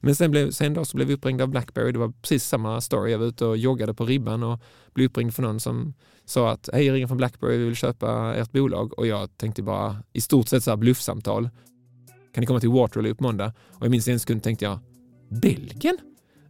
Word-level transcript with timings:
Men 0.00 0.14
sen, 0.14 0.30
blev, 0.30 0.50
sen 0.50 0.74
då 0.74 0.84
så 0.84 0.96
blev 0.96 1.08
vi 1.08 1.14
uppringda 1.14 1.44
av 1.44 1.50
Blackberry. 1.50 1.92
Det 1.92 1.98
var 1.98 2.12
precis 2.22 2.44
samma 2.44 2.80
story. 2.80 3.12
Jag 3.12 3.18
var 3.18 3.26
ute 3.26 3.44
och 3.44 3.56
joggade 3.56 3.94
på 3.94 4.06
ribban 4.06 4.42
och 4.42 4.60
blev 4.94 5.06
uppringd 5.06 5.34
för 5.34 5.42
någon 5.42 5.60
som 5.60 5.94
sa 6.24 6.50
att 6.50 6.68
hej, 6.72 6.86
jag 6.86 6.94
ringer 6.94 7.06
från 7.06 7.16
Blackberry, 7.16 7.56
vi 7.56 7.64
vill 7.64 7.76
köpa 7.76 8.34
ert 8.34 8.52
bolag. 8.52 8.98
Och 8.98 9.06
jag 9.06 9.36
tänkte 9.36 9.62
bara 9.62 9.96
i 10.12 10.20
stort 10.20 10.48
sett 10.48 10.64
så 10.64 10.70
här 10.70 10.76
bluffsamtal. 10.76 11.48
Kan 12.34 12.40
ni 12.40 12.46
komma 12.46 12.60
till 12.60 12.70
Waterloo 12.70 13.14
på 13.14 13.22
måndag? 13.22 13.52
Och 13.68 13.84
jag 13.84 13.90
minns 13.90 14.08
en 14.08 14.20
sekund 14.20 14.42
tänkte 14.42 14.64
jag, 14.64 14.78
Belgien? 15.28 15.98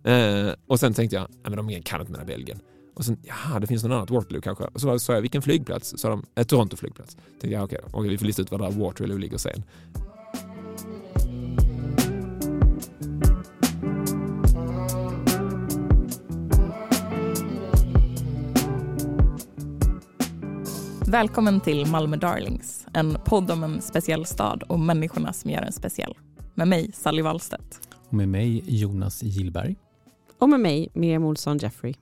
Eh, 0.04 0.54
och 0.66 0.80
sen 0.80 0.94
tänkte 0.94 1.16
jag, 1.16 1.26
nej 1.30 1.54
men 1.54 1.56
de 1.56 1.82
kan 1.82 2.00
inte 2.00 2.12
mena 2.12 2.24
Belgien. 2.24 2.60
Och 2.94 3.04
sen, 3.04 3.16
jaha, 3.22 3.60
det 3.60 3.66
finns 3.66 3.82
någon 3.82 3.92
annat 3.92 4.10
Waterloo 4.10 4.40
kanske. 4.40 4.64
Och 4.64 4.80
så 4.80 4.98
sa 4.98 5.14
jag, 5.14 5.20
vilken 5.20 5.42
flygplats? 5.42 5.94
Sa 5.96 6.08
de, 6.08 6.24
eh, 6.34 6.44
Toronto 6.44 6.76
flygplats. 6.76 7.14
Tänkte 7.14 7.48
jag, 7.48 7.64
okej, 7.64 7.78
okay, 7.92 8.10
vi 8.10 8.18
får 8.18 8.26
lista 8.26 8.42
ut 8.42 8.50
var 8.50 8.58
där 8.58 8.70
Waterloo 8.70 9.18
ligger 9.18 9.38
sen. 9.38 9.62
Välkommen 21.08 21.60
till 21.60 21.86
Malmö 21.86 22.16
Darlings, 22.16 22.86
en 22.94 23.18
podd 23.24 23.50
om 23.50 23.64
en 23.64 23.82
speciell 23.82 24.26
stad 24.26 24.62
och 24.62 24.80
människorna 24.80 25.32
som 25.32 25.50
gör 25.50 25.60
den 25.60 25.72
speciell. 25.72 26.14
Med 26.54 26.68
mig, 26.68 26.92
Sally 26.92 27.22
Wallstedt. 27.22 27.88
Och 28.08 28.14
med 28.14 28.28
mig, 28.28 28.62
Jonas 28.66 29.22
Gillberg. 29.22 29.76
Och 30.38 30.48
med 30.48 30.60
mig, 30.60 30.88
Miriam 30.94 31.24
Olsson 31.24 31.58
Jeffrey. 31.58 31.94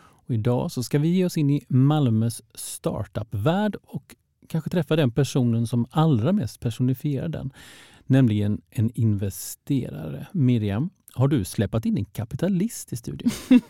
Och 0.00 0.34
idag 0.34 0.72
så 0.72 0.82
ska 0.82 0.98
vi 0.98 1.08
ge 1.08 1.24
oss 1.24 1.36
in 1.36 1.50
i 1.50 1.64
Malmös 1.68 2.42
startup-värld 2.54 3.76
och 3.82 4.16
kanske 4.48 4.70
träffa 4.70 4.96
den 4.96 5.10
personen 5.10 5.66
som 5.66 5.86
allra 5.90 6.32
mest 6.32 6.60
personifierar 6.60 7.28
den, 7.28 7.50
nämligen 8.06 8.60
en 8.70 8.90
investerare. 8.94 10.26
Miriam, 10.32 10.90
har 11.14 11.28
du 11.28 11.44
släpat 11.44 11.86
in 11.86 11.98
en 11.98 12.04
kapitalist 12.04 12.92
i 12.92 12.96
studion? 12.96 13.30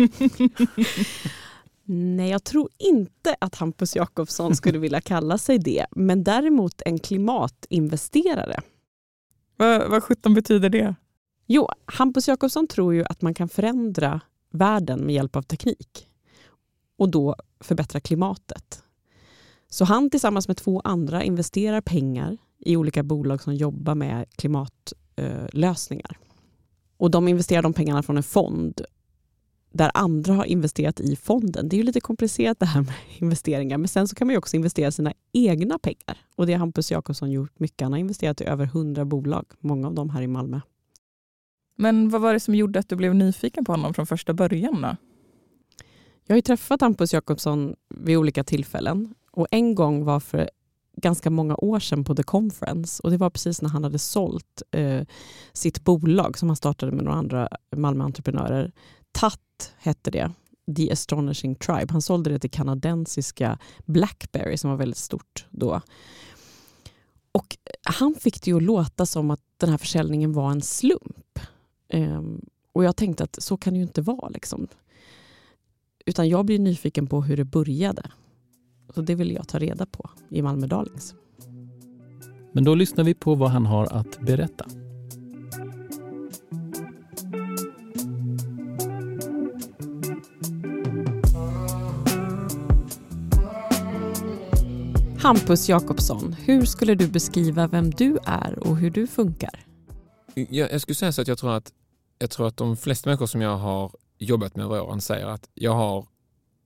Nej, 1.90 2.30
jag 2.30 2.44
tror 2.44 2.68
inte 2.78 3.36
att 3.38 3.54
Hampus 3.54 3.96
Jakobsson 3.96 4.56
skulle 4.56 4.78
vilja 4.78 5.00
kalla 5.00 5.38
sig 5.38 5.58
det, 5.58 5.86
men 5.90 6.24
däremot 6.24 6.82
en 6.86 6.98
klimatinvesterare. 6.98 8.60
Vad, 9.56 9.90
vad 9.90 10.02
sjutton 10.02 10.34
betyder 10.34 10.68
det? 10.68 10.94
Jo, 11.46 11.68
Hampus 11.84 12.28
Jakobsson 12.28 12.66
tror 12.66 12.94
ju 12.94 13.04
att 13.04 13.22
man 13.22 13.34
kan 13.34 13.48
förändra 13.48 14.20
världen 14.50 15.00
med 15.06 15.14
hjälp 15.14 15.36
av 15.36 15.42
teknik 15.42 16.08
och 16.96 17.08
då 17.08 17.36
förbättra 17.60 18.00
klimatet. 18.00 18.82
Så 19.68 19.84
han 19.84 20.10
tillsammans 20.10 20.48
med 20.48 20.56
två 20.56 20.80
andra 20.84 21.22
investerar 21.22 21.80
pengar 21.80 22.36
i 22.58 22.76
olika 22.76 23.02
bolag 23.02 23.42
som 23.42 23.54
jobbar 23.54 23.94
med 23.94 24.24
klimatlösningar. 24.36 26.18
Och 26.96 27.10
de 27.10 27.28
investerar 27.28 27.62
de 27.62 27.72
pengarna 27.72 28.02
från 28.02 28.16
en 28.16 28.22
fond 28.22 28.80
där 29.78 29.90
andra 29.94 30.34
har 30.34 30.44
investerat 30.44 31.00
i 31.00 31.16
fonden. 31.16 31.68
Det 31.68 31.76
är 31.76 31.78
ju 31.78 31.84
lite 31.84 32.00
komplicerat 32.00 32.60
det 32.60 32.66
här 32.66 32.80
med 32.80 32.94
investeringar, 33.18 33.78
men 33.78 33.88
sen 33.88 34.08
så 34.08 34.14
kan 34.14 34.26
man 34.26 34.32
ju 34.32 34.38
också 34.38 34.56
investera 34.56 34.90
sina 34.90 35.12
egna 35.32 35.78
pengar. 35.78 36.18
Och 36.36 36.46
det 36.46 36.52
har 36.52 36.58
Hampus 36.58 36.90
Jakobsson 36.90 37.30
gjort 37.30 37.58
mycket. 37.58 37.80
Han 37.80 37.92
har 37.92 37.98
investerat 37.98 38.40
i 38.40 38.44
över 38.44 38.66
hundra 38.66 39.04
bolag, 39.04 39.46
många 39.60 39.86
av 39.86 39.94
dem 39.94 40.10
här 40.10 40.22
i 40.22 40.26
Malmö. 40.26 40.60
Men 41.76 42.08
vad 42.08 42.20
var 42.20 42.32
det 42.32 42.40
som 42.40 42.54
gjorde 42.54 42.78
att 42.78 42.88
du 42.88 42.96
blev 42.96 43.14
nyfiken 43.14 43.64
på 43.64 43.72
honom 43.72 43.94
från 43.94 44.06
första 44.06 44.34
början? 44.34 44.82
Då? 44.82 44.96
Jag 46.26 46.34
har 46.34 46.38
ju 46.38 46.42
träffat 46.42 46.80
Hampus 46.80 47.12
Jakobsson 47.12 47.74
vid 47.94 48.16
olika 48.16 48.44
tillfällen 48.44 49.14
och 49.30 49.46
en 49.50 49.74
gång 49.74 50.04
var 50.04 50.20
för 50.20 50.50
ganska 50.96 51.30
många 51.30 51.56
år 51.56 51.80
sedan 51.80 52.04
på 52.04 52.14
The 52.14 52.22
Conference 52.22 53.02
och 53.02 53.10
det 53.10 53.16
var 53.16 53.30
precis 53.30 53.62
när 53.62 53.68
han 53.68 53.84
hade 53.84 53.98
sålt 53.98 54.62
eh, 54.70 55.02
sitt 55.52 55.84
bolag 55.84 56.38
som 56.38 56.48
han 56.48 56.56
startade 56.56 56.92
med 56.92 57.04
några 57.04 57.18
andra 57.18 57.48
Malmö-entreprenörer. 57.76 58.72
TAT 59.12 59.40
hette 59.78 60.10
det, 60.10 60.32
The 60.76 60.92
Astonishing 60.92 61.54
Tribe. 61.54 61.86
Han 61.90 62.02
sålde 62.02 62.30
det 62.30 62.38
till 62.38 62.50
kanadensiska 62.50 63.58
Blackberry 63.84 64.56
som 64.56 64.70
var 64.70 64.76
väldigt 64.76 64.98
stort 64.98 65.46
då. 65.50 65.80
Och 67.32 67.56
han 67.82 68.14
fick 68.14 68.42
det 68.42 68.50
ju 68.50 68.56
att 68.56 68.62
låta 68.62 69.06
som 69.06 69.30
att 69.30 69.40
den 69.56 69.70
här 69.70 69.78
försäljningen 69.78 70.32
var 70.32 70.50
en 70.50 70.62
slump. 70.62 71.38
Um, 71.92 72.40
och 72.72 72.84
jag 72.84 72.96
tänkte 72.96 73.24
att 73.24 73.42
så 73.42 73.56
kan 73.56 73.72
det 73.72 73.76
ju 73.76 73.82
inte 73.82 74.02
vara. 74.02 74.28
Liksom. 74.28 74.68
Utan 76.06 76.28
jag 76.28 76.46
blir 76.46 76.58
nyfiken 76.58 77.06
på 77.06 77.22
hur 77.22 77.36
det 77.36 77.44
började. 77.44 78.02
Så 78.94 79.00
det 79.00 79.14
vill 79.14 79.32
jag 79.32 79.48
ta 79.48 79.58
reda 79.58 79.86
på 79.86 80.10
i 80.28 80.42
Malmö 80.42 80.66
Darlings. 80.66 81.14
Men 82.52 82.64
då 82.64 82.74
lyssnar 82.74 83.04
vi 83.04 83.14
på 83.14 83.34
vad 83.34 83.50
han 83.50 83.66
har 83.66 83.92
att 83.92 84.20
berätta. 84.20 84.66
Hampus 95.28 95.68
Jakobsson, 95.68 96.32
hur 96.32 96.64
skulle 96.64 96.94
du 96.94 97.08
beskriva 97.08 97.66
vem 97.66 97.90
du 97.90 98.18
är 98.24 98.58
och 98.58 98.76
hur 98.76 98.90
du 98.90 99.06
funkar? 99.06 99.64
Jag, 100.34 100.72
jag 100.72 100.80
skulle 100.80 100.96
säga 100.96 101.12
så 101.12 101.22
att 101.22 101.28
jag 101.28 101.38
tror 101.38 101.52
att, 101.52 101.72
jag 102.18 102.30
tror 102.30 102.48
att 102.48 102.56
de 102.56 102.76
flesta 102.76 103.10
människor 103.10 103.26
som 103.26 103.40
jag 103.40 103.56
har 103.56 103.92
jobbat 104.18 104.56
med 104.56 104.64
över 104.64 104.80
åren 104.80 105.00
säger 105.00 105.26
att 105.26 105.48
jag, 105.54 105.74
har, 105.74 106.06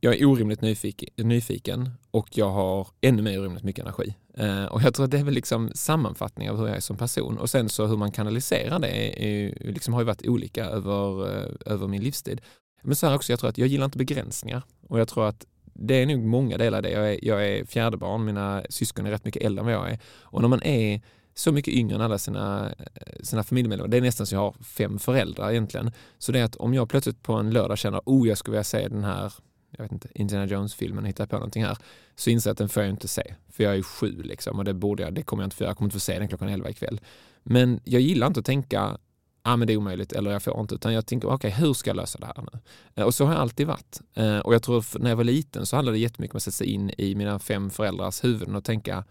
jag 0.01 0.15
är 0.15 0.27
orimligt 0.27 0.61
nyfiken, 0.61 1.09
nyfiken 1.17 1.91
och 2.11 2.29
jag 2.39 2.51
har 2.51 2.89
ännu 3.01 3.23
mer 3.23 3.41
orimligt 3.41 3.65
mycket 3.65 3.85
energi. 3.85 4.15
Eh, 4.35 4.65
och 4.65 4.83
jag 4.83 4.95
tror 4.95 5.05
att 5.05 5.11
det 5.11 5.19
är 5.19 5.25
väl 5.25 5.35
liksom 5.35 5.71
sammanfattning 5.75 6.51
av 6.51 6.57
hur 6.57 6.67
jag 6.67 6.77
är 6.77 6.81
som 6.81 6.97
person 6.97 7.39
och 7.39 7.51
sen 7.51 7.69
så 7.69 7.87
hur 7.87 7.97
man 7.97 8.13
kanaliserar 8.13 8.79
det 8.79 8.89
är, 8.89 9.19
är, 9.19 9.73
liksom 9.73 9.95
har 9.95 10.01
ju 10.01 10.07
varit 10.07 10.29
olika 10.29 10.65
över, 10.65 11.37
eh, 11.37 11.73
över 11.73 11.89
min 11.89 12.03
livstid. 12.03 12.41
Men 12.83 12.97
så 12.97 13.07
här 13.07 13.15
också, 13.15 13.33
jag 13.33 13.41
tror 13.41 13.51
att 13.51 13.59
jag 13.59 13.69
gillar 13.69 13.85
inte 13.85 13.99
begränsningar 13.99 14.63
och 14.89 15.01
jag 15.01 15.09
tror 15.09 15.27
att 15.27 15.47
det 15.73 15.95
är 15.95 16.07
nog 16.07 16.25
många 16.25 16.59
delar 16.59 16.83
det. 16.83 16.91
Jag 16.91 17.13
är, 17.13 17.25
jag 17.25 17.47
är 17.47 17.65
fjärde 17.65 17.97
barn, 17.97 18.25
mina 18.25 18.63
syskon 18.69 19.07
är 19.07 19.11
rätt 19.11 19.25
mycket 19.25 19.43
äldre 19.43 19.61
än 19.61 19.67
vad 19.67 19.75
jag 19.75 19.91
är. 19.91 19.99
Och 20.21 20.41
när 20.41 20.49
man 20.49 20.63
är 20.63 21.01
så 21.35 21.53
mycket 21.53 21.75
yngre 21.75 21.95
än 21.95 22.01
alla 22.01 22.19
sina, 22.19 22.75
eh, 22.79 23.23
sina 23.23 23.43
familjemedlemmar, 23.43 23.89
det 23.89 23.97
är 23.97 24.01
nästan 24.01 24.27
så 24.27 24.35
jag 24.35 24.41
har 24.41 24.55
fem 24.63 24.99
föräldrar 24.99 25.51
egentligen. 25.51 25.93
Så 26.19 26.33
det 26.33 26.41
är 26.41 26.45
att 26.45 26.57
om 26.57 26.75
jag 26.75 26.89
plötsligt 26.89 27.23
på 27.23 27.33
en 27.33 27.51
lördag 27.51 27.79
känner, 27.79 28.01
oh 28.05 28.29
jag 28.29 28.39
skulle 28.39 28.53
vilja 28.53 28.65
se 28.65 28.89
den 28.89 29.05
här 29.05 29.33
jag 29.77 29.83
vet 29.83 29.93
inte, 29.93 30.09
Indiana 30.15 30.47
Jones-filmen, 30.47 31.05
hittar 31.05 31.27
på 31.27 31.37
någonting 31.37 31.65
här, 31.65 31.79
så 32.17 32.31
inser 32.31 32.51
jag 32.51 32.53
att 32.53 32.59
den 32.59 32.69
får 32.69 32.83
jag 32.83 32.91
inte 32.91 33.09
se. 33.09 33.35
För 33.49 33.65
jag 33.65 33.77
är 33.77 33.83
sju 33.83 34.23
liksom 34.23 34.59
och 34.59 34.65
det 34.65 34.75
borde 34.75 35.03
jag, 35.03 35.15
det 35.15 35.23
kommer 35.23 35.43
jag 35.43 35.47
inte 35.47 35.57
få, 35.57 35.65
jag 35.65 35.77
kommer 35.77 35.87
inte 35.87 35.95
få 35.95 36.01
se 36.01 36.19
den 36.19 36.29
klockan 36.29 36.49
elva 36.49 36.71
ikväll. 36.71 37.01
Men 37.43 37.81
jag 37.85 38.01
gillar 38.01 38.27
inte 38.27 38.41
att 38.41 38.47
tänka 38.47 38.99
ah, 39.43 39.57
men 39.57 39.67
det 39.67 39.73
är 39.73 39.77
omöjligt 39.77 40.13
eller 40.13 40.31
jag 40.31 40.43
får 40.43 40.61
inte. 40.61 40.75
Utan 40.75 40.95
jag 40.95 41.07
tänker, 41.07 41.29
okej, 41.29 41.35
okay, 41.35 41.51
hur 41.51 41.75
ska 41.75 41.91
jag 41.91 41.97
lösa 41.97 42.19
det 42.19 42.27
här 42.27 42.47
nu? 42.53 42.59
Eh, 42.95 43.05
och 43.05 43.15
så 43.15 43.25
har 43.25 43.33
jag 43.33 43.41
alltid 43.41 43.67
varit. 43.67 44.01
Eh, 44.15 44.39
och 44.39 44.55
jag 44.55 44.63
tror 44.63 44.99
när 44.99 45.11
jag 45.11 45.17
var 45.17 45.25
liten 45.25 45.67
så 45.67 45.77
handlade 45.77 45.99
det 45.99 46.03
jättemycket 46.03 46.35
om 46.35 46.37
att 46.37 46.43
sätta 46.43 46.53
sig 46.53 46.67
in 46.67 46.91
i 46.99 47.15
mina 47.15 47.39
fem 47.39 47.71
föräldrars 47.71 48.25
huvuden 48.25 48.55
och 48.55 48.65
tänka, 48.65 49.05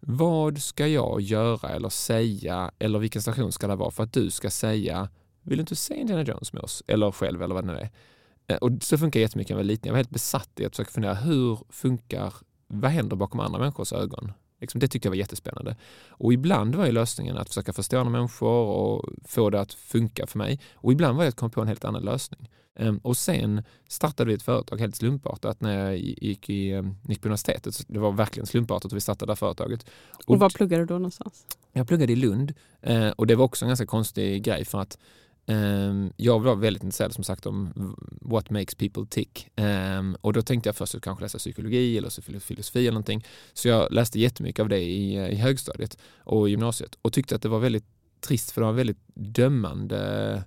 vad 0.00 0.58
ska 0.58 0.86
jag 0.86 1.20
göra 1.20 1.68
eller 1.68 1.88
säga 1.88 2.70
eller 2.78 2.98
vilken 2.98 3.22
station 3.22 3.52
ska 3.52 3.66
det 3.66 3.76
vara 3.76 3.90
för 3.90 4.02
att 4.02 4.12
du 4.12 4.30
ska 4.30 4.50
säga, 4.50 5.08
vill 5.42 5.58
du 5.58 5.60
inte 5.60 5.76
se 5.76 5.94
Indiana 5.94 6.22
Jones 6.22 6.52
med 6.52 6.62
oss? 6.62 6.82
Eller 6.86 7.10
själv 7.10 7.42
eller 7.42 7.54
vad 7.54 7.66
det 7.66 7.72
nu 7.72 7.78
är. 7.78 7.90
Eh, 8.46 8.56
och 8.56 8.70
så 8.80 8.98
funkar 8.98 9.20
jättemycket 9.20 9.50
när 9.50 9.56
jag 9.56 9.64
var 9.64 9.68
liten. 9.68 9.88
Jag 9.88 9.92
var 9.92 9.98
helt 9.98 10.10
besatt 10.10 10.50
i 10.60 10.64
att 10.64 10.72
försöka 10.72 10.90
fundera, 10.90 11.14
hur 11.14 11.58
funkar, 11.68 12.34
vad 12.66 12.90
händer 12.90 13.16
bakom 13.16 13.40
andra 13.40 13.58
människors 13.58 13.92
ögon? 13.92 14.32
Liksom, 14.64 14.80
det 14.80 14.88
tyckte 14.88 15.06
jag 15.06 15.10
var 15.10 15.16
jättespännande. 15.16 15.76
Och 16.08 16.32
ibland 16.32 16.74
var 16.74 16.86
ju 16.86 16.92
lösningen 16.92 17.36
att 17.36 17.48
försöka 17.48 17.72
förstå 17.72 17.98
andra 17.98 18.10
människor 18.10 18.66
och 18.66 19.10
få 19.24 19.50
det 19.50 19.60
att 19.60 19.74
funka 19.74 20.26
för 20.26 20.38
mig. 20.38 20.60
Och 20.74 20.92
ibland 20.92 21.16
var 21.16 21.24
det 21.24 21.28
att 21.28 21.36
komma 21.36 21.50
på 21.50 21.60
en 21.60 21.68
helt 21.68 21.84
annan 21.84 22.02
lösning. 22.02 22.48
Um, 22.78 22.98
och 22.98 23.16
sen 23.16 23.62
startade 23.88 24.28
vi 24.28 24.34
ett 24.34 24.42
företag 24.42 24.80
helt 24.80 24.96
slumpartat 24.96 25.60
när 25.60 25.84
jag 25.84 25.98
gick, 25.98 26.50
i, 26.50 26.72
um, 26.72 26.96
gick 27.08 27.22
på 27.22 27.28
universitetet. 27.28 27.84
Det 27.88 27.98
var 27.98 28.12
verkligen 28.12 28.46
slumpartat 28.46 28.84
att 28.84 28.96
vi 28.96 29.00
startade 29.00 29.32
det 29.32 29.36
företaget. 29.36 29.86
Och, 30.26 30.30
och 30.30 30.38
var 30.38 30.50
pluggade 30.50 30.82
du 30.82 30.86
då 30.86 30.94
någonstans? 30.94 31.46
Jag 31.72 31.88
pluggade 31.88 32.12
i 32.12 32.16
Lund 32.16 32.54
uh, 32.88 33.08
och 33.08 33.26
det 33.26 33.34
var 33.34 33.44
också 33.44 33.64
en 33.64 33.68
ganska 33.68 33.86
konstig 33.86 34.42
grej 34.44 34.64
för 34.64 34.80
att 34.80 34.98
Ehm, 35.46 36.12
jag 36.16 36.40
var 36.40 36.56
väldigt 36.56 36.82
intresserad 36.82 37.12
som 37.12 37.24
sagt 37.24 37.46
om 37.46 37.72
what 38.20 38.50
makes 38.50 38.74
people 38.74 39.06
tick. 39.10 39.48
Um, 39.56 40.16
och 40.20 40.32
då 40.32 40.42
tänkte 40.42 40.68
jag 40.68 40.76
först 40.76 40.94
att 40.94 41.02
kanske 41.02 41.24
läsa 41.24 41.38
psykologi 41.38 41.98
eller 41.98 42.08
så 42.08 42.22
filosofi 42.22 42.78
eller 42.78 42.90
någonting. 42.90 43.24
Så 43.52 43.68
jag 43.68 43.92
läste 43.92 44.20
jättemycket 44.20 44.62
av 44.62 44.68
det 44.68 44.80
i, 44.80 45.16
eh, 45.16 45.28
i 45.28 45.34
högstadiet 45.34 45.98
och 46.18 46.48
gymnasiet 46.48 46.98
och 47.02 47.12
tyckte 47.12 47.34
att 47.34 47.42
det 47.42 47.48
var 47.48 47.58
väldigt 47.58 47.86
trist 48.20 48.50
för 48.50 48.60
det 48.60 48.66
var 48.66 48.72
väldigt 48.72 49.02
dömande. 49.14 50.44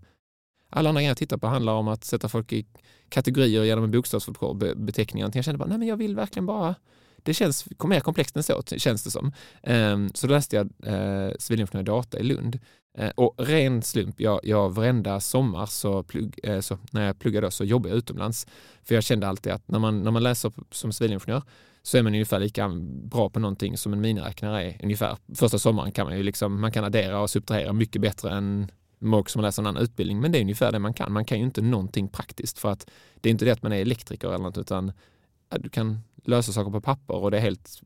Alla 0.70 0.90
andra 0.90 1.02
grejer 1.02 1.10
jag 1.10 1.18
tittar 1.18 1.38
på 1.38 1.48
handlar 1.48 1.74
om 1.74 1.88
att 1.88 2.04
sätta 2.04 2.30
folk 2.30 2.54
i 2.54 2.66
kategorier 3.10 3.64
genom 3.64 3.84
en 3.84 3.92
bokstavsbeteckning. 3.92 5.24
Jag 5.34 5.46
kände 5.46 5.58
bara, 5.58 5.70
nej 5.70 5.78
men 5.78 5.88
jag 5.88 5.98
vill 5.98 6.16
verkligen 6.16 6.46
bara 6.46 6.76
det 7.28 7.34
känns 7.34 7.66
mer 7.84 8.00
komplext 8.00 8.38
än 8.38 8.44
så, 8.44 8.64
känns 8.78 9.04
det 9.04 9.12
som. 9.12 9.32
Ehm, 9.64 10.10
så 10.14 10.28
då 10.28 10.34
läste 10.34 10.56
jag 10.56 10.70
civilingenjör 11.42 11.82
i 11.82 11.84
data 11.84 12.20
i 12.20 12.24
Lund 12.24 12.60
eh, 12.98 13.10
och 13.16 13.36
ren 13.38 13.82
slump, 13.82 14.20
jag, 14.20 14.40
jag 14.44 14.70
varenda 14.70 15.20
sommar 15.20 15.66
så, 15.66 16.04
plugg, 16.04 16.40
eh, 16.44 16.60
så 16.60 16.78
när 16.92 17.06
jag 17.06 17.20
pluggade 17.20 17.48
då, 17.48 17.52
så 17.52 17.64
jobbade 17.64 17.90
jag 17.90 17.98
utomlands. 17.98 18.48
För 18.84 18.96
jag 18.96 19.04
kände 19.04 19.28
alltid 19.28 19.54
att 19.54 19.68
när 19.68 19.80
man, 19.80 20.04
när 20.04 20.12
man 20.12 20.24
läser 20.24 20.52
som 20.72 20.94
civilingenjör 20.94 21.42
så 21.84 21.98
är 21.98 22.04
man 22.04 22.14
ungefär 22.14 22.40
lika 22.40 22.70
bra 22.86 23.30
på 23.30 23.40
någonting 23.40 23.78
som 23.78 23.94
en 23.94 24.02
miniräknare 24.02 24.64
är 24.64 24.80
ungefär. 24.84 25.18
Första 25.36 25.60
sommaren 25.60 25.92
kan 25.92 26.08
man 26.08 26.18
ju 26.18 26.24
liksom, 26.24 26.62
man 26.62 26.72
kan 26.72 26.84
addera 26.84 27.20
och 27.20 27.30
subtrahera 27.30 27.74
mycket 27.74 28.02
bättre 28.02 28.32
än 28.32 28.72
och 29.14 29.30
som 29.30 29.42
läser 29.42 29.62
en 29.62 29.68
annan 29.68 29.84
utbildning. 29.84 30.20
Men 30.20 30.32
det 30.32 30.38
är 30.38 30.42
ungefär 30.42 30.72
det 30.72 30.80
man 30.80 30.94
kan. 30.94 31.12
Man 31.12 31.26
kan 31.26 31.38
ju 31.38 31.44
inte 31.44 31.62
någonting 31.62 32.08
praktiskt 32.08 32.60
för 32.60 32.72
att 32.72 32.90
det 33.22 33.30
är 33.30 33.32
inte 33.32 33.46
det 33.46 33.52
att 33.52 33.64
man 33.64 33.72
är 33.72 33.78
elektriker 33.78 34.28
eller 34.28 34.44
något 34.44 34.58
utan 34.58 34.92
du 35.50 35.70
kan 35.70 36.00
lösa 36.24 36.52
saker 36.52 36.72
på 36.72 36.82
papper 36.82 37.16
och 37.16 37.32
det 37.32 37.38
är 37.38 37.42
helt 37.42 37.82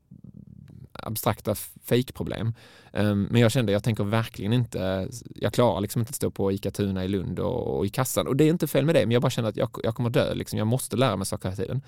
abstrakta 0.92 1.54
fejkproblem. 1.84 2.54
Um, 2.92 3.22
men 3.22 3.40
jag 3.40 3.52
kände, 3.52 3.72
jag 3.72 3.84
tänker 3.84 4.04
verkligen 4.04 4.52
inte, 4.52 5.08
jag 5.34 5.52
klarar 5.52 5.80
liksom 5.80 6.00
inte 6.00 6.10
att 6.10 6.16
stå 6.16 6.30
på 6.30 6.52
ICA 6.52 6.70
Tuna 6.70 7.04
i 7.04 7.08
Lund 7.08 7.38
och, 7.38 7.76
och, 7.76 7.86
i 7.86 7.88
kassan. 7.88 8.26
Och 8.26 8.36
det 8.36 8.44
är 8.44 8.50
inte 8.50 8.66
fel 8.66 8.84
med 8.84 8.94
det, 8.94 9.06
men 9.06 9.10
jag 9.10 9.22
bara 9.22 9.30
kände 9.30 9.48
att 9.48 9.56
jag, 9.56 9.70
jag 9.82 9.94
kommer 9.94 10.10
dö, 10.10 10.34
liksom. 10.34 10.58
jag 10.58 10.66
måste 10.66 10.96
lära 10.96 11.16
mig 11.16 11.26
saker 11.26 11.48
hela 11.48 11.56
tiden. 11.56 11.82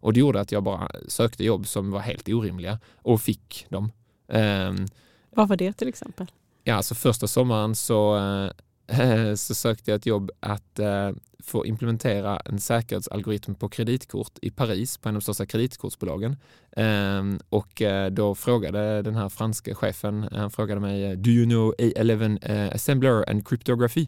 Och 0.00 0.12
det 0.12 0.20
gjorde 0.20 0.40
att 0.40 0.52
jag 0.52 0.62
bara 0.62 0.90
sökte 1.08 1.44
jobb 1.44 1.66
som 1.66 1.90
var 1.90 2.00
helt 2.00 2.28
orimliga 2.28 2.78
och 2.96 3.20
fick 3.20 3.66
dem. 3.68 3.92
Um, 4.26 4.86
Vad 5.30 5.48
var 5.48 5.56
det 5.56 5.72
till 5.72 5.88
exempel? 5.88 6.30
Ja, 6.64 6.74
alltså 6.74 6.94
första 6.94 7.26
sommaren 7.26 7.74
så 7.74 8.16
uh, 8.16 8.50
Eh, 8.86 9.34
så 9.34 9.54
sökte 9.54 9.90
jag 9.90 9.98
ett 9.98 10.06
jobb 10.06 10.30
att 10.40 10.78
eh, 10.78 11.10
få 11.44 11.66
implementera 11.66 12.40
en 12.44 12.60
säkerhetsalgoritm 12.60 13.54
på 13.54 13.68
kreditkort 13.68 14.38
i 14.42 14.50
Paris 14.50 14.98
på 14.98 15.08
en 15.08 15.14
av 15.14 15.20
de 15.20 15.22
största 15.22 15.46
kreditkortsbolagen. 15.46 16.36
Ehm, 16.76 17.40
och 17.48 17.82
eh, 17.82 18.10
då 18.10 18.34
frågade 18.34 19.02
den 19.02 19.14
här 19.14 19.28
franska 19.28 19.74
chefen, 19.74 20.24
eh, 20.24 20.38
han 20.38 20.50
frågade 20.50 20.80
mig 20.80 21.04
eh, 21.04 21.18
Do 21.18 21.30
you 21.30 21.46
know 21.46 21.74
A11 21.78 22.74
assembler 22.74 23.30
and 23.30 23.48
cryptography? 23.48 24.06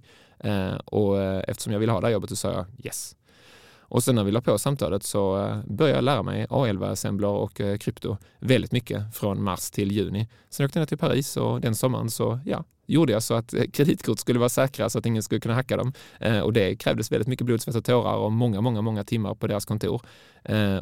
och 0.84 1.22
eftersom 1.22 1.72
jag 1.72 1.80
ville 1.80 1.92
ha 1.92 2.00
det 2.00 2.06
här 2.06 2.12
jobbet 2.12 2.30
så 2.30 2.36
sa 2.36 2.52
jag 2.52 2.66
yes. 2.84 3.16
Och 3.88 4.02
sen 4.04 4.14
när 4.14 4.24
vi 4.24 4.32
la 4.32 4.40
på 4.40 4.58
samtalet 4.58 5.02
så 5.02 5.46
eh, 5.46 5.58
började 5.66 5.98
jag 5.98 6.04
lära 6.04 6.22
mig 6.22 6.46
A11-assembler 6.46 7.28
och 7.28 7.60
eh, 7.60 7.76
krypto 7.76 8.16
väldigt 8.38 8.72
mycket 8.72 9.14
från 9.14 9.42
mars 9.42 9.70
till 9.70 9.92
juni. 9.92 10.28
Sen 10.50 10.66
åkte 10.66 10.78
jag 10.78 10.82
ner 10.82 10.86
till 10.86 10.98
Paris 10.98 11.36
och 11.36 11.60
den 11.60 11.74
sommaren 11.74 12.10
så 12.10 12.40
ja, 12.44 12.64
gjorde 12.86 13.12
jag 13.12 13.22
så 13.22 13.34
att 13.34 13.54
eh, 13.54 13.64
kreditkort 13.72 14.18
skulle 14.18 14.38
vara 14.38 14.48
säkra 14.48 14.90
så 14.90 14.98
att 14.98 15.06
ingen 15.06 15.22
skulle 15.22 15.40
kunna 15.40 15.54
hacka 15.54 15.76
dem. 15.76 15.92
Och 16.44 16.52
det 16.52 16.76
krävdes 16.76 17.12
väldigt 17.12 17.28
mycket 17.28 17.46
blod, 17.46 17.60
svett 17.60 17.76
och 17.76 17.84
tårar 17.84 18.16
och 18.16 18.32
många, 18.32 18.60
många, 18.60 18.80
många 18.80 19.04
timmar 19.04 19.34
på 19.34 19.46
deras 19.46 19.64
kontor. 19.64 20.02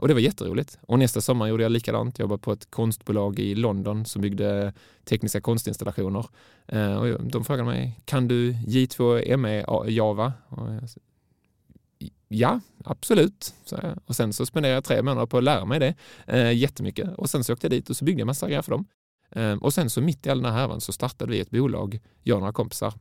Och 0.00 0.08
det 0.08 0.14
var 0.14 0.20
jätteroligt. 0.20 0.78
Och 0.82 0.98
nästa 0.98 1.20
sommar 1.20 1.46
gjorde 1.46 1.62
jag 1.62 1.72
likadant. 1.72 2.18
Jag 2.18 2.24
jobbade 2.24 2.42
på 2.42 2.52
ett 2.52 2.70
konstbolag 2.70 3.38
i 3.38 3.54
London 3.54 4.04
som 4.04 4.22
byggde 4.22 4.72
tekniska 5.04 5.40
konstinstallationer. 5.40 6.26
Och 6.98 7.24
de 7.30 7.44
frågade 7.44 7.64
mig, 7.64 8.00
kan 8.04 8.28
du 8.28 8.52
J2 8.52 9.36
ME 9.36 9.64
Java? 9.88 10.32
Ja, 12.36 12.60
absolut. 12.84 13.54
och 14.06 14.16
sen 14.16 14.32
så 14.32 14.46
spenderade 14.46 14.74
jag 14.74 14.84
tre 14.84 15.02
månader 15.02 15.26
på 15.26 15.38
att 15.38 15.44
lära 15.44 15.64
mig 15.64 15.80
det 15.80 15.94
eh, 16.26 16.52
jättemycket. 16.52 17.14
Och 17.18 17.30
sen 17.30 17.44
så 17.44 17.52
åkte 17.52 17.64
jag 17.64 17.70
dit 17.70 17.90
och 17.90 17.96
så 17.96 18.04
byggde 18.04 18.20
jag 18.20 18.26
massa 18.26 18.46
grejer 18.46 18.62
för 18.62 18.70
dem. 18.70 18.86
Eh, 19.30 19.54
och 19.54 19.74
sen 19.74 19.90
så 19.90 20.00
mitt 20.00 20.26
i 20.26 20.30
all 20.30 20.42
den 20.42 20.52
här 20.52 20.60
härvan 20.60 20.80
så 20.80 20.92
startade 20.92 21.32
vi 21.32 21.40
ett 21.40 21.50
bolag, 21.50 22.00
jag 22.22 22.34
och 22.34 22.40
några 22.40 22.52
kompisar. 22.52 22.94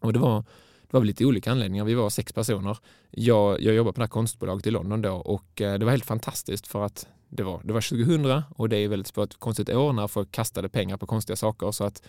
Och 0.00 0.12
det 0.12 0.18
var, 0.18 0.44
det 0.82 0.96
var 0.96 1.04
lite 1.04 1.24
olika 1.24 1.50
anledningar. 1.50 1.84
Vi 1.84 1.94
var 1.94 2.10
sex 2.10 2.32
personer. 2.32 2.78
Jag, 3.10 3.62
jag 3.62 3.74
jobbade 3.74 3.94
på 3.94 4.00
det 4.00 4.04
här 4.04 4.08
konstbolaget 4.08 4.66
i 4.66 4.70
London 4.70 5.02
då 5.02 5.12
och 5.14 5.60
eh, 5.60 5.78
det 5.78 5.84
var 5.84 5.90
helt 5.90 6.06
fantastiskt 6.06 6.66
för 6.66 6.84
att 6.84 7.06
det 7.28 7.42
var, 7.42 7.60
det 7.64 7.72
var 7.72 7.80
2000 7.80 8.42
och 8.50 8.68
det 8.68 8.76
är 8.76 8.88
väldigt 8.88 9.18
ett 9.18 9.38
konstigt 9.38 9.68
år 9.68 9.92
när 9.92 10.08
folk 10.08 10.32
kastade 10.32 10.68
pengar 10.68 10.96
på 10.96 11.06
konstiga 11.06 11.36
saker. 11.36 11.72
Så 11.72 11.84
att 11.84 12.02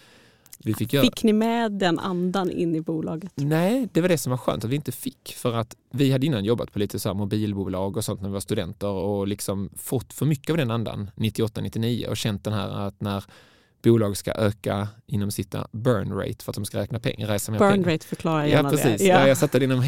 vi 0.63 0.73
fick, 0.73 0.93
göra... 0.93 1.03
fick 1.03 1.23
ni 1.23 1.33
med 1.33 1.71
den 1.71 1.99
andan 1.99 2.51
in 2.51 2.75
i 2.75 2.81
bolaget? 2.81 3.31
Nej, 3.35 3.87
det 3.93 4.01
var 4.01 4.09
det 4.09 4.17
som 4.17 4.29
var 4.29 4.37
skönt 4.37 4.63
att 4.63 4.69
vi 4.69 4.75
inte 4.75 4.91
fick. 4.91 5.33
För 5.35 5.53
att 5.53 5.75
vi 5.91 6.11
hade 6.11 6.25
innan 6.25 6.45
jobbat 6.45 6.71
på 6.71 6.79
lite 6.79 6.99
så 6.99 7.13
mobilbolag 7.13 7.97
och 7.97 8.05
sånt 8.05 8.21
när 8.21 8.29
vi 8.29 8.33
var 8.33 8.39
studenter 8.39 8.87
och 8.87 9.27
liksom 9.27 9.69
fått 9.77 10.13
för 10.13 10.25
mycket 10.25 10.49
av 10.49 10.57
den 10.57 10.71
andan 10.71 11.11
98-99 11.15 12.07
och 12.07 12.17
känt 12.17 12.43
den 12.43 12.53
här 12.53 12.87
att 12.87 13.01
när 13.01 13.23
bolag 13.81 14.17
ska 14.17 14.31
öka 14.31 14.87
inom 15.07 15.31
sitt 15.31 15.55
burn 15.71 16.13
rate 16.13 16.43
för 16.43 16.51
att 16.51 16.55
de 16.55 16.65
ska 16.65 16.77
räkna 16.77 16.99
pengar, 16.99 17.27
mer 17.27 17.59
burn 17.59 17.71
pengar. 17.71 17.91
rate 17.91 18.07
förklarar 18.07 18.45
gärna 18.45 18.69
ja, 18.69 18.77
precis. 18.77 19.01
det. 19.01 19.07
Ja. 19.07 19.27
jag 19.27 19.37
satte 19.37 19.59
det 19.59 19.65
inom 19.65 19.83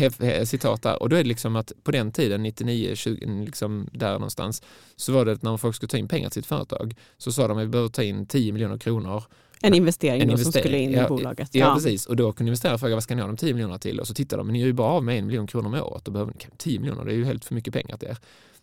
citat 0.45 0.81
där 0.81 1.01
och 1.01 1.09
då 1.09 1.15
är 1.15 1.23
det 1.23 1.29
liksom 1.29 1.55
att 1.55 1.71
på 1.83 1.91
den 1.91 2.11
tiden, 2.11 2.43
99, 2.43 2.95
20, 2.95 3.25
liksom 3.45 3.89
där 3.91 4.11
någonstans, 4.13 4.63
så 4.95 5.13
var 5.13 5.25
det 5.25 5.31
att 5.31 5.41
när 5.41 5.57
folk 5.57 5.75
skulle 5.75 5.89
ta 5.89 5.97
in 5.97 6.07
pengar 6.07 6.29
till 6.29 6.43
sitt 6.43 6.49
företag 6.49 6.95
så 7.17 7.31
sa 7.31 7.47
de 7.47 7.57
att 7.57 7.63
vi 7.63 7.67
behöver 7.67 7.89
ta 7.89 8.03
in 8.03 8.25
10 8.25 8.53
miljoner 8.53 8.77
kronor 8.77 9.23
en 9.61 9.73
investering, 9.73 10.21
en 10.21 10.29
investering. 10.29 10.53
som 10.53 10.59
skulle 10.61 10.77
in 10.77 10.95
i 10.95 11.07
bolaget. 11.07 11.49
Ja, 11.55 11.65
ja, 11.65 11.73
precis. 11.75 12.05
Och 12.05 12.15
då 12.15 12.31
kunde 12.31 12.49
investerare 12.49 12.77
fråga 12.77 12.95
vad 12.95 13.03
ska 13.03 13.15
ni 13.15 13.21
ha 13.21 13.27
de 13.27 13.37
10 13.37 13.53
miljonerna 13.53 13.79
till? 13.79 13.99
Och 13.99 14.07
så 14.07 14.13
tittar 14.13 14.37
de, 14.37 14.47
men 14.47 14.53
ni 14.53 14.59
gör 14.59 14.67
ju 14.67 14.73
bara 14.73 14.87
av 14.87 15.03
med 15.03 15.19
en 15.19 15.27
miljon 15.27 15.47
kronor 15.47 15.67
om 15.67 15.73
året 15.73 16.07
och 16.07 16.13
behöver 16.13 16.33
10 16.57 16.79
miljoner, 16.79 17.05
det 17.05 17.11
är 17.11 17.15
ju 17.15 17.25
helt 17.25 17.45
för 17.45 17.55
mycket 17.55 17.73
pengar 17.73 17.97
till 17.97 18.07
er. 18.07 18.17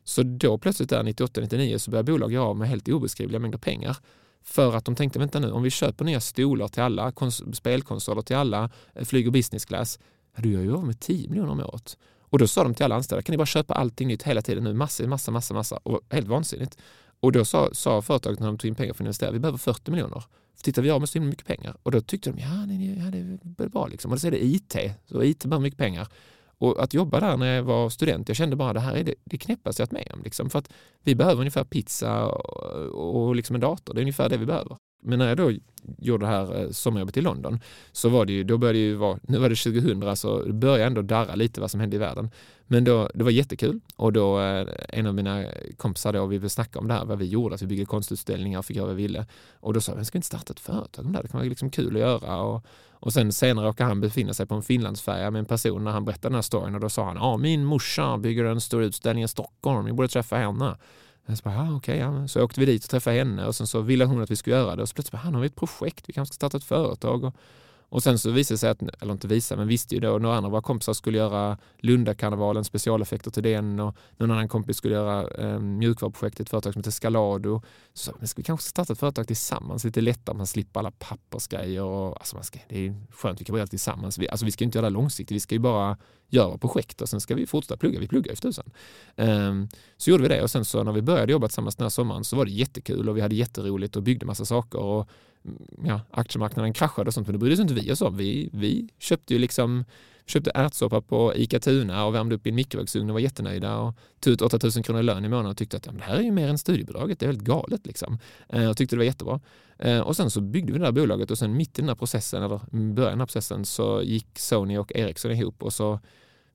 Så 0.04 0.22
då 0.22 0.58
plötsligt 0.58 0.90
där 0.90 1.02
98-99 1.02 1.78
så 1.78 1.90
börjar 1.90 2.02
bolag 2.02 2.32
göra 2.32 2.44
av 2.44 2.56
med 2.56 2.68
helt 2.68 2.88
obeskrivliga 2.88 3.40
mängder 3.40 3.58
pengar. 3.58 3.96
För 4.44 4.76
att 4.76 4.84
de 4.84 4.94
tänkte, 4.94 5.18
vänta 5.18 5.38
nu, 5.40 5.50
om 5.50 5.62
vi 5.62 5.70
köper 5.70 6.04
nya 6.04 6.20
stolar 6.20 6.68
till 6.68 6.82
alla, 6.82 7.12
spelkonsoler 7.52 8.22
till 8.22 8.36
alla, 8.36 8.70
eh, 8.94 9.04
flyger 9.04 9.30
business 9.30 9.64
class, 9.64 9.98
du 10.36 10.52
gör 10.52 10.60
ju 10.60 10.74
av 10.74 10.86
med 10.86 11.00
10 11.00 11.28
miljoner 11.28 11.52
om 11.52 11.60
året. 11.60 11.98
Och 12.20 12.38
då 12.38 12.46
sa 12.46 12.62
de 12.62 12.74
till 12.74 12.84
alla 12.84 12.94
anställda, 12.94 13.22
kan 13.22 13.32
ni 13.32 13.36
bara 13.36 13.46
köpa 13.46 13.74
allting 13.74 14.08
nytt 14.08 14.22
hela 14.22 14.42
tiden 14.42 14.64
nu, 14.64 14.74
massa, 14.74 15.06
massa, 15.06 15.30
massa, 15.30 15.54
massa. 15.54 15.76
Och 15.76 16.00
helt 16.10 16.28
vansinnigt. 16.28 16.78
Och 17.20 17.32
då 17.32 17.44
sa, 17.44 17.68
sa 17.72 18.02
företaget 18.02 18.40
när 18.40 18.46
de 18.46 18.58
tog 18.58 18.68
in 18.68 18.74
pengar 18.74 18.92
för 18.92 19.04
att 19.04 19.06
investera, 19.06 19.30
vi 19.30 19.38
behöver 19.38 19.58
40 19.58 19.90
miljoner. 19.90 20.24
Tittar 20.62 20.82
vi 20.82 20.90
av 20.90 21.00
med 21.00 21.08
så 21.08 21.20
mycket 21.20 21.46
pengar. 21.46 21.76
Och 21.82 21.90
då 21.90 22.00
tyckte 22.00 22.30
de, 22.30 22.40
ja, 22.40 22.66
nej, 22.66 22.98
ja 22.98 23.10
det 23.10 23.64
är 23.64 23.68
bra 23.68 23.86
liksom. 23.86 24.12
Och 24.12 24.20
så 24.20 24.26
är 24.26 24.30
det 24.30 24.44
IT, 24.44 24.76
så 25.06 25.22
IT 25.22 25.44
behöver 25.44 25.62
mycket 25.62 25.78
pengar. 25.78 26.08
Och 26.58 26.82
att 26.82 26.94
jobba 26.94 27.20
där 27.20 27.36
när 27.36 27.56
jag 27.56 27.62
var 27.62 27.90
student, 27.90 28.28
jag 28.28 28.36
kände 28.36 28.56
bara 28.56 28.72
det 28.72 28.80
här 28.80 28.94
är 28.94 29.04
det, 29.04 29.14
det 29.24 29.38
knäppaste 29.38 29.82
jag 29.82 29.86
varit 29.86 30.06
med 30.06 30.14
om. 30.14 30.22
Liksom. 30.22 30.50
För 30.50 30.58
att 30.58 30.70
vi 31.02 31.14
behöver 31.14 31.40
ungefär 31.40 31.64
pizza 31.64 32.26
och, 32.26 33.26
och 33.26 33.36
liksom 33.36 33.54
en 33.54 33.60
dator, 33.60 33.94
det 33.94 34.00
är 34.00 34.02
ungefär 34.02 34.28
det 34.28 34.36
vi 34.36 34.46
behöver. 34.46 34.76
Men 35.00 35.18
när 35.18 35.28
jag 35.28 35.36
då 35.36 35.52
gjorde 35.98 36.26
det 36.26 36.30
här 36.30 36.60
eh, 36.60 36.70
sommarjobbet 36.70 37.16
i 37.16 37.20
London 37.20 37.60
så 37.92 38.08
var 38.08 38.24
det 38.24 38.32
ju, 38.32 38.44
då 38.44 38.58
började 38.58 38.78
det 38.78 38.82
ju 38.82 38.94
vara, 38.94 39.18
nu 39.22 39.38
var 39.38 39.48
det 39.48 39.56
2000 39.56 40.16
så 40.16 40.42
det 40.42 40.52
började 40.52 40.84
ändå 40.84 41.02
darra 41.02 41.34
lite 41.34 41.60
vad 41.60 41.70
som 41.70 41.80
hände 41.80 41.96
i 41.96 41.98
världen. 41.98 42.30
Men 42.66 42.84
då, 42.84 43.10
det 43.14 43.24
var 43.24 43.30
jättekul 43.30 43.80
och 43.96 44.12
då 44.12 44.40
eh, 44.40 44.68
en 44.88 45.06
av 45.06 45.14
mina 45.14 45.44
kompisar 45.76 46.12
då, 46.12 46.26
vi 46.26 46.38
ville 46.38 46.48
snacka 46.48 46.78
om 46.78 46.88
det 46.88 46.94
här, 46.94 47.04
vad 47.04 47.18
vi 47.18 47.24
gjorde, 47.24 47.54
att 47.54 47.62
vi 47.62 47.66
byggde 47.66 47.84
konstutställningar 47.84 48.58
och 48.58 48.64
fick 48.64 48.76
göra 48.76 48.86
vad 48.86 48.96
vi 48.96 49.02
ville. 49.02 49.26
Och 49.60 49.74
då 49.74 49.80
sa 49.80 49.94
vi, 49.94 50.04
ska 50.04 50.16
vi 50.16 50.18
inte 50.18 50.26
starta 50.26 50.52
ett 50.52 50.60
företag 50.60 51.06
om 51.06 51.12
det 51.12 51.18
här? 51.18 51.22
Det 51.22 51.28
kan 51.28 51.40
vara 51.40 51.48
liksom 51.48 51.70
kul 51.70 51.96
att 51.96 52.00
göra. 52.00 52.40
Och, 52.40 52.64
och 52.90 53.12
sen 53.12 53.32
senare 53.32 53.66
råkar 53.66 53.84
han 53.84 54.00
befinna 54.00 54.34
sig 54.34 54.46
på 54.46 54.54
en 54.54 54.62
Finlandsfärja 54.62 55.30
med 55.30 55.38
en 55.38 55.44
person 55.44 55.84
när 55.84 55.90
han 55.90 56.04
berättade 56.04 56.28
den 56.28 56.34
här 56.34 56.42
storyn 56.42 56.74
och 56.74 56.80
då 56.80 56.88
sa 56.88 57.04
han, 57.04 57.16
ja 57.16 57.36
min 57.36 57.64
morsa 57.64 58.18
bygger 58.18 58.44
en 58.44 58.60
stor 58.60 58.82
utställning 58.82 59.24
i 59.24 59.28
Stockholm, 59.28 59.84
ni 59.84 59.92
borde 59.92 60.08
träffa 60.08 60.36
henne. 60.36 60.76
Så, 61.36 61.42
bara, 61.42 61.58
ah, 61.58 61.76
okay, 61.76 61.98
ja. 61.98 62.28
så 62.28 62.42
åkte 62.42 62.60
vi 62.60 62.66
dit 62.66 62.84
och 62.84 62.90
träffade 62.90 63.16
henne 63.16 63.46
och 63.46 63.56
sen 63.56 63.66
så 63.66 63.80
ville 63.80 64.04
hon 64.04 64.22
att 64.22 64.30
vi 64.30 64.36
skulle 64.36 64.56
göra 64.56 64.76
det 64.76 64.82
och 64.82 64.88
så 64.88 64.94
plötsligt 64.94 65.12
bara, 65.12 65.18
ah, 65.18 65.24
han 65.24 65.34
har 65.34 65.40
vi 65.40 65.46
ett 65.46 65.56
projekt, 65.56 66.08
vi 66.08 66.12
kanske 66.12 66.34
ska 66.34 66.38
starta 66.38 66.56
ett 66.56 66.64
företag. 66.64 67.24
Och, 67.24 67.34
och 67.90 68.02
sen 68.02 68.18
så 68.18 68.30
visade 68.30 68.54
det 68.54 68.58
sig, 68.58 68.70
att, 68.70 69.02
eller 69.02 69.12
inte 69.12 69.28
visa, 69.28 69.56
men 69.56 69.68
visste 69.68 69.94
ju 69.94 70.00
då 70.00 70.18
några 70.18 70.36
andra 70.36 70.46
av 70.46 70.52
våra 70.52 70.62
kompisar 70.62 70.92
skulle 70.92 71.18
göra 71.18 71.58
Lundakarnevalen, 71.78 72.64
specialeffekter 72.64 73.30
till 73.30 73.42
den 73.42 73.80
och 73.80 73.96
någon 74.16 74.30
annan 74.30 74.48
kompis 74.48 74.76
skulle 74.76 74.94
göra 74.94 75.28
eh, 75.28 75.58
mjukvaruprojekt, 75.58 76.40
ett 76.40 76.50
företag 76.50 76.72
som 76.72 76.80
heter 76.80 76.90
Scalado. 76.90 77.62
Så 77.94 78.12
men 78.18 78.28
ska 78.28 78.38
vi 78.38 78.42
kanske 78.44 78.68
starta 78.68 78.92
ett 78.92 78.98
företag 78.98 79.26
tillsammans, 79.26 79.84
lite 79.84 80.00
lättare, 80.00 80.36
man 80.36 80.46
slipper 80.46 80.80
alla 80.80 80.90
pappersgrejer. 80.90 81.82
Och, 81.82 82.18
alltså 82.18 82.36
man 82.36 82.44
ska, 82.44 82.58
det 82.68 82.86
är 82.86 82.94
skönt, 83.10 83.40
vi 83.40 83.44
kan 83.44 83.52
börja 83.52 83.66
tillsammans. 83.66 84.18
Vi, 84.18 84.28
alltså 84.28 84.46
vi 84.46 84.52
ska 84.52 84.64
inte 84.64 84.78
göra 84.78 84.86
det 84.86 84.94
långsiktigt, 84.94 85.34
vi 85.34 85.40
ska 85.40 85.54
ju 85.54 85.58
bara 85.58 85.96
göra 86.30 86.58
projekt 86.58 87.00
och 87.00 87.08
sen 87.08 87.20
ska 87.20 87.34
vi 87.34 87.46
fortsätta 87.46 87.76
plugga. 87.76 88.00
Vi 88.00 88.08
pluggar 88.08 88.30
ju 88.32 88.36
för 88.36 88.42
tusan. 88.42 88.70
Um, 89.16 89.68
så 89.96 90.10
gjorde 90.10 90.22
vi 90.22 90.28
det 90.28 90.42
och 90.42 90.50
sen 90.50 90.64
så 90.64 90.84
när 90.84 90.92
vi 90.92 91.02
började 91.02 91.32
jobba 91.32 91.48
tillsammans 91.48 91.76
den 91.76 91.84
här 91.84 91.90
sommaren 91.90 92.24
så 92.24 92.36
var 92.36 92.44
det 92.44 92.50
jättekul 92.50 93.08
och 93.08 93.16
vi 93.16 93.20
hade 93.20 93.34
jätteroligt 93.34 93.96
och 93.96 94.02
byggde 94.02 94.26
massa 94.26 94.44
saker. 94.44 94.78
Och, 94.78 95.08
ja, 95.84 96.00
aktiemarknaden 96.10 96.72
kraschade 96.72 97.08
och 97.08 97.14
sånt 97.14 97.26
men 97.26 97.32
det 97.32 97.38
brydde 97.38 97.56
sig 97.56 97.62
inte 97.62 97.74
vi 97.74 97.92
oss 97.92 98.02
om. 98.02 98.16
Vi, 98.16 98.50
vi 98.52 98.88
köpte 98.98 99.34
ju 99.34 99.38
liksom 99.38 99.84
köpte 100.30 100.50
ärtsoppa 100.54 101.00
på 101.00 101.32
ICA 101.36 101.60
Tuna 101.60 102.04
och 102.04 102.14
värmde 102.14 102.34
upp 102.34 102.46
i 102.46 102.48
en 102.48 102.54
mikrovågsugn 102.54 103.10
och 103.10 103.14
var 103.14 103.20
jättenöjda 103.20 103.78
och 103.78 103.94
tog 104.20 104.32
ut 104.32 104.42
8000 104.42 104.82
kronor 104.82 105.00
i 105.00 105.04
lön 105.04 105.24
i 105.24 105.28
månaden 105.28 105.50
och 105.50 105.56
tyckte 105.56 105.76
att 105.76 105.86
ja, 105.86 105.92
det 105.92 106.02
här 106.02 106.16
är 106.16 106.22
ju 106.22 106.30
mer 106.30 106.48
än 106.48 106.58
studiebidraget, 106.58 107.18
det 107.18 107.26
är 107.26 107.28
helt 107.28 107.42
galet 107.42 107.86
liksom. 107.86 108.18
Eh, 108.48 108.70
och 108.70 108.76
tyckte 108.76 108.96
det 108.96 108.98
var 108.98 109.04
jättebra. 109.04 109.40
Eh, 109.78 110.00
och 110.00 110.16
sen 110.16 110.30
så 110.30 110.40
byggde 110.40 110.72
vi 110.72 110.78
det 110.78 110.84
där 110.84 110.92
bolaget 110.92 111.30
och 111.30 111.38
sen 111.38 111.56
mitt 111.56 111.78
i 111.78 111.82
den 111.82 111.88
här 111.88 111.96
processen, 111.96 112.42
eller 112.42 112.60
början 112.70 113.12
av 113.12 113.18
den 113.18 113.26
processen, 113.26 113.64
så 113.64 114.02
gick 114.02 114.38
Sony 114.38 114.78
och 114.78 114.92
Ericsson 114.94 115.30
ihop 115.30 115.62
och 115.62 115.72
så 115.72 116.00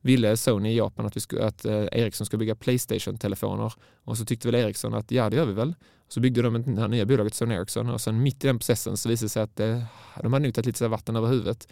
ville 0.01 0.37
Sony 0.37 0.69
i 0.69 0.77
Japan 0.77 1.05
att, 1.05 1.15
vi 1.15 1.21
skulle, 1.21 1.45
att 1.45 1.65
eh, 1.65 1.85
Ericsson 1.91 2.25
skulle 2.25 2.39
bygga 2.39 2.55
Playstation-telefoner 2.55 3.73
och 4.03 4.17
så 4.17 4.25
tyckte 4.25 4.47
väl 4.47 4.55
Ericsson 4.55 4.93
att 4.93 5.11
ja, 5.11 5.29
det 5.29 5.35
gör 5.35 5.45
vi 5.45 5.53
väl. 5.53 5.75
Så 6.13 6.19
byggde 6.19 6.41
de 6.41 6.75
det 6.75 6.81
här 6.81 6.87
nya 6.87 7.05
bolaget 7.05 7.33
Sony 7.33 7.55
Ericsson 7.55 7.89
och 7.89 8.01
sen 8.01 8.21
mitt 8.23 8.43
i 8.43 8.47
den 8.47 8.59
processen 8.59 8.97
så 8.97 9.09
visade 9.09 9.25
det 9.25 9.29
sig 9.29 9.43
att 9.43 9.59
eh, 9.59 9.83
de 10.21 10.33
hade 10.33 10.45
nog 10.45 10.53
tagit 10.53 10.65
lite 10.65 10.87
vatten 10.87 11.15
över 11.15 11.27
huvudet. 11.27 11.67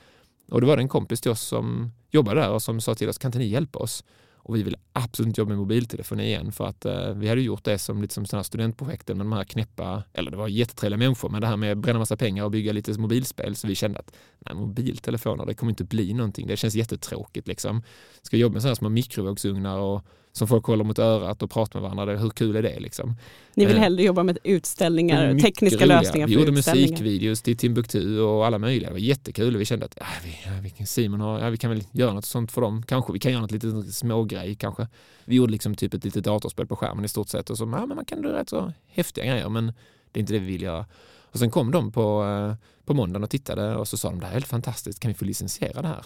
Och 0.51 0.62
då 0.62 0.67
var 0.67 0.77
det 0.77 0.83
en 0.83 0.89
kompis 0.89 1.21
till 1.21 1.31
oss 1.31 1.41
som 1.41 1.91
jobbade 2.12 2.41
där 2.41 2.50
och 2.50 2.62
som 2.62 2.81
sa 2.81 2.95
till 2.95 3.10
oss, 3.10 3.17
kan 3.17 3.29
inte 3.29 3.39
ni 3.39 3.45
hjälpa 3.45 3.79
oss? 3.79 4.03
Och 4.36 4.55
vi 4.55 4.63
ville 4.63 4.77
absolut 4.93 5.27
inte 5.27 5.41
jobba 5.41 5.50
med 5.50 5.57
mobiltelefoni 5.57 6.24
igen 6.24 6.51
för 6.51 6.67
att 6.67 6.86
eh, 6.86 7.13
vi 7.13 7.27
hade 7.29 7.41
gjort 7.41 7.63
det 7.63 7.77
som 7.77 8.01
lite 8.01 8.13
som 8.13 8.25
sådana 8.25 8.43
studentprojekten 8.43 9.17
med 9.17 9.25
de 9.25 9.33
här 9.33 9.43
knäppa, 9.43 10.03
eller 10.13 10.31
det 10.31 10.38
var 10.38 10.48
jättetrevliga 10.48 10.98
människor, 10.98 11.29
men 11.29 11.41
det 11.41 11.48
här 11.48 11.57
med 11.57 11.71
att 11.71 11.77
bränna 11.77 12.00
massa 12.00 12.17
pengar 12.17 12.43
och 12.43 12.51
bygga 12.51 12.74
lite 12.74 13.00
mobilspel 13.00 13.55
så 13.55 13.67
vi 13.67 13.75
kände 13.75 14.00
att 14.00 14.15
nej, 14.45 14.55
mobiltelefoner, 14.55 15.45
det 15.45 15.53
kommer 15.53 15.69
inte 15.71 15.83
bli 15.83 16.13
någonting. 16.13 16.48
Det 16.48 16.57
känns 16.57 16.75
jättetråkigt. 16.75 17.48
Liksom. 17.48 17.83
Ska 18.21 18.38
jobba 18.38 18.53
med 18.53 18.62
sådana 18.62 18.75
små 18.75 18.89
mikrovågsugnar 18.89 19.77
och 19.77 20.01
som 20.33 20.48
folk 20.48 20.65
håller 20.65 20.83
mot 20.83 21.00
örat 21.00 21.43
och 21.43 21.51
pratar 21.51 21.79
med 21.81 21.91
varandra. 21.91 22.17
Hur 22.17 22.29
kul 22.29 22.55
är 22.55 22.62
det? 22.62 22.79
Liksom? 22.79 23.15
Ni 23.55 23.65
vill 23.65 23.75
Eh, 23.75 23.81
hellre 23.81 24.03
jobba 24.03 24.24
med 24.24 24.38
utställningar, 24.43 25.39
tekniska 25.39 25.86
roliga. 25.86 26.01
lösningar 26.01 26.27
Vi 26.27 26.33
gjorde 26.33 26.51
musikvideos 26.51 27.41
till 27.41 27.57
Timbuktu 27.57 28.19
och 28.19 28.45
alla 28.45 28.57
möjliga. 28.57 28.89
Det 28.89 28.93
var 28.93 29.00
jättekul. 29.00 29.57
Vi 29.57 29.65
kände 29.65 29.86
att 29.86 29.98
ja, 30.00 30.05
vi, 30.24 30.29
ja, 30.45 30.51
vi, 30.63 30.69
kan- 30.69 30.88
Simon 30.88 31.21
har, 31.21 31.39
ja, 31.39 31.50
vi 31.50 31.57
kan 31.57 31.69
väl 31.71 31.83
göra 31.91 32.13
något 32.13 32.25
sånt 32.25 32.51
för 32.51 32.62
dem. 32.62 32.83
Kanske 32.88 33.13
vi 33.13 33.19
kan 33.19 33.31
göra 33.31 33.41
något 33.41 33.51
litet 33.51 33.93
smågrej 33.93 34.55
kanske. 34.55 34.88
Vi 35.25 35.36
gjorde 35.36 35.51
liksom 35.51 35.75
typ 35.75 35.93
ett 35.93 36.03
litet 36.05 36.24
datorspel 36.24 36.67
på 36.67 36.75
skärmen 36.75 37.05
i 37.05 37.07
stort 37.07 37.29
sett 37.29 37.50
och 37.50 37.57
så, 37.57 37.63
ja, 37.63 37.86
men 37.86 37.95
man 37.95 38.05
kan 38.05 38.24
göra 38.24 38.39
rätt 38.39 38.50
så 38.50 38.74
häftiga 38.88 39.25
grejer 39.25 39.50
men 39.50 39.65
det 40.12 40.19
är 40.19 40.21
inte 40.21 40.33
det 40.33 40.39
vi 40.39 40.45
vill 40.45 40.62
göra. 40.62 40.86
Och 41.31 41.39
sen 41.39 41.51
kom 41.51 41.71
de 41.71 41.91
på, 41.91 42.23
eh, 42.23 42.55
på 42.85 42.93
måndagen 42.93 43.23
och 43.23 43.29
tittade 43.29 43.75
och 43.75 43.88
så 43.88 43.97
sa 43.97 44.09
de 44.09 44.19
det 44.19 44.25
här 44.25 44.31
är 44.31 44.35
helt 44.35 44.47
fantastiskt, 44.47 45.00
kan 45.00 45.09
vi 45.09 45.15
få 45.15 45.25
licensiera 45.25 45.81
det 45.81 45.88
här? 45.88 46.05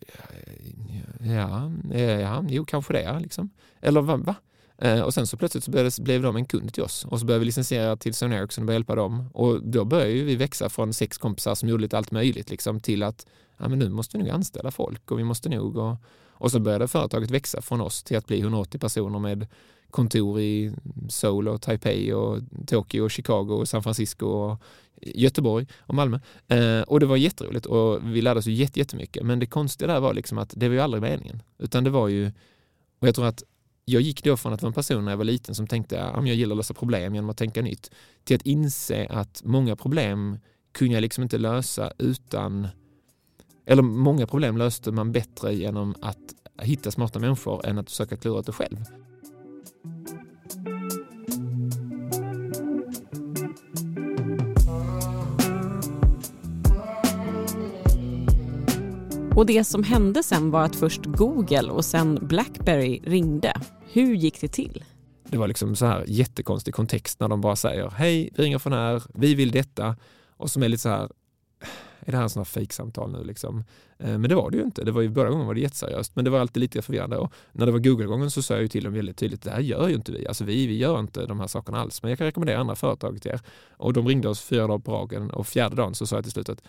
Eh, 0.00 1.32
ja, 1.32 1.72
ja, 1.90 1.98
ja, 1.98 2.44
jo 2.48 2.64
kanske 2.64 2.92
det. 2.92 3.20
Liksom. 3.20 3.50
Eller 3.80 4.00
va? 4.00 4.16
va? 4.16 4.34
Eh, 4.78 5.00
och 5.00 5.14
sen 5.14 5.26
så 5.26 5.36
plötsligt 5.36 5.64
så 5.64 5.70
blev, 5.70 5.84
det, 5.84 6.02
blev 6.02 6.22
de 6.22 6.36
en 6.36 6.44
kund 6.44 6.74
till 6.74 6.82
oss 6.82 7.04
och 7.04 7.20
så 7.20 7.26
började 7.26 7.40
vi 7.40 7.46
licensiera 7.46 7.96
till 7.96 8.14
Sony 8.14 8.36
Ericsson 8.36 8.62
och 8.62 8.66
började 8.66 8.78
hjälpa 8.78 8.94
dem. 8.94 9.30
Och 9.34 9.62
då 9.62 9.84
började 9.84 10.10
ju 10.10 10.24
vi 10.24 10.36
växa 10.36 10.68
från 10.68 10.92
sex 10.92 11.18
kompisar 11.18 11.54
som 11.54 11.68
gjorde 11.68 11.82
lite 11.82 11.98
allt 11.98 12.10
möjligt 12.10 12.50
liksom, 12.50 12.80
till 12.80 13.02
att 13.02 13.26
ja, 13.58 13.68
men 13.68 13.78
nu 13.78 13.88
måste 13.88 14.16
vi 14.16 14.22
nog 14.22 14.32
anställa 14.32 14.70
folk 14.70 15.10
och 15.10 15.18
vi 15.18 15.24
måste 15.24 15.48
nog 15.48 15.76
och, 15.76 15.96
och 16.28 16.50
så 16.50 16.60
började 16.60 16.88
företaget 16.88 17.30
växa 17.30 17.62
från 17.62 17.80
oss 17.80 18.02
till 18.02 18.16
att 18.16 18.26
bli 18.26 18.40
180 18.40 18.78
personer 18.78 19.18
med 19.18 19.46
kontor 19.92 20.40
i 20.40 20.72
Seoul 21.08 21.48
och 21.48 21.62
Taipei 21.62 22.12
och 22.12 22.38
Tokyo 22.66 23.04
och 23.04 23.10
Chicago 23.10 23.52
och 23.52 23.68
San 23.68 23.82
Francisco 23.82 24.26
och 24.26 24.62
Göteborg 25.00 25.66
och 25.80 25.94
Malmö. 25.94 26.18
Eh, 26.48 26.82
och 26.82 27.00
det 27.00 27.06
var 27.06 27.16
jätteroligt 27.16 27.66
och 27.66 28.14
vi 28.14 28.22
lärde 28.22 28.38
oss 28.38 28.46
ju 28.46 28.52
jätte- 28.52 28.78
jättemycket. 28.78 29.26
Men 29.26 29.38
det 29.38 29.46
konstiga 29.46 29.92
där 29.92 30.00
var 30.00 30.14
liksom 30.14 30.38
att 30.38 30.52
det 30.56 30.68
var 30.68 30.74
ju 30.74 30.80
aldrig 30.80 31.02
meningen. 31.02 31.42
Utan 31.58 31.84
det 31.84 31.90
var 31.90 32.08
ju, 32.08 32.26
och 32.98 33.08
jag 33.08 33.14
tror 33.14 33.26
att 33.26 33.42
jag 33.84 34.02
gick 34.02 34.24
då 34.24 34.36
från 34.36 34.52
att 34.52 34.62
vara 34.62 34.68
en 34.68 34.74
person 34.74 35.04
när 35.04 35.12
jag 35.12 35.16
var 35.16 35.24
liten 35.24 35.54
som 35.54 35.66
tänkte 35.66 36.04
att 36.04 36.26
jag 36.26 36.36
gillar 36.36 36.52
att 36.52 36.56
lösa 36.56 36.74
problem 36.74 37.14
genom 37.14 37.30
att 37.30 37.36
tänka 37.36 37.62
nytt 37.62 37.90
till 38.24 38.36
att 38.36 38.42
inse 38.42 39.06
att 39.10 39.42
många 39.44 39.76
problem 39.76 40.38
kunde 40.72 40.94
jag 40.94 41.00
liksom 41.02 41.22
inte 41.22 41.38
lösa 41.38 41.92
utan 41.98 42.68
eller 43.66 43.82
många 43.82 44.26
problem 44.26 44.56
löste 44.56 44.92
man 44.92 45.12
bättre 45.12 45.54
genom 45.54 45.94
att 46.00 46.18
hitta 46.62 46.90
smarta 46.90 47.18
människor 47.18 47.66
än 47.66 47.78
att 47.78 47.90
försöka 47.90 48.16
klura 48.16 48.40
ut 48.40 48.46
det 48.46 48.52
själv. 48.52 48.84
Och 59.36 59.46
det 59.46 59.64
som 59.64 59.82
hände 59.82 60.22
sen 60.22 60.50
var 60.50 60.64
att 60.64 60.76
först 60.76 61.04
Google 61.04 61.70
och 61.70 61.84
sen 61.84 62.18
Blackberry 62.22 63.00
ringde. 63.04 63.52
Hur 63.92 64.14
gick 64.14 64.40
det 64.40 64.48
till? 64.48 64.84
Det 65.24 65.38
var 65.38 65.48
liksom 65.48 65.76
så 65.76 65.86
här 65.86 66.04
jättekonstig 66.06 66.74
kontext 66.74 67.20
när 67.20 67.28
de 67.28 67.40
bara 67.40 67.56
säger 67.56 67.90
hej, 67.90 68.30
vi 68.36 68.42
ringer 68.42 68.58
från 68.58 68.72
här, 68.72 69.02
vi 69.14 69.34
vill 69.34 69.50
detta 69.50 69.96
och 70.36 70.50
som 70.50 70.62
är 70.62 70.68
lite 70.68 70.82
så 70.82 70.88
här 70.88 71.08
är 72.06 72.12
det 72.12 72.16
här 72.16 72.22
en 72.22 72.30
sån 72.30 72.40
här 72.40 72.44
fejksamtal 72.44 73.12
nu 73.12 73.24
liksom? 73.24 73.64
Eh, 73.98 74.18
men 74.18 74.22
det 74.22 74.34
var 74.34 74.50
det 74.50 74.56
ju 74.56 74.62
inte. 74.62 74.84
Det 74.84 74.92
var 74.92 75.02
ju, 75.02 75.08
båda 75.08 75.28
gångerna 75.28 75.46
var 75.46 75.54
det 75.54 75.60
jätteseriöst, 75.60 76.16
men 76.16 76.24
det 76.24 76.30
var 76.30 76.38
alltid 76.38 76.60
lite 76.60 76.82
förvirrande. 76.82 77.16
Och 77.16 77.32
när 77.52 77.66
det 77.66 77.72
var 77.72 77.78
Google-gången 77.78 78.30
så 78.30 78.42
sa 78.42 78.54
jag 78.54 78.62
ju 78.62 78.68
till 78.68 78.84
dem 78.84 78.92
väldigt 78.92 79.16
tydligt, 79.16 79.42
det 79.42 79.50
här 79.50 79.60
gör 79.60 79.88
ju 79.88 79.94
inte 79.94 80.12
vi. 80.12 80.26
Alltså 80.26 80.44
vi, 80.44 80.66
vi 80.66 80.76
gör 80.76 81.00
inte 81.00 81.26
de 81.26 81.40
här 81.40 81.46
sakerna 81.46 81.80
alls, 81.80 82.02
men 82.02 82.08
jag 82.10 82.18
kan 82.18 82.24
rekommendera 82.24 82.58
andra 82.58 82.74
företag 82.74 83.22
till 83.22 83.30
er. 83.30 83.40
Och 83.70 83.92
de 83.92 84.08
ringde 84.08 84.28
oss 84.28 84.40
fyra 84.40 84.66
dagar 84.66 84.78
på 84.78 84.92
raken 84.92 85.30
och 85.30 85.46
fjärde 85.46 85.76
dagen 85.76 85.94
så 85.94 86.06
sa 86.06 86.16
jag 86.16 86.24
till 86.24 86.32
slut 86.32 86.48
att 86.48 86.62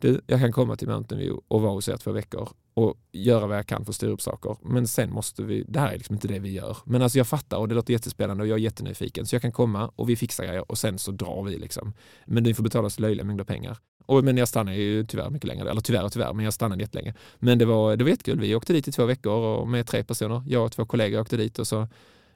du, 0.00 0.20
jag 0.26 0.40
kan 0.40 0.52
komma 0.52 0.76
till 0.76 0.88
Mountain 0.88 1.18
View 1.20 1.42
och 1.48 1.62
vara 1.62 1.72
hos 1.72 1.88
er 1.88 1.96
två 1.96 2.12
veckor 2.12 2.48
och 2.74 2.96
göra 3.12 3.46
vad 3.46 3.56
jag 3.56 3.66
kan 3.66 3.84
för 3.84 3.92
att 3.92 3.96
styra 3.96 4.10
upp 4.10 4.22
saker. 4.22 4.56
Men 4.62 4.86
sen 4.86 5.12
måste 5.12 5.42
vi, 5.42 5.64
det 5.68 5.80
här 5.80 5.92
är 5.92 5.96
liksom 5.96 6.14
inte 6.14 6.28
det 6.28 6.38
vi 6.38 6.52
gör. 6.52 6.76
Men 6.84 7.02
alltså 7.02 7.18
jag 7.18 7.26
fattar 7.26 7.56
och 7.56 7.68
det 7.68 7.74
låter 7.74 7.92
jättespännande 7.92 8.42
och 8.42 8.48
jag 8.48 8.58
är 8.58 8.62
jättenyfiken. 8.62 9.26
Så 9.26 9.34
jag 9.34 9.42
kan 9.42 9.52
komma 9.52 9.92
och 9.96 10.08
vi 10.08 10.16
fixar 10.16 10.44
grejer 10.44 10.70
och 10.70 10.78
sen 10.78 10.98
så 10.98 11.10
drar 11.10 11.42
vi 11.42 11.58
liksom. 11.58 11.92
Men 12.26 12.42
ni 12.42 12.54
får 12.54 12.62
betala 12.62 12.86
oss 12.86 12.98
löjliga 12.98 13.24
mängder 13.24 13.44
pengar. 13.44 13.78
Och, 14.06 14.24
men 14.24 14.36
jag 14.36 14.48
stannade 14.48 14.76
ju 14.76 15.06
tyvärr 15.06 15.30
mycket 15.30 15.48
längre, 15.48 15.70
eller 15.70 15.80
tyvärr 15.80 16.04
och 16.04 16.12
tyvärr, 16.12 16.32
men 16.32 16.44
jag 16.44 16.54
stannade 16.54 16.82
jättelänge. 16.82 17.14
Men 17.38 17.58
det 17.58 17.64
var, 17.64 17.96
det 17.96 18.04
var 18.04 18.10
jättekul. 18.10 18.40
Vi 18.40 18.54
åkte 18.54 18.72
dit 18.72 18.88
i 18.88 18.92
två 18.92 19.04
veckor 19.06 19.32
och 19.32 19.68
med 19.68 19.86
tre 19.86 20.04
personer. 20.04 20.42
Jag 20.46 20.64
och 20.64 20.72
två 20.72 20.86
kollegor 20.86 21.20
åkte 21.20 21.36
dit 21.36 21.58
och 21.58 21.66
så 21.66 21.88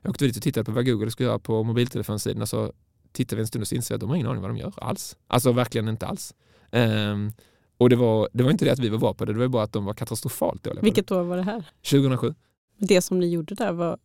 jag 0.02 0.10
åkte 0.10 0.24
dit 0.24 0.36
och 0.36 0.42
tittade 0.42 0.64
på 0.64 0.72
vad 0.72 0.86
Google 0.86 1.10
skulle 1.10 1.28
göra 1.28 1.38
på 1.38 1.62
mobiltelefonsidan 1.62 2.46
så 2.46 2.72
tittade 3.12 3.36
vi 3.36 3.40
en 3.40 3.46
stund 3.46 3.62
och 3.62 3.68
så 3.68 3.74
insåg 3.74 3.94
jag 3.94 3.96
att 3.96 4.00
de 4.00 4.08
har 4.08 4.16
ingen 4.16 4.28
aning 4.28 4.42
vad 4.42 4.50
de 4.50 4.56
gör 4.56 4.72
alls. 4.76 5.16
Alltså 5.26 5.52
verkligen 5.52 5.88
inte 5.88 6.06
alls. 6.06 6.34
Um, 6.70 7.32
och 7.78 7.90
det 7.90 7.96
var, 7.96 8.28
det 8.32 8.44
var 8.44 8.50
inte 8.50 8.64
det 8.64 8.70
att 8.70 8.78
vi 8.78 8.88
var 8.88 8.98
bra 8.98 9.14
på 9.14 9.24
det, 9.24 9.32
det 9.32 9.38
var 9.38 9.48
bara 9.48 9.62
att 9.62 9.72
de 9.72 9.84
var 9.84 9.94
katastrofalt 9.94 10.64
dåliga 10.64 10.82
Vilket 10.82 11.10
år 11.10 11.22
var 11.22 11.36
det 11.36 11.42
här? 11.42 11.58
det. 11.82 11.90
2007. 11.90 12.34
Det 12.78 13.02
som 13.02 13.20
ni 13.20 13.30
gjorde 13.30 13.54
där, 13.54 13.72
var, 13.72 13.98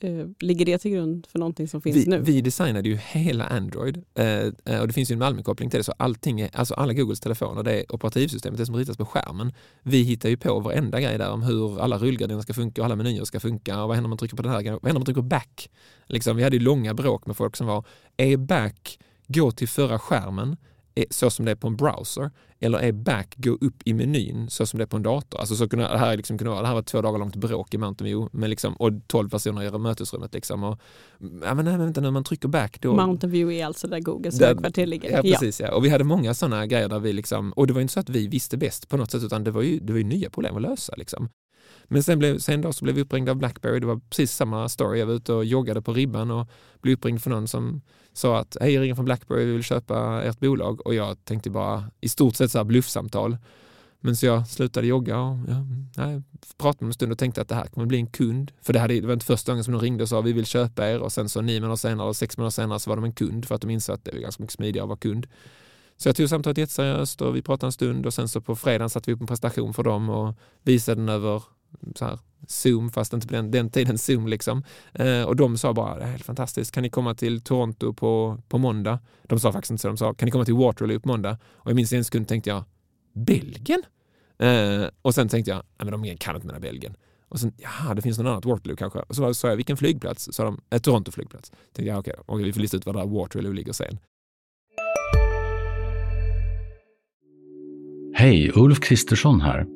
eh, 0.00 0.26
ligger 0.40 0.66
det 0.66 0.78
till 0.78 0.90
grund 0.90 1.26
för 1.26 1.38
någonting 1.38 1.68
som 1.68 1.82
finns 1.82 1.96
Vi, 1.96 2.06
nu? 2.06 2.18
vi 2.18 2.40
designade 2.40 2.88
ju 2.88 2.96
hela 2.96 3.46
Android 3.46 4.04
eh, 4.14 4.26
eh, 4.64 4.80
och 4.80 4.86
det 4.86 4.92
finns 4.92 5.10
ju 5.10 5.12
en 5.12 5.18
Malmökoppling 5.18 5.70
till 5.70 5.80
det 5.80 5.84
så 5.84 5.94
allting 5.96 6.40
är, 6.40 6.50
alltså 6.52 6.74
alla 6.74 6.92
Googles 6.92 7.20
telefoner, 7.20 7.62
det 7.62 7.80
är 7.80 7.94
operativsystemet, 7.94 8.58
det 8.58 8.66
som 8.66 8.76
ritas 8.76 8.96
på 8.96 9.06
skärmen. 9.06 9.52
Vi 9.82 10.02
hittar 10.02 10.28
ju 10.28 10.36
på 10.36 10.60
varenda 10.60 11.00
grej 11.00 11.18
där 11.18 11.30
om 11.30 11.42
hur 11.42 11.80
alla 11.80 11.98
rullgardiner 11.98 12.40
ska 12.40 12.54
funka 12.54 12.82
och 12.82 12.86
alla 12.86 12.96
menyer 12.96 13.24
ska 13.24 13.40
funka 13.40 13.82
och 13.82 13.88
vad 13.88 13.96
händer 13.96 14.06
om 14.06 14.10
man 14.10 14.18
trycker 14.18 14.36
på 14.36 14.42
den 14.42 14.52
här 14.52 14.58
vad 14.58 14.66
händer 14.66 14.90
om 14.90 14.94
man 14.94 15.04
trycker 15.04 15.22
back? 15.22 15.70
Liksom, 16.06 16.36
vi 16.36 16.42
hade 16.42 16.56
ju 16.56 16.62
långa 16.62 16.94
bråk 16.94 17.26
med 17.26 17.36
folk 17.36 17.56
som 17.56 17.66
var, 17.66 17.84
är 18.16 18.36
back 18.36 18.98
gå 19.28 19.50
till 19.50 19.68
förra 19.68 19.98
skärmen 19.98 20.52
är 20.52 20.56
så 21.10 21.30
som 21.30 21.44
det 21.44 21.50
är 21.50 21.56
på 21.56 21.66
en 21.66 21.76
browser 21.76 22.30
eller 22.60 22.78
är 22.78 22.92
back 22.92 23.34
gå 23.36 23.50
upp 23.50 23.82
i 23.84 23.94
menyn 23.94 24.50
så 24.50 24.66
som 24.66 24.78
det 24.78 24.84
är 24.84 24.86
på 24.86 24.96
en 24.96 25.02
dator. 25.02 25.38
Alltså 25.38 25.56
så 25.56 25.68
kunde, 25.68 25.88
det, 25.88 25.98
här 25.98 26.16
liksom 26.16 26.38
kunde 26.38 26.50
vara, 26.50 26.60
det 26.60 26.66
här 26.66 26.74
var 26.74 26.82
två 26.82 27.02
dagar 27.02 27.18
långt 27.18 27.36
bråk 27.36 27.74
i 27.74 27.78
Mountain 27.78 28.06
View 28.06 28.38
med 28.38 28.50
liksom, 28.50 28.74
och 28.74 28.92
12 29.06 29.28
personer 29.28 29.76
i 29.76 29.78
mötesrummet. 29.78 30.34
Liksom, 30.34 30.64
och, 30.64 30.80
ja, 31.18 31.54
men 31.54 31.56
nej, 31.56 31.64
men 31.64 31.78
vänta, 31.78 32.00
när 32.00 32.10
man 32.10 32.24
trycker 32.24 32.48
back 32.48 32.80
då... 32.80 32.94
Mountain 32.94 33.30
View 33.30 33.60
är 33.60 33.66
alltså 33.66 33.88
där 33.88 34.00
Googles 34.00 34.40
högkvarter 34.40 34.86
ligger? 34.86 35.10
Ja, 35.10 35.22
precis. 35.22 35.60
Ja. 35.60 35.74
Och 35.74 35.84
vi 35.84 35.88
hade 35.88 36.04
många 36.04 36.34
sådana 36.34 36.66
grejer 36.66 36.88
där 36.88 36.98
vi 36.98 37.12
liksom, 37.12 37.52
och 37.52 37.66
det 37.66 37.72
var 37.72 37.80
inte 37.80 37.92
så 37.92 38.00
att 38.00 38.08
vi 38.08 38.28
visste 38.28 38.56
bäst 38.56 38.88
på 38.88 38.96
något 38.96 39.10
sätt 39.10 39.22
utan 39.22 39.44
det 39.44 39.50
var 39.50 39.62
ju, 39.62 39.78
det 39.78 39.92
var 39.92 39.98
ju 39.98 40.04
nya 40.04 40.30
problem 40.30 40.56
att 40.56 40.62
lösa. 40.62 40.94
Liksom. 40.96 41.28
Men 41.88 42.02
sen, 42.02 42.18
blev, 42.18 42.38
sen 42.38 42.60
då 42.60 42.72
så 42.72 42.84
blev 42.84 42.94
vi 42.94 43.02
uppringda 43.02 43.32
av 43.32 43.38
Blackberry. 43.38 43.80
Det 43.80 43.86
var 43.86 44.00
precis 44.10 44.32
samma 44.32 44.68
story. 44.68 44.98
Jag 44.98 45.06
var 45.06 45.14
ute 45.14 45.32
och 45.32 45.44
joggade 45.44 45.82
på 45.82 45.92
ribban 45.92 46.30
och 46.30 46.48
blev 46.80 46.94
uppringd 46.94 47.22
för 47.22 47.30
någon 47.30 47.48
som 47.48 47.80
sa 48.12 48.38
att 48.38 48.56
hej, 48.60 48.72
jag 48.72 48.82
ringer 48.82 48.94
från 48.94 49.04
Blackberry, 49.04 49.44
vi 49.44 49.52
vill 49.52 49.62
köpa 49.62 50.22
ert 50.22 50.40
bolag. 50.40 50.86
Och 50.86 50.94
jag 50.94 51.24
tänkte 51.24 51.50
bara 51.50 51.84
i 52.00 52.08
stort 52.08 52.36
sett 52.36 52.50
så 52.50 52.58
här 52.58 52.64
bluffsamtal. 52.64 53.36
Men 54.00 54.16
så 54.16 54.26
jag 54.26 54.48
slutade 54.48 54.86
jogga 54.86 55.18
och 55.18 55.36
ja, 55.48 55.66
nej, 55.96 56.22
pratade 56.58 56.84
med 56.84 56.90
en 56.90 56.94
stund 56.94 57.12
och 57.12 57.18
tänkte 57.18 57.40
att 57.40 57.48
det 57.48 57.54
här 57.54 57.66
kommer 57.66 57.86
bli 57.86 57.98
en 57.98 58.06
kund. 58.06 58.52
För 58.62 58.72
det, 58.72 58.78
hade, 58.78 59.00
det 59.00 59.06
var 59.06 59.14
inte 59.14 59.26
första 59.26 59.52
gången 59.52 59.64
som 59.64 59.72
de 59.72 59.80
ringde 59.80 60.02
och 60.02 60.08
sa 60.08 60.20
vi 60.20 60.32
vill 60.32 60.46
köpa 60.46 60.90
er 60.90 60.98
och 60.98 61.12
sen 61.12 61.28
så 61.28 61.40
nio 61.40 61.60
månader 61.60 61.76
senare 61.76 62.08
och 62.08 62.16
sex 62.16 62.38
månader 62.38 62.50
senare 62.50 62.80
så 62.80 62.90
var 62.90 62.96
de 62.96 63.04
en 63.04 63.12
kund 63.12 63.44
för 63.44 63.54
att 63.54 63.60
de 63.60 63.70
insåg 63.70 63.94
att 63.94 64.04
det 64.04 64.12
var 64.12 64.20
ganska 64.20 64.42
mycket 64.42 64.54
smidigare 64.54 64.84
att 64.84 64.88
vara 64.88 64.98
kund. 64.98 65.26
Så 65.96 66.08
jag 66.08 66.16
tog 66.16 66.28
samtalet 66.28 66.58
jätteseriöst 66.58 67.22
och 67.22 67.36
vi 67.36 67.42
pratade 67.42 67.68
en 67.68 67.72
stund 67.72 68.06
och 68.06 68.14
sen 68.14 68.28
så 68.28 68.40
på 68.40 68.56
fredagen 68.56 68.90
satte 68.90 69.10
vi 69.10 69.14
upp 69.14 69.20
en 69.20 69.26
prestation 69.26 69.74
för 69.74 69.82
dem 69.82 70.10
och 70.10 70.34
visade 70.62 71.00
den 71.00 71.08
över 71.08 71.42
så 71.94 72.04
här, 72.04 72.18
Zoom, 72.46 72.90
fast 72.90 73.12
inte 73.12 73.26
på 73.26 73.32
den, 73.32 73.50
den 73.50 73.70
tiden 73.70 73.98
Zoom. 73.98 74.28
Liksom. 74.28 74.62
Eh, 74.92 75.22
och 75.22 75.36
de 75.36 75.58
sa 75.58 75.72
bara, 75.72 75.98
det 75.98 76.04
är 76.04 76.10
helt 76.10 76.24
fantastiskt, 76.24 76.72
kan 76.72 76.82
ni 76.82 76.90
komma 76.90 77.14
till 77.14 77.40
Toronto 77.40 77.92
på, 77.92 78.38
på 78.48 78.58
måndag? 78.58 78.98
De 79.22 79.40
sa 79.40 79.52
faktiskt 79.52 79.70
inte 79.70 79.82
så, 79.82 79.88
de 79.88 79.96
sa, 79.96 80.14
kan 80.14 80.26
ni 80.26 80.30
komma 80.30 80.44
till 80.44 80.54
Waterloo 80.54 81.00
på 81.00 81.08
måndag? 81.08 81.38
Och 81.52 81.70
jag 81.70 81.76
minns 81.76 81.92
en 81.92 82.04
sekund 82.04 82.28
tänkte 82.28 82.50
jag, 82.50 82.64
Belgien? 83.12 83.82
Eh, 84.38 84.88
och 85.02 85.14
sen 85.14 85.28
tänkte 85.28 85.50
jag, 85.50 85.56
nej 85.56 85.90
men 85.90 86.02
de 86.02 86.16
kan 86.16 86.34
inte 86.36 86.46
mena 86.46 86.60
Belgien. 86.60 86.96
Och 87.28 87.40
sen, 87.40 87.52
ja 87.56 87.94
det 87.94 88.02
finns 88.02 88.18
någon 88.18 88.26
annat 88.26 88.44
Waterloo 88.44 88.76
kanske. 88.76 88.98
Och 88.98 89.16
så 89.16 89.34
sa 89.34 89.48
jag, 89.48 89.56
vilken 89.56 89.76
flygplats? 89.76 90.28
Sa 90.32 90.44
de, 90.44 90.60
eh, 90.70 90.78
Toronto 90.78 91.12
flygplats. 91.12 91.50
Tänkte 91.50 91.82
jag, 91.82 91.98
okej, 91.98 92.14
okay, 92.26 92.44
vi 92.44 92.52
får 92.52 92.60
lista 92.60 92.76
ut 92.76 92.86
var 92.86 92.92
där 92.92 93.06
Waterloo 93.06 93.52
ligger 93.52 93.72
sen. 93.72 93.98
Hej, 98.14 98.52
Ulf 98.54 98.80
Kristersson 98.80 99.40
här. 99.40 99.75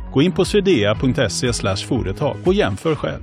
Gå 0.13 0.21
in 0.21 0.31
på 0.31 0.45
swedea.se 0.45 1.75
företag 1.75 2.37
och 2.45 2.53
jämför 2.53 2.95
själv. 2.95 3.21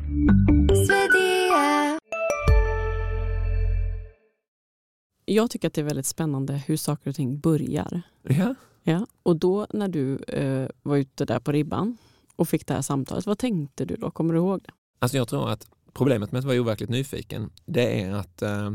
Jag 5.25 5.51
tycker 5.51 5.69
att 5.69 5.75
det 5.75 5.81
är 5.81 5.85
väldigt 5.85 6.07
spännande 6.07 6.63
hur 6.67 6.77
saker 6.77 7.11
och 7.11 7.17
ting 7.17 7.39
börjar. 7.39 8.03
Ja, 8.23 8.55
Ja, 8.83 9.07
och 9.23 9.37
då 9.37 9.67
när 9.71 9.89
du 9.89 10.17
eh, 10.17 10.69
var 10.83 10.97
ute 10.97 11.25
där 11.25 11.41
på 11.41 11.53
ribban 11.53 11.97
och 12.37 12.49
fick 12.49 12.67
det 12.67 12.75
här 12.75 12.83
samtalet, 12.83 13.27
vad 13.27 13.39
tänkte 13.39 13.85
du 13.85 13.97
då? 13.97 14.11
Kommer 14.11 14.35
du 14.35 14.41
ihåg 14.41 14.61
det? 14.65 14.73
Alltså 14.99 15.17
jag 15.17 15.29
tror 15.29 15.51
att 15.51 15.67
problemet 15.93 16.33
med 16.33 16.39
att 16.39 16.45
vara 16.45 16.61
overkligt 16.61 16.91
nyfiken, 16.91 17.51
det 17.67 18.03
är 18.03 18.13
att, 18.13 18.43
eh, 18.43 18.71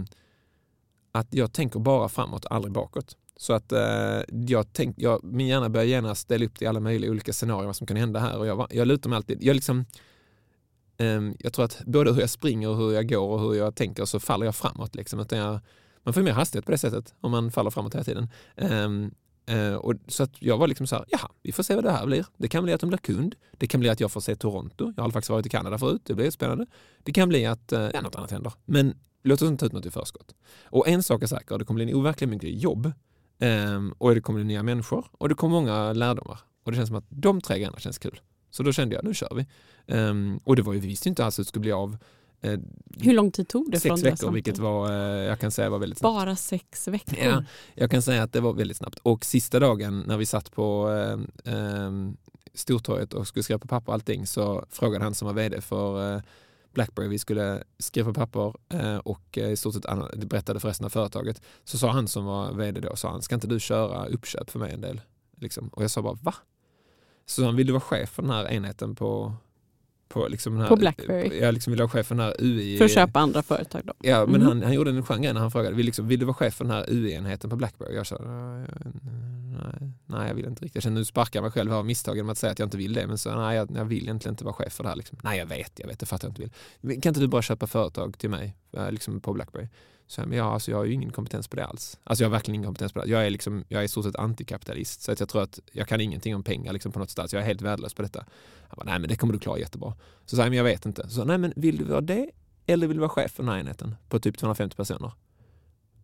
att 1.12 1.34
jag 1.34 1.54
tänker 1.54 1.80
bara 1.80 2.10
framåt, 2.10 2.46
aldrig 2.50 2.74
bakåt. 2.74 3.18
Så 3.36 3.54
att 3.54 3.72
eh, 3.72 4.22
jag 4.28 4.74
tänk, 4.74 4.96
jag, 5.00 5.24
min 5.24 5.48
hjärna 5.48 5.70
börjar 5.70 5.86
genast 5.86 6.22
ställa 6.22 6.46
upp 6.46 6.62
i 6.62 6.66
alla 6.66 6.80
möjliga 6.80 7.12
olika 7.12 7.34
scenarier 7.34 7.66
vad 7.66 7.76
som 7.76 7.88
kan 7.88 7.98
hända 7.98 8.20
här. 8.20 8.38
Och 8.38 8.48
jag, 8.48 8.68
jag 8.72 8.88
lutar 8.88 9.10
mig 9.10 9.18
alltid, 9.18 9.44
jag 9.44 9.56
liksom, 9.56 9.86
eh, 10.98 11.22
jag 11.40 11.54
tror 11.54 11.66
att 11.66 11.82
både 11.86 12.14
hur 12.14 12.20
jag 12.20 12.30
springer 12.30 12.70
och 12.70 12.78
hur 12.78 12.92
jag 12.94 13.10
går 13.10 13.28
och 13.28 13.40
hur 13.40 13.54
jag 13.54 13.76
tänker 13.76 14.06
så 14.06 14.20
faller 14.20 14.46
jag 14.46 14.56
framåt. 14.56 14.96
Liksom. 14.96 15.20
Utan 15.20 15.40
jag, 15.40 15.60
man 16.04 16.14
får 16.14 16.22
mer 16.22 16.32
hastighet 16.32 16.66
på 16.66 16.72
det 16.72 16.78
sättet 16.78 17.14
om 17.22 17.32
man 17.32 17.52
faller 17.52 17.70
framåt 17.70 17.94
hela 17.94 18.04
tiden. 18.04 18.30
Ehm, 18.56 19.12
eh, 19.46 19.74
och, 19.74 19.94
så 20.08 20.24
att 20.24 20.32
jag 20.40 20.58
var 20.58 20.68
liksom 20.68 20.88
så 20.88 20.96
här, 20.96 21.06
jaha, 21.08 21.30
vi 21.42 21.52
får 21.52 21.64
se 21.64 21.76
vad 21.76 21.84
det 21.84 21.92
här 21.92 22.06
blir. 22.06 22.26
Det 22.38 22.48
kan 22.48 22.64
bli 22.64 22.74
att 22.74 22.82
de 22.82 22.90
blir 22.90 22.98
kund. 22.98 23.36
Det 23.52 23.68
kan 23.68 23.80
bli 23.80 23.90
att 23.90 24.00
jag 24.00 24.12
får 24.12 24.22
se 24.22 24.36
Toronto. 24.36 24.94
Jag 24.96 25.04
har 25.04 25.12
faktiskt 25.12 25.30
varit 25.30 25.46
i 25.46 25.50
Kanada 25.50 25.78
förut. 25.78 26.02
Det 26.06 26.14
blir 26.14 26.32
spännande. 26.32 26.66
Det 27.04 27.12
kan 27.14 27.30
bli 27.30 27.46
att 27.46 27.72
eh, 27.72 28.02
något 28.04 28.16
annat 28.16 28.32
händer. 28.32 28.54
Men 28.66 28.96
låt 29.24 29.42
oss 29.42 29.50
inte 29.50 29.60
ta 29.60 29.66
ut 29.66 29.74
något 29.74 29.86
i 29.86 29.92
förskott. 29.92 30.36
Och 30.66 30.88
en 30.88 31.04
sak 31.04 31.24
är 31.24 31.28
säker, 31.28 31.58
det 31.58 31.66
kommer 31.66 31.84
bli 31.84 31.92
en 31.92 31.98
overklig 31.98 32.28
mycket 32.28 32.62
jobb. 32.62 32.92
Um, 33.44 33.94
och 33.98 34.16
det 34.16 34.22
kommer 34.22 34.44
nya 34.44 34.64
människor 34.64 35.06
och 35.12 35.30
det 35.30 35.36
kommer 35.36 35.56
många 35.56 35.94
lärdomar. 35.94 36.40
Och 36.64 36.72
det 36.72 36.76
känns 36.76 36.88
som 36.88 36.98
att 36.98 37.06
de 37.10 37.42
tre 37.42 37.56
grejerna 37.58 37.80
känns 37.80 37.98
kul. 37.98 38.22
Så 38.52 38.64
då 38.64 38.72
kände 38.72 38.96
jag, 38.96 39.04
nu 39.04 39.14
kör 39.14 39.36
vi. 39.36 39.46
Um, 39.96 40.38
och 40.44 40.56
det 40.56 40.62
var 40.62 40.74
ju, 40.74 40.80
vi 40.80 40.88
visste 40.88 41.10
inte 41.10 41.26
alls 41.26 41.40
hur 41.40 41.44
det 41.44 41.48
skulle 41.48 41.62
bli 41.62 41.72
av. 41.72 41.98
Eh, 42.42 42.60
Hur 43.00 43.14
lång 43.14 43.32
tid 43.32 43.48
tog 43.48 43.72
det? 43.72 43.80
Sex 43.80 43.88
från 43.88 44.12
veckor, 44.12 44.32
vilket 44.32 44.58
var, 44.58 44.92
eh, 44.92 45.24
jag 45.24 45.40
kan 45.40 45.52
säga 45.52 45.70
var 45.70 45.80
väldigt 45.80 46.00
snabbt. 46.00 46.14
Bara 46.14 46.36
sex 46.36 46.88
veckor? 46.88 47.20
Ja, 47.24 47.44
jag 47.76 47.92
kan 47.92 48.02
säga 48.02 48.24
att 48.24 48.34
det 48.34 48.42
var 48.42 48.54
väldigt 48.54 48.78
snabbt. 48.78 49.00
Och 49.04 49.26
sista 49.26 49.60
dagen 49.60 50.04
när 50.08 50.18
vi 50.18 50.26
satt 50.26 50.52
på 50.52 50.90
eh, 51.46 51.54
eh, 51.54 51.92
Stortorget 52.54 53.14
och 53.14 53.28
skulle 53.28 53.44
skriva 53.44 53.60
på 53.60 53.68
papper 53.68 53.90
och 53.90 53.94
allting 53.94 54.28
så 54.28 54.66
frågade 54.70 55.04
han 55.04 55.14
som 55.14 55.26
var 55.26 55.34
vd 55.34 55.62
för 55.62 56.16
eh, 56.16 56.22
Blackberry, 56.74 57.08
vi 57.08 57.20
skulle 57.20 57.64
skriva 57.80 58.14
på 58.14 58.14
papper 58.14 58.54
eh, 58.70 58.98
och 58.98 59.38
eh, 59.38 59.52
i 59.52 59.56
stort 59.56 59.74
sett 59.74 59.86
berättade 60.16 60.60
för 60.60 60.68
resten 60.68 60.86
av 60.86 60.90
företaget. 60.90 61.42
Så 61.64 61.78
sa 61.78 61.92
han 61.92 62.08
som 62.08 62.26
var 62.26 62.54
vd 62.54 62.80
då, 62.80 62.96
sa 62.96 63.12
han, 63.12 63.22
ska 63.22 63.36
inte 63.36 63.48
du 63.48 63.60
köra 63.60 64.06
uppköp 64.06 64.50
för 64.50 64.60
mig 64.60 64.74
en 64.74 64.82
del? 64.82 65.02
Liksom. 65.38 65.68
Och 65.68 65.84
jag 65.84 65.92
sa 65.92 66.02
bara, 66.02 66.18
va? 66.22 66.34
Så 67.26 67.46
han, 67.46 67.56
vill 67.56 67.68
du 67.68 67.74
vara 67.74 67.82
chef 67.82 68.10
för 68.10 68.22
den 68.22 68.32
här 68.32 68.52
enheten 68.52 68.96
på 68.96 69.34
på, 70.14 70.28
liksom 70.28 70.58
här, 70.58 70.68
på 70.68 70.76
Blackberry? 70.76 71.40
Jag 71.42 71.54
liksom 71.54 71.72
ville 71.72 71.84
vara 71.84 71.90
chef 71.90 72.08
för 72.08 72.16
den 72.16 72.26
här 72.26 72.36
UI... 72.40 72.78
För 72.78 72.86
att 72.86 72.92
köpa 72.92 73.20
andra 73.20 73.44
företag 73.44 73.82
då? 73.86 73.94
Ja, 74.02 74.26
men 74.26 74.36
mm. 74.36 74.48
han, 74.48 74.64
han 74.64 74.74
gjorde 74.74 74.90
en 74.90 75.22
grej 75.22 75.34
när 75.34 75.42
han 75.42 75.52
frågade, 75.52 75.76
vill, 75.76 75.86
liksom, 75.86 76.08
vill 76.08 76.20
du 76.20 76.26
vara 76.26 76.36
chef 76.36 76.54
för 76.54 76.66
den 76.66 76.74
här 76.74 76.86
UI-enheten 76.90 77.50
på 77.50 77.56
Blackberry? 77.56 77.96
Jag 77.96 78.08
sa, 78.08 78.18
nej, 79.54 79.94
nej, 80.06 80.28
jag 80.28 80.36
vill 80.36 80.46
inte 80.46 80.64
riktigt. 80.64 80.76
Jag 80.76 80.84
känner 80.84 80.98
nu 80.98 81.06
sparkar 81.06 81.38
jag 81.38 81.44
mig 81.44 81.52
själv 81.52 81.74
av 81.74 81.86
misstag 81.86 82.16
genom 82.16 82.30
att 82.30 82.38
säga 82.38 82.52
att 82.52 82.60
jag 82.60 82.66
inte 82.66 82.78
vill 82.78 82.94
det. 82.94 83.08
Men 83.08 83.18
så, 83.18 83.36
nej, 83.36 83.58
jag, 83.58 83.72
jag 83.76 83.86
vill 83.86 84.04
egentligen 84.04 84.34
inte 84.34 84.44
vara 84.44 84.54
chef 84.54 84.74
för 84.74 84.84
det 84.84 84.90
här. 84.90 84.96
Liksom. 84.96 85.18
Nej, 85.24 85.40
jag 85.40 85.46
vet, 85.46 85.72
jag 85.76 85.88
vet, 85.88 86.00
det 86.00 86.06
fattar 86.06 86.28
jag 86.28 86.32
inte 86.32 86.42
vill. 86.82 87.02
Kan 87.02 87.10
inte 87.10 87.20
du 87.20 87.28
bara 87.28 87.42
köpa 87.42 87.68
företag 87.68 88.18
till 88.18 88.30
mig 88.30 88.56
eh, 88.72 88.92
liksom 88.92 89.22
på 89.22 89.34
Blackberry? 89.34 89.68
Så 90.14 90.22
men 90.22 90.38
jag, 90.38 90.48
alltså 90.48 90.72
jag 90.72 90.78
har 90.78 90.86
ju 90.86 90.94
ingen 90.94 91.12
kompetens 91.12 91.48
på 91.48 91.56
det 91.56 91.66
alls. 91.66 92.00
Alltså 92.04 92.24
jag 92.24 92.30
har 92.30 92.32
verkligen 92.32 92.56
ingen 92.56 92.68
kompetens 92.68 92.94
på 92.94 93.02
det. 93.02 93.10
Jag 93.10 93.26
är, 93.26 93.30
liksom, 93.30 93.64
jag 93.68 93.82
är 93.82 93.86
i 93.86 93.88
stort 93.88 94.06
sett 94.06 94.16
antikapitalist. 94.16 95.02
Så 95.02 95.12
att 95.12 95.20
jag 95.20 95.30
tror 95.30 95.44
att 95.44 95.60
jag 95.72 95.88
kan 95.88 96.02
ingenting 96.02 96.36
om 96.36 96.44
pengar 96.44 96.74
liksom 96.74 96.92
på 96.92 97.00
något 97.00 97.12
sätt. 97.12 97.30
Så 97.30 97.36
jag 97.36 97.44
är 97.44 97.48
helt 97.48 97.62
värdelös 97.62 97.94
på 97.94 98.02
detta. 98.02 98.26
Han 98.68 98.76
bara, 98.78 98.86
nej 98.86 99.00
men 99.00 99.10
det 99.10 99.16
kommer 99.16 99.34
du 99.34 99.40
klara 99.40 99.60
jättebra. 99.60 99.94
Så 100.26 100.36
sa 100.36 100.42
jag, 100.42 100.50
men 100.50 100.58
jag 100.58 100.64
vet 100.64 100.86
inte. 100.86 101.10
Så 101.10 101.26
nej 101.26 101.38
men 101.38 101.54
vill 101.56 101.78
du 101.78 101.84
vara 101.84 102.02
det 102.02 102.30
eller 102.66 102.88
vill 102.88 102.98
du 102.98 103.02
vara 103.02 103.10
chef 103.10 103.32
för 103.32 103.44
den 103.44 103.52
här 103.52 103.60
enheten 103.60 103.96
på 104.10 104.20
typ 104.20 104.38
250 104.38 104.76
personer? 104.76 105.12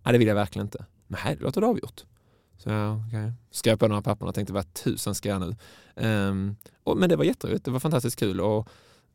Nej 0.04 0.12
det 0.12 0.18
vill 0.18 0.28
jag 0.28 0.36
verkligen 0.36 0.66
inte. 0.66 0.86
Nej, 1.08 1.36
det 1.36 1.44
låter 1.44 1.62
det 1.62 1.68
avgjort. 1.68 2.04
Så 2.58 2.70
jag 2.70 2.98
okay. 3.08 3.32
skrev 3.52 3.78
på 3.78 3.88
några 3.88 4.02
papper 4.02 4.26
och 4.26 4.36
tänkte 4.36 4.54
vad 4.54 4.74
tusan 4.74 5.16
ska 5.16 5.30
jag 5.30 5.42
nu? 5.42 5.56
Um, 6.06 6.56
och, 6.84 6.98
men 6.98 7.10
det 7.10 7.16
var 7.16 7.24
jätteroligt, 7.24 7.66
det 7.66 7.72
var 7.72 7.80
fantastiskt 7.80 8.20
kul 8.20 8.42
och 8.42 8.70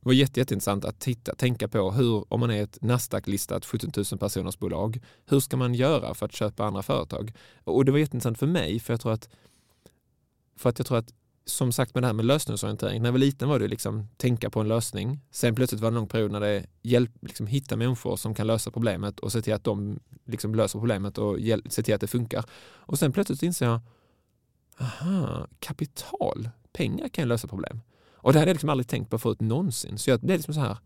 det 0.04 0.08
var 0.08 0.14
jätte, 0.14 0.40
jätteintressant 0.40 0.84
att 0.84 1.00
titta, 1.00 1.34
tänka 1.34 1.68
på 1.68 1.90
hur, 1.90 2.32
om 2.32 2.40
man 2.40 2.50
är 2.50 2.62
ett 2.62 2.78
Nasdaq-listat 2.80 3.64
17 3.64 3.90
000 3.96 4.18
personers 4.18 4.58
bolag, 4.58 5.00
hur 5.26 5.40
ska 5.40 5.56
man 5.56 5.75
göra 5.75 6.14
för 6.14 6.26
att 6.26 6.32
köpa 6.32 6.64
andra 6.64 6.82
företag? 6.82 7.32
Och 7.64 7.84
det 7.84 7.92
var 7.92 7.99
jätteintressant 7.99 8.38
för 8.38 8.46
mig, 8.46 8.80
för 8.80 8.92
jag 8.92 9.00
tror 9.00 9.12
att, 9.12 9.28
för 10.56 10.70
att 10.70 10.78
jag 10.78 10.87
tror 10.87 10.99
att 10.99 11.12
som 11.46 11.73
sagt 11.73 11.94
med 11.94 12.02
det 12.02 12.06
här 12.06 12.12
med 12.12 12.25
lösningsorientering, 12.25 13.02
när 13.02 13.08
jag 13.08 13.12
var 13.12 13.18
liten 13.18 13.49
var 13.49 13.58
det 13.58 13.68
liksom 13.68 14.08
tänka 14.16 14.50
på 14.50 14.61
en 14.61 14.68
lösning. 14.68 15.20
Sen 15.30 15.54
plötsligt 15.54 15.80
var 15.80 15.90
det 15.90 15.94
en 15.94 16.00
lång 16.00 16.08
period 16.08 16.30
när 16.30 16.40
det 16.40 16.66
hjälp, 16.82 17.11
liksom 17.20 17.46
hitta 17.46 17.76
människor 17.76 18.16
som 18.16 18.34
kan 18.34 18.46
lösa 18.46 18.70
problemet 18.70 19.20
och 19.20 19.32
se 19.32 19.42
till 19.42 19.54
att 19.54 19.64
de 19.64 20.00
liksom 20.25 20.54
löser 20.54 20.78
problemet 20.78 21.19
och 21.19 21.40
hjälp, 21.40 21.73
se 21.73 21.82
till 21.82 21.95
att 21.95 22.00
det 22.00 22.06
funkar. 22.06 22.45
Och 22.62 22.99
sen 22.99 23.12
plötsligt 23.12 23.43
inser 23.43 23.67
jag, 23.67 23.80
aha, 24.80 25.47
kapital, 25.58 26.49
pengar 26.73 27.08
kan 27.08 27.28
lösa 27.28 27.49
problem. 27.49 27.80
Och 28.25 28.32
det 28.32 28.39
hade 28.39 28.50
jag 28.50 28.54
liksom 28.54 28.69
aldrig 28.69 28.89
tänkt 28.89 29.10
på 29.10 29.19
förut 29.19 29.41
någonsin. 29.41 29.99
Så 29.99 30.10
jag, 30.10 30.21
det 30.23 30.32
är 30.32 30.37
liksom 30.37 30.54
så 30.54 30.60
här, 30.60 30.76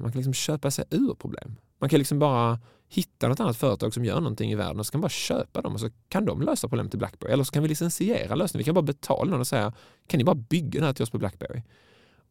man 0.00 0.12
kan 0.12 0.18
liksom 0.18 0.34
köpa 0.34 0.70
sig 0.70 0.84
ur 0.90 1.14
problem. 1.14 1.56
Man 1.78 1.90
kan 1.90 1.98
liksom 1.98 2.18
bara 2.18 2.60
hitta 2.88 3.28
något 3.28 3.40
annat 3.40 3.56
företag 3.56 3.94
som 3.94 4.04
gör 4.04 4.20
någonting 4.20 4.50
i 4.50 4.54
världen 4.54 4.80
och 4.80 4.86
så 4.86 4.92
kan 4.92 4.98
man 4.98 5.02
bara 5.02 5.08
köpa 5.08 5.62
dem 5.62 5.74
och 5.74 5.80
så 5.80 5.90
kan 6.08 6.24
de 6.24 6.42
lösa 6.42 6.68
problemet 6.68 6.90
till 6.92 6.98
Blackberry. 6.98 7.32
Eller 7.32 7.44
så 7.44 7.52
kan 7.52 7.62
vi 7.62 7.68
licensiera 7.68 8.34
lösningen. 8.34 8.58
Vi 8.58 8.64
kan 8.64 8.74
bara 8.74 8.82
betala 8.82 9.30
någon 9.30 9.40
och 9.40 9.46
säga, 9.46 9.72
kan 10.06 10.18
ni 10.18 10.24
bara 10.24 10.34
bygga 10.34 10.80
det 10.80 10.86
här 10.86 10.92
till 10.92 11.02
oss 11.02 11.10
på 11.10 11.18
Blackberry? 11.18 11.62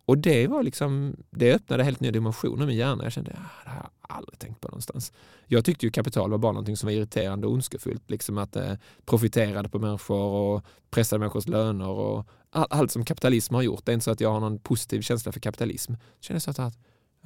Och 0.06 0.18
det 0.18 0.48
var 0.48 0.64
liksom, 0.64 1.16
det 1.30 1.54
öppnade 1.54 1.84
helt 1.84 2.00
nya 2.00 2.12
dimensioner 2.12 2.64
i 2.64 2.68
min 2.68 2.78
hjärna. 2.78 3.04
Jag 3.04 3.12
kände, 3.12 3.32
ah, 3.32 3.64
det 3.64 3.70
har 3.70 3.78
jag 3.78 3.90
aldrig 4.18 4.40
tänkt 4.40 4.62
på 4.62 4.68
någonstans. 4.68 5.14
Jag 5.46 5.66
tyckte 5.66 5.86
ju 5.86 5.92
kapital 5.92 6.32
var 6.32 6.38
bara 6.38 6.52
någonting 6.52 6.78
som 6.78 6.88
var 6.88 6.94
irriterande 6.94 7.48
och 7.48 7.54
ondskefullt. 7.54 8.10
Liksom 8.10 8.38
att 8.38 8.54
det 8.54 8.80
profiterade 9.06 9.70
på 9.70 9.80
människor 9.80 10.20
och 10.20 10.66
pressade 10.90 11.20
människors 11.20 11.48
löner 11.48 11.88
och 11.88 12.28
all, 12.50 12.68
allt 12.70 12.92
som 12.92 13.06
kapitalism 13.06 13.54
har 13.54 13.62
gjort. 13.62 13.86
Det 13.86 13.92
är 13.92 13.94
inte 13.94 14.04
så 14.04 14.12
att 14.12 14.22
jag 14.22 14.32
har 14.32 14.40
någon 14.40 14.60
positiv 14.60 15.02
känsla 15.02 15.32
för 15.32 15.40
kapitalism. 15.40 15.92
Jag 15.92 16.24
känner 16.24 16.40
så 16.40 16.52
att, 16.52 16.60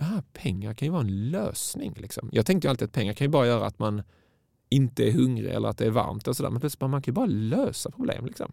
aha, 0.02 0.24
pengar 0.34 0.74
kan 0.74 0.86
ju 0.86 0.92
vara 0.92 1.02
en 1.02 1.30
lösning. 1.32 1.94
Liksom. 1.98 2.30
Jag 2.32 2.46
tänkte 2.46 2.68
ju 2.68 2.70
alltid 2.70 2.86
att 2.86 2.94
pengar 2.94 3.14
kan 3.14 3.26
ju 3.26 3.32
bara 3.32 3.48
göra 3.48 3.66
att 3.66 3.80
man 3.80 4.04
inte 4.70 5.08
är 5.08 5.12
hungrig 5.12 5.52
eller 5.52 5.70
att 5.70 5.78
det 5.78 5.86
är 5.86 5.90
varmt 5.90 6.28
och 6.28 6.36
sådär. 6.36 6.50
Men 6.50 6.60
plötsligt 6.60 6.82
man 6.82 7.02
kan 7.02 7.12
ju 7.12 7.16
bara 7.16 7.26
lösa 7.26 7.92
problem. 7.92 8.26
Liksom. 8.26 8.52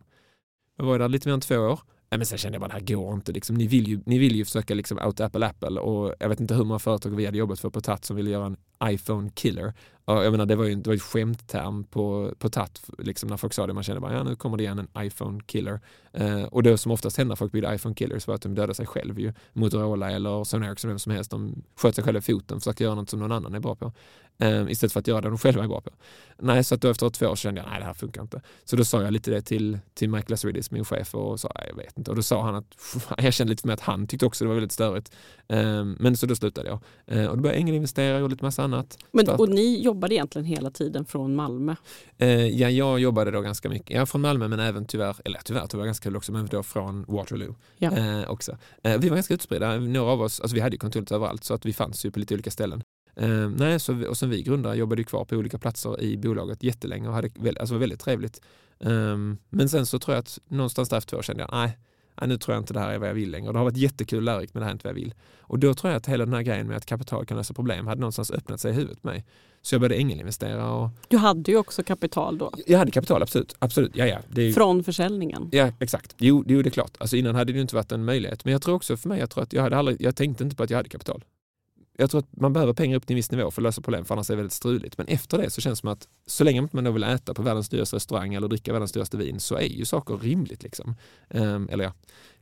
Jag 0.77 0.85
var 0.85 0.99
där 0.99 1.09
lite 1.09 1.29
mer 1.29 1.35
än 1.35 1.41
två 1.41 1.57
år. 1.57 1.81
men 2.11 2.27
sen 2.27 2.39
kände 2.39 2.57
jag 2.57 2.61
bara, 2.61 2.69
det 2.69 2.75
här 2.75 2.97
går 2.97 3.15
inte. 3.15 3.33
Liksom. 3.33 3.57
Ni, 3.57 3.67
vill 3.67 3.89
ju, 3.89 4.01
ni 4.07 4.19
vill 4.19 4.37
ju 4.37 4.45
försöka 4.45 4.75
liksom 4.75 4.99
out 4.99 5.21
Apple 5.21 5.47
Apple 5.47 5.81
och 5.81 6.15
jag 6.21 6.29
vet 6.29 6.41
inte 6.41 6.55
hur 6.55 6.65
många 6.65 6.79
företag 6.79 7.11
vi 7.11 7.27
hade 7.27 7.39
jobbat 7.39 7.61
för 7.61 7.71
på 7.71 7.81
TAT 7.81 8.05
som 8.05 8.17
ville 8.17 8.31
göra 8.31 8.47
en 8.47 8.57
iPhone 8.85 9.31
killer. 9.35 9.75
Och 10.05 10.25
jag 10.25 10.31
menar, 10.31 10.47
det 10.47 10.57
var 10.57 10.65
ju, 10.65 10.75
det 10.75 10.87
var 10.87 10.95
ju 10.95 11.01
skämtterm 11.01 11.85
på, 11.85 12.35
på 12.39 12.49
TAT 12.49 12.83
liksom, 12.99 13.29
när 13.29 13.37
folk 13.37 13.53
sa 13.53 13.67
det. 13.67 13.73
Man 13.73 13.83
kände 13.83 14.01
bara, 14.01 14.13
ja 14.13 14.23
nu 14.23 14.37
kommer 14.37 14.57
det 14.57 14.63
igen 14.63 14.79
en 14.79 15.07
iPhone 15.07 15.41
killer. 15.47 15.81
Eh, 16.13 16.43
och 16.43 16.63
det 16.63 16.79
som 16.79 16.93
oftast 16.93 17.17
hände 17.17 17.29
när 17.29 17.37
folk 17.37 17.53
byggde 17.53 17.75
iPhone 17.75 17.95
killers 17.95 18.27
var 18.27 18.35
att 18.35 18.43
de 18.43 18.55
dödade 18.55 18.75
sig 18.75 18.87
själv. 18.87 19.21
Ju. 19.21 19.33
Motorola 19.53 20.11
eller 20.11 20.45
Sony 20.45 20.67
Ericsson, 20.67 20.89
vem 20.89 20.99
som 20.99 21.13
helst, 21.13 21.31
de 21.31 21.63
sköt 21.77 21.95
sig 21.95 22.05
själva 22.05 22.19
i 22.19 22.23
foten, 22.23 22.61
försökte 22.61 22.85
göra 22.85 22.95
något 22.95 23.11
som 23.11 23.21
någon 23.21 23.33
annan 23.33 23.55
är 23.55 23.61
bra 23.61 23.75
på. 23.75 23.93
Eh, 24.39 24.71
istället 24.71 24.93
för 24.93 25.01
att 25.01 25.07
göra 25.07 25.21
det 25.21 25.29
de 25.29 25.39
själva 25.39 25.65
är 25.65 25.69
bra 25.69 25.81
på. 25.81 25.91
Nej, 26.39 26.65
så 26.65 26.75
att 26.75 26.81
då 26.81 26.91
efter 26.91 27.11
två 27.11 27.27
år 27.27 27.37
kände 27.37 27.61
jag, 27.61 27.71
nej 27.71 27.79
det 27.79 27.87
här 27.87 27.95
funkar 27.95 28.23
inte. 28.23 28.41
Så 28.65 28.77
då 28.77 28.85
sa 28.85 29.03
jag 29.03 29.13
lite 29.13 29.31
det 29.31 29.43
till, 29.43 29.79
till 29.95 30.11
Michael 30.11 30.31
Lazaridis, 30.31 30.71
min 30.71 30.85
chef, 30.85 31.15
och 31.15 31.41
sa, 31.41 31.53
jag 31.69 31.77
vet 31.77 31.99
inte. 31.99 32.11
Och 32.11 32.17
då 32.17 32.23
sa 32.23 32.43
han 32.43 32.55
att, 32.55 32.77
jag 33.19 33.35
kände 33.35 33.51
lite 33.51 33.67
med 33.67 33.75
att 33.75 33.81
han 33.81 34.07
tyckte 34.07 34.27
också 34.27 34.45
det 34.45 34.49
var 34.49 34.55
väldigt 34.55 34.73
störigt. 34.73 35.13
Eh, 35.49 35.85
men 35.85 36.17
så 36.17 36.27
då 36.27 36.35
slutade 36.35 36.69
jag. 36.69 36.81
Eh, 37.07 37.27
och 37.27 37.37
då 37.37 37.43
började 37.43 37.57
jag 37.57 37.61
ängelinvestera 37.61 38.25
och 38.25 38.31
lite 38.31 38.45
massa 38.45 38.63
annat. 38.75 38.99
Men, 39.13 39.29
och 39.29 39.49
ni 39.49 39.83
jobbade 39.83 40.15
egentligen 40.15 40.47
hela 40.47 40.71
tiden 40.71 41.05
från 41.05 41.35
Malmö? 41.35 41.75
Eh, 42.19 42.47
ja, 42.47 42.71
jag 42.71 43.01
jobbade 43.01 43.31
då 43.31 43.41
ganska 43.41 43.69
mycket, 43.69 43.91
ja 43.91 44.07
från 44.07 44.21
Malmö 44.21 44.49
men 44.49 44.61
även 44.61 44.85
tyvärr, 44.85 45.17
eller 45.25 45.41
tyvärr, 45.45 45.67
det 45.71 45.77
var 45.77 45.85
ganska 45.85 46.05
kul 46.05 46.17
också, 46.17 46.33
men 46.33 46.47
då 46.47 46.63
från 46.63 47.05
Waterloo 47.09 47.55
ja. 47.77 47.97
eh, 47.97 48.31
också. 48.31 48.57
Eh, 48.83 48.99
vi 48.99 49.09
var 49.09 49.17
ganska 49.17 49.35
utspridda, 49.35 49.79
några 49.79 50.11
av 50.11 50.23
oss, 50.23 50.41
alltså 50.41 50.55
vi 50.55 50.61
hade 50.61 50.75
ju 50.75 50.79
kontor 50.79 51.13
överallt 51.13 51.45
så 51.45 51.55
att 51.55 51.67
vi 51.67 51.73
fanns 51.73 52.07
ju 52.07 52.11
på 52.11 52.19
lite 52.19 52.35
olika 52.35 52.51
ställen. 52.51 52.83
Eh, 53.17 53.49
nej, 53.49 53.81
så, 53.81 54.07
och 54.07 54.17
som 54.17 54.31
vi 54.31 54.43
grundare 54.43 54.77
jobbade 54.77 55.05
kvar 55.05 55.25
på 55.25 55.37
olika 55.37 55.59
platser 55.59 56.01
i 56.01 56.17
bolaget 56.17 56.63
jättelänge 56.63 57.09
och 57.09 57.15
hade 57.15 57.31
alltså 57.61 57.75
var 57.75 57.81
väldigt 57.81 58.01
trevligt. 58.01 58.41
Um, 58.81 59.39
men 59.49 59.69
sen 59.69 59.87
så 59.87 59.99
tror 59.99 60.15
jag 60.15 60.23
att 60.23 60.39
någonstans 60.49 60.89
där 60.89 60.97
efter 60.99 61.11
två 61.11 61.17
år 61.17 61.23
kände 61.23 61.43
jag, 61.43 61.51
nej, 61.53 61.79
nu 62.27 62.39
tror 62.39 62.55
jag 62.55 62.63
inte 62.63 62.73
det 62.73 62.81
här 62.81 62.91
är 62.91 62.99
vad 62.99 63.09
jag 63.09 63.15
vill 63.15 63.31
längre. 63.31 63.47
Och 63.47 63.53
det 63.53 63.59
har 63.59 63.65
varit 63.65 63.77
jättekul 63.77 64.25
lärorikt 64.25 64.55
men 64.55 64.61
det 64.61 64.65
här 64.65 64.71
är 64.71 64.75
inte 64.75 64.87
vad 64.87 64.91
jag 64.91 65.01
vill. 65.01 65.15
Och 65.41 65.59
då 65.59 65.75
tror 65.75 65.93
jag 65.93 65.99
att 65.99 66.07
hela 66.07 66.25
den 66.25 66.35
här 66.35 66.43
grejen 66.43 66.67
med 66.67 66.77
att 66.77 66.87
kapital 66.87 67.27
kan 67.27 67.37
lösa 67.37 67.55
problem 67.55 67.87
hade 67.87 68.01
någonstans 68.01 68.31
öppnat 68.31 68.61
sig 68.61 68.71
i 68.71 68.75
huvudet 68.75 69.03
på 69.03 69.09
mig. 69.09 69.25
Så 69.63 69.75
jag 69.75 69.81
började 69.81 70.01
ängelinvestera. 70.01 70.73
Och... 70.73 70.91
Du 71.09 71.17
hade 71.17 71.51
ju 71.51 71.57
också 71.57 71.83
kapital 71.83 72.39
då? 72.39 72.53
Jag 72.67 72.79
hade 72.79 72.91
kapital, 72.91 73.23
absolut. 73.23 73.57
absolut. 73.59 73.93
Ja, 73.95 74.07
ja. 74.07 74.19
Det 74.29 74.43
är... 74.43 74.53
Från 74.53 74.85
försäljningen? 74.85 75.49
Ja, 75.53 75.73
exakt. 75.81 76.15
Jo, 76.19 76.43
det 76.43 76.55
är 76.55 76.71
klart. 76.71 76.97
Alltså 76.99 77.17
innan 77.17 77.35
hade 77.35 77.53
det 77.53 77.61
inte 77.61 77.75
varit 77.75 77.93
en 77.93 78.05
möjlighet. 78.05 78.45
Men 78.45 78.53
jag 78.53 78.63
tror 78.63 78.75
också 78.75 78.97
för 78.97 79.09
mig, 79.09 79.21
jag 79.21 79.31
tror 79.31 79.43
att 79.43 79.53
jag 79.53 79.63
hade 79.63 79.77
aldrig, 79.77 80.03
jag 80.03 80.17
tänkte 80.17 80.45
inte 80.45 80.57
på 80.57 80.63
att 80.63 80.71
jag 80.71 80.77
hade 80.77 80.89
kapital 80.89 81.25
jag 82.01 82.11
tror 82.11 82.19
att 82.19 82.37
man 82.37 82.53
behöver 82.53 82.73
pengar 82.73 82.97
upp 82.97 83.07
till 83.07 83.15
en 83.15 83.17
viss 83.17 83.31
nivå 83.31 83.51
för 83.51 83.63
att 83.63 83.65
lösa 83.65 83.83
problem, 83.83 84.05
för 84.05 84.15
annars 84.15 84.31
är 84.31 84.35
det 84.35 84.37
väldigt 84.37 84.53
struligt. 84.53 84.99
Men 84.99 85.07
efter 85.07 85.39
det 85.39 85.51
så 85.51 85.61
känns 85.61 85.79
det 85.79 85.81
som 85.81 85.89
att 85.89 86.09
så 86.27 86.45
länge 86.45 86.69
man 86.73 86.85
då 86.85 86.91
vill 86.91 87.03
äta 87.03 87.35
på 87.35 87.43
världens 87.43 87.69
dyraste 87.69 87.97
restaurang 87.97 88.35
eller 88.35 88.49
dricka 88.49 88.73
världens 88.73 88.93
dyraste 88.93 89.17
vin 89.17 89.41
så 89.41 89.57
är 89.57 89.63
ju 89.63 89.85
saker 89.85 90.17
rimligt. 90.17 90.63
Liksom. 90.63 90.95
Um, 91.29 91.69
eller 91.69 91.85
ja, 91.85 91.93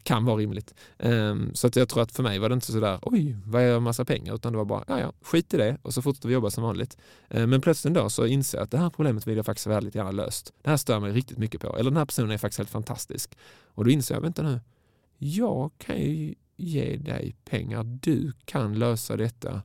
kan 0.03 0.25
vara 0.25 0.37
rimligt. 0.37 0.75
Um, 0.99 1.55
så 1.55 1.67
att 1.67 1.77
jag 1.77 1.89
tror 1.89 2.03
att 2.03 2.13
för 2.13 2.23
mig 2.23 2.39
var 2.39 2.49
det 2.49 2.53
inte 2.53 2.73
sådär, 2.73 2.99
oj, 3.03 3.37
vad 3.45 3.63
är 3.63 3.77
en 3.77 3.83
massa 3.83 4.05
pengar? 4.05 4.35
Utan 4.35 4.53
det 4.53 4.59
var 4.59 4.65
bara, 4.65 4.85
ja, 4.87 5.01
ja, 5.01 5.13
skit 5.23 5.55
i 5.55 5.57
det 5.57 5.79
och 5.83 5.95
så 5.95 6.03
fortsätter 6.03 6.29
vi 6.29 6.35
jobba 6.35 6.51
som 6.51 6.65
vanligt. 6.65 6.97
Um, 7.31 7.51
men 7.51 7.61
plötsligt 7.61 7.91
en 7.91 7.95
dag 7.95 8.13
så 8.13 8.27
inser 8.27 8.59
jag 8.59 8.65
att 8.65 8.71
det 8.71 8.79
här 8.79 8.91
problemet 8.91 9.27
vill 9.27 9.37
jag 9.37 9.47
faktiskt 9.47 9.67
väldigt 9.67 9.95
gärna 9.95 10.11
löst. 10.11 10.53
Det 10.63 10.71
här 10.71 10.77
stör 10.77 11.01
mig 11.01 11.13
riktigt 11.13 11.39
mycket 11.39 11.61
på. 11.61 11.77
Eller 11.77 11.91
den 11.91 11.97
här 11.97 12.05
personen 12.05 12.31
är 12.31 12.39
faktiskt 12.39 12.59
helt 12.59 12.71
fantastisk. 12.71 13.39
Och 13.65 13.85
då 13.85 13.91
inser 13.91 14.15
jag, 14.15 14.23
vänta 14.23 14.43
nu, 14.43 14.61
jag 15.19 15.71
kan 15.79 15.97
ju 15.97 16.35
ge 16.57 16.97
dig 16.97 17.37
pengar, 17.45 17.85
du 17.85 18.33
kan 18.45 18.79
lösa 18.79 19.17
detta. 19.17 19.63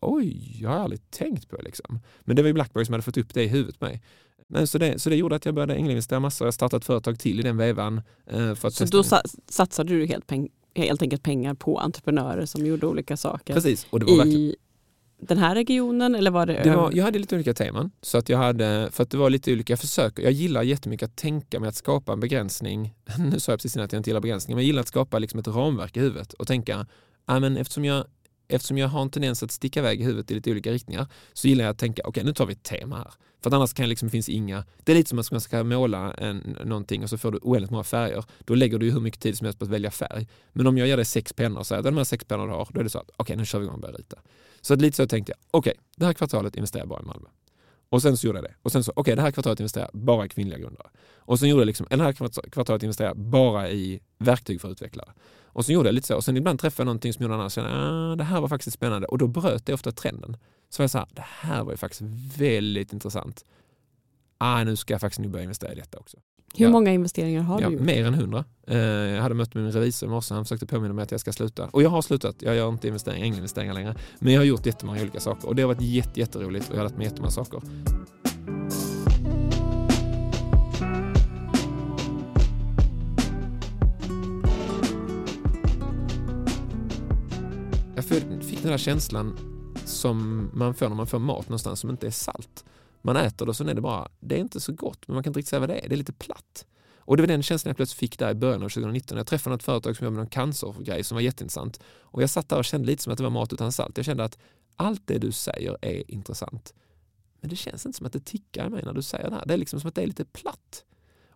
Oj, 0.00 0.56
jag 0.60 0.70
har 0.70 0.76
aldrig 0.76 1.10
tänkt 1.10 1.48
på 1.48 1.56
det. 1.56 1.62
Liksom. 1.62 2.00
Men 2.20 2.36
det 2.36 2.42
var 2.42 2.46
ju 2.46 2.52
Blackberry 2.52 2.84
som 2.84 2.92
hade 2.92 3.02
fått 3.02 3.16
upp 3.16 3.34
det 3.34 3.44
i 3.44 3.48
huvudet 3.48 3.78
på 3.78 3.84
mig. 3.84 4.02
Men 4.48 4.66
så, 4.66 4.78
det, 4.78 4.98
så 4.98 5.10
det 5.10 5.16
gjorde 5.16 5.36
att 5.36 5.44
jag 5.44 5.54
började 5.54 5.74
ängelinvestera 5.74 6.20
massor. 6.20 6.46
Jag 6.46 6.54
startade 6.54 6.78
ett 6.78 6.84
företag 6.84 7.18
till 7.18 7.40
i 7.40 7.42
den 7.42 7.56
vevan. 7.56 8.02
Eh, 8.26 8.54
för 8.54 8.68
att 8.68 8.74
så 8.74 8.84
då 8.84 9.02
sa, 9.02 9.22
satsade 9.48 9.94
du 9.94 10.06
helt, 10.06 10.26
peng, 10.26 10.48
helt 10.74 11.02
enkelt 11.02 11.22
pengar 11.22 11.54
på 11.54 11.78
entreprenörer 11.78 12.46
som 12.46 12.66
gjorde 12.66 12.86
olika 12.86 13.16
saker? 13.16 13.54
Precis. 13.54 13.86
Och 13.90 14.00
det 14.00 14.06
var 14.06 14.12
i, 14.12 14.16
verkligen 14.16 14.54
den 15.28 15.38
här 15.38 15.54
regionen 15.54 16.14
eller 16.14 16.30
var 16.30 16.46
det, 16.46 16.60
det 16.64 16.76
var, 16.76 16.92
Jag 16.92 17.04
hade 17.04 17.18
lite 17.18 17.34
olika 17.34 17.54
teman. 17.54 17.90
Så 18.02 18.18
att 18.18 18.28
jag 18.28 18.38
hade, 18.38 18.88
för 18.92 19.02
att 19.02 19.10
det 19.10 19.16
var 19.16 19.30
lite 19.30 19.52
olika 19.52 19.76
försök. 19.76 20.18
Jag 20.18 20.32
gillar 20.32 20.62
jättemycket 20.62 21.08
att 21.08 21.16
tänka 21.16 21.60
med 21.60 21.68
att 21.68 21.74
skapa 21.74 22.12
en 22.12 22.20
begränsning. 22.20 22.94
Nu 23.18 23.40
sa 23.40 23.52
jag 23.52 23.58
precis 23.58 23.76
innan 23.76 23.84
att 23.84 23.92
jag 23.92 24.00
inte 24.00 24.10
gillar 24.10 24.20
begränsningar, 24.20 24.56
men 24.56 24.62
jag 24.62 24.66
gillar 24.66 24.80
att 24.80 24.88
skapa 24.88 25.18
liksom 25.18 25.40
ett 25.40 25.48
ramverk 25.48 25.96
i 25.96 26.00
huvudet 26.00 26.32
och 26.32 26.46
tänka, 26.46 26.86
ja, 27.26 27.40
men 27.40 27.56
eftersom 27.56 27.84
jag 27.84 28.04
eftersom 28.48 28.78
jag 28.78 28.88
har 28.88 29.02
en 29.02 29.10
tendens 29.10 29.42
att 29.42 29.50
sticka 29.50 29.80
iväg 29.80 30.00
i 30.00 30.04
huvudet 30.04 30.30
i 30.30 30.34
lite 30.34 30.50
olika 30.50 30.72
riktningar 30.72 31.06
så 31.32 31.48
gillar 31.48 31.64
jag 31.64 31.70
att 31.70 31.78
tänka, 31.78 32.02
okej 32.02 32.08
okay, 32.08 32.24
nu 32.24 32.34
tar 32.34 32.46
vi 32.46 32.52
ett 32.52 32.62
tema 32.62 32.96
här. 32.96 33.12
För 33.42 33.50
att 33.50 33.54
annars 33.54 33.72
kan 33.72 33.88
liksom, 33.88 34.10
finns 34.10 34.28
inga, 34.28 34.64
det 34.84 34.92
är 34.92 34.96
lite 34.96 35.08
som 35.08 35.18
att 35.18 35.30
man 35.30 35.40
ska 35.40 35.64
måla 35.64 36.14
en, 36.14 36.56
någonting 36.64 37.02
och 37.02 37.10
så 37.10 37.18
får 37.18 37.32
du 37.32 37.38
oändligt 37.42 37.70
många 37.70 37.84
färger. 37.84 38.24
Då 38.38 38.54
lägger 38.54 38.78
du 38.78 38.90
hur 38.90 39.00
mycket 39.00 39.20
tid 39.20 39.38
som 39.38 39.44
helst 39.44 39.58
på 39.58 39.64
att 39.64 39.70
välja 39.70 39.90
färg. 39.90 40.28
Men 40.52 40.66
om 40.66 40.78
jag 40.78 40.88
ger 40.88 40.96
dig 40.96 41.04
sex 41.04 41.32
pennor 41.32 41.58
och 41.58 41.66
säger 41.66 41.78
att 41.78 41.84
de 41.84 41.96
här 41.96 42.04
sex 42.04 42.24
pennorna 42.24 42.52
du 42.52 42.58
har, 42.58 42.68
då 42.72 42.80
är 42.80 42.84
det 42.84 42.90
så 42.90 42.98
att 42.98 43.10
okej 43.10 43.22
okay, 43.22 43.36
nu 43.36 43.46
kör 43.46 43.58
vi 43.58 43.64
igång 43.64 43.74
och 43.74 43.80
börjar 43.80 43.96
rita. 43.96 44.16
Så 44.62 44.74
att 44.74 44.80
lite 44.80 44.96
så 44.96 45.06
tänkte 45.06 45.32
jag, 45.32 45.38
okej, 45.50 45.70
okay, 45.70 45.82
det 45.96 46.04
här 46.04 46.12
kvartalet 46.12 46.56
investerar 46.56 46.82
jag 46.82 46.88
bara 46.88 47.02
i 47.02 47.04
Malmö. 47.04 47.28
Och 47.88 48.02
sen 48.02 48.16
så 48.16 48.26
gjorde 48.26 48.38
jag 48.38 48.44
det. 48.44 48.54
Och 48.62 48.72
sen 48.72 48.84
så, 48.84 48.90
okej, 48.90 49.00
okay, 49.00 49.14
det 49.14 49.22
här 49.22 49.30
kvartalet 49.30 49.60
investerar 49.60 49.90
jag 49.92 50.02
bara 50.02 50.24
i 50.24 50.28
kvinnliga 50.28 50.58
grundare. 50.58 50.88
Och 51.16 51.38
sen 51.38 51.48
gjorde 51.48 51.60
jag 51.60 51.66
liksom, 51.66 51.86
det 51.90 52.02
här 52.02 52.12
kvartalet 52.50 52.82
investerar 52.82 53.08
jag 53.08 53.18
bara 53.18 53.70
i 53.70 54.00
verktyg 54.18 54.60
för 54.60 54.70
utvecklare. 54.70 55.12
Och 55.44 55.64
sen 55.64 55.74
gjorde 55.74 55.88
jag 55.88 55.94
lite 55.94 56.06
så. 56.06 56.16
Och 56.16 56.24
sen 56.24 56.36
ibland 56.36 56.60
träffade 56.60 56.80
jag 56.82 56.86
någonting 56.86 57.12
som 57.12 57.22
gjorde 57.22 57.44
att 57.44 57.52
kände, 57.52 57.70
ah, 57.70 58.16
det 58.16 58.24
här 58.24 58.40
var 58.40 58.48
faktiskt 58.48 58.74
spännande. 58.74 59.06
Och 59.06 59.18
då 59.18 59.26
bröt 59.26 59.66
det 59.66 59.74
ofta 59.74 59.92
trenden. 59.92 60.36
Så 60.68 60.82
var 60.82 60.84
jag 60.84 60.90
så 60.90 60.98
här, 60.98 61.08
det 61.10 61.24
här 61.26 61.64
var 61.64 61.72
ju 61.72 61.76
faktiskt 61.76 62.02
väldigt 62.38 62.92
intressant. 62.92 63.44
Ah, 64.38 64.64
nu 64.64 64.76
ska 64.76 64.94
jag 64.94 65.00
faktiskt 65.00 65.20
nu 65.20 65.28
börja 65.28 65.42
investera 65.42 65.72
i 65.72 65.74
detta 65.74 65.98
också. 65.98 66.16
Hur 66.54 66.66
ja. 66.66 66.70
många 66.70 66.92
investeringar 66.92 67.42
har 67.42 67.60
ja, 67.60 67.68
du 67.68 67.74
gjort? 67.74 67.82
Mer 67.82 68.06
än 68.06 68.14
hundra. 68.14 68.44
Eh, 68.66 68.78
jag 68.78 69.22
hade 69.22 69.34
mött 69.34 69.54
min 69.54 69.72
revisor 69.72 70.08
i 70.08 70.10
morse. 70.10 70.34
Han 70.34 70.44
försökte 70.44 70.66
påminna 70.66 70.94
mig 70.94 71.02
att 71.02 71.10
jag 71.10 71.20
ska 71.20 71.32
sluta. 71.32 71.68
Och 71.70 71.82
jag 71.82 71.90
har 71.90 72.02
slutat. 72.02 72.36
Jag 72.38 72.56
gör 72.56 72.68
inte 72.68 72.88
investeringar, 72.88 73.26
inga 73.26 73.36
investeringar 73.36 73.74
längre. 73.74 73.94
Men 74.18 74.32
jag 74.32 74.40
har 74.40 74.44
gjort 74.44 74.66
jättemånga 74.66 75.02
olika 75.02 75.20
saker 75.20 75.48
och 75.48 75.56
det 75.56 75.62
har 75.62 75.68
varit 75.68 75.80
jätte, 75.80 76.20
jätteroligt 76.20 76.68
och 76.68 76.74
jag 76.74 76.80
har 76.80 76.88
lärt 76.88 76.96
mig 76.96 77.06
jättemånga 77.06 77.30
saker. 77.30 77.60
Jag 87.94 88.04
fick 88.44 88.62
den 88.62 88.70
här 88.70 88.78
känslan 88.78 89.36
som 89.84 90.50
man 90.52 90.74
får 90.74 90.88
när 90.88 90.96
man 90.96 91.06
får 91.06 91.18
mat 91.18 91.48
någonstans 91.48 91.80
som 91.80 91.90
inte 91.90 92.06
är 92.06 92.10
salt. 92.10 92.61
Man 93.02 93.16
äter 93.16 93.46
det 93.46 93.50
och 93.50 93.56
så 93.56 93.68
är 93.68 93.74
det 93.74 93.80
bara, 93.80 94.08
det 94.20 94.34
är 94.34 94.38
inte 94.38 94.60
så 94.60 94.72
gott, 94.72 95.08
men 95.08 95.14
man 95.14 95.22
kan 95.22 95.30
inte 95.30 95.38
riktigt 95.38 95.50
säga 95.50 95.60
vad 95.60 95.68
det 95.68 95.78
är. 95.78 95.88
Det 95.88 95.94
är 95.94 95.96
lite 95.96 96.12
platt. 96.12 96.66
Och 97.04 97.16
det 97.16 97.22
var 97.22 97.28
den 97.28 97.42
känslan 97.42 97.70
jag 97.70 97.76
plötsligt 97.76 97.98
fick 97.98 98.18
där 98.18 98.30
i 98.30 98.34
början 98.34 98.62
av 98.62 98.68
2019. 98.68 99.18
Jag 99.18 99.26
träffade 99.26 99.54
något 99.54 99.62
företag 99.62 99.96
som 99.96 100.04
jobbar 100.04 100.14
med 100.14 100.24
någon 100.24 100.30
cancergrej 100.30 101.04
som 101.04 101.14
var 101.14 101.22
jätteintressant. 101.22 101.80
Och 102.00 102.22
jag 102.22 102.30
satt 102.30 102.48
där 102.48 102.58
och 102.58 102.64
kände 102.64 102.86
lite 102.86 103.02
som 103.02 103.12
att 103.12 103.16
det 103.16 103.22
var 103.22 103.30
mat 103.30 103.52
utan 103.52 103.72
salt. 103.72 103.96
Jag 103.96 104.06
kände 104.06 104.24
att 104.24 104.38
allt 104.76 105.02
det 105.04 105.18
du 105.18 105.32
säger 105.32 105.76
är 105.82 106.10
intressant. 106.10 106.74
Men 107.40 107.50
det 107.50 107.56
känns 107.56 107.86
inte 107.86 107.98
som 107.98 108.06
att 108.06 108.12
det 108.12 108.24
tickar 108.24 108.66
i 108.66 108.70
mig 108.70 108.82
när 108.84 108.92
du 108.92 109.02
säger 109.02 109.30
det 109.30 109.36
här. 109.36 109.46
Det 109.46 109.54
är 109.54 109.58
liksom 109.58 109.80
som 109.80 109.88
att 109.88 109.94
det 109.94 110.02
är 110.02 110.06
lite 110.06 110.24
platt. 110.24 110.84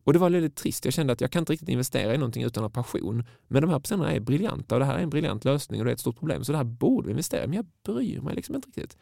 Och 0.06 0.12
det 0.12 0.18
var 0.18 0.30
väldigt 0.30 0.56
trist. 0.56 0.84
Jag 0.84 0.94
kände 0.94 1.12
att 1.12 1.20
jag 1.20 1.30
kan 1.30 1.40
inte 1.40 1.52
riktigt 1.52 1.68
investera 1.68 2.14
i 2.14 2.18
någonting 2.18 2.42
utan 2.42 2.64
att 2.64 2.76
ha 2.76 2.82
passion. 2.82 3.24
Men 3.48 3.62
de 3.62 3.70
här 3.70 3.78
personerna 3.78 4.12
är 4.12 4.20
briljanta 4.20 4.74
och 4.74 4.78
det 4.78 4.84
här 4.84 4.98
är 4.98 5.02
en 5.02 5.10
briljant 5.10 5.44
lösning 5.44 5.80
och 5.80 5.84
det 5.84 5.90
är 5.90 5.92
ett 5.92 6.00
stort 6.00 6.18
problem. 6.18 6.44
Så 6.44 6.52
det 6.52 6.58
här 6.58 6.64
borde 6.64 7.06
vi 7.06 7.10
investera 7.10 7.44
i, 7.44 7.46
men 7.46 7.56
jag 7.56 7.66
bryr 7.84 8.20
mig 8.20 8.34
liksom 8.34 8.54
inte 8.54 8.68
riktigt. 8.68 8.96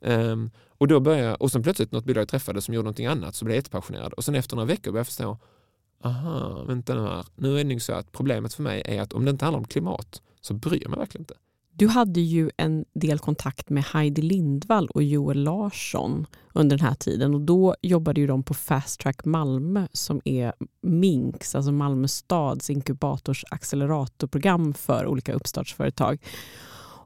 Um, 0.00 0.50
och 0.68 0.88
då 0.88 1.00
började 1.00 1.24
jag, 1.24 1.42
och 1.42 1.52
sen 1.52 1.62
plötsligt 1.62 1.92
något 1.92 2.04
bolag 2.04 2.20
jag 2.20 2.28
träffade 2.28 2.62
som 2.62 2.74
gjorde 2.74 2.84
någonting 2.84 3.06
annat 3.06 3.34
så 3.34 3.44
blev 3.44 3.54
jag 3.54 3.58
jättepassionerad. 3.58 4.12
Och 4.12 4.24
sen 4.24 4.34
efter 4.34 4.56
några 4.56 4.66
veckor 4.66 4.90
började 4.92 4.98
jag 4.98 5.06
förstå, 5.06 5.38
aha, 6.04 6.64
vänta 6.64 6.94
nu 6.94 7.00
här. 7.00 7.26
Nu 7.36 7.54
är 7.54 7.64
det 7.64 7.70
nog 7.70 7.82
så 7.82 7.92
att 7.92 8.12
problemet 8.12 8.54
för 8.54 8.62
mig 8.62 8.82
är 8.84 9.00
att 9.00 9.12
om 9.12 9.24
det 9.24 9.30
inte 9.30 9.44
handlar 9.44 9.58
om 9.58 9.66
klimat 9.66 10.22
så 10.40 10.54
bryr 10.54 10.82
jag 10.82 10.90
mig 10.90 10.98
verkligen 10.98 11.22
inte. 11.22 11.34
Du 11.72 11.88
hade 11.88 12.20
ju 12.20 12.50
en 12.56 12.84
del 12.92 13.18
kontakt 13.18 13.70
med 13.70 13.84
Heidi 13.84 14.22
Lindvall 14.22 14.88
och 14.88 15.02
Joel 15.02 15.42
Larsson 15.42 16.26
under 16.54 16.76
den 16.76 16.86
här 16.86 16.94
tiden 16.94 17.34
och 17.34 17.40
då 17.40 17.76
jobbade 17.82 18.20
ju 18.20 18.26
de 18.26 18.42
på 18.42 18.54
Fast 18.54 19.00
Track 19.00 19.24
Malmö 19.24 19.86
som 19.92 20.20
är 20.24 20.52
Minks, 20.82 21.54
alltså 21.54 21.72
Malmö 21.72 22.08
stads 22.08 22.70
inkubators 22.70 23.44
acceleratorprogram 23.50 24.74
för 24.74 25.06
olika 25.06 25.32
uppstartsföretag. 25.32 26.18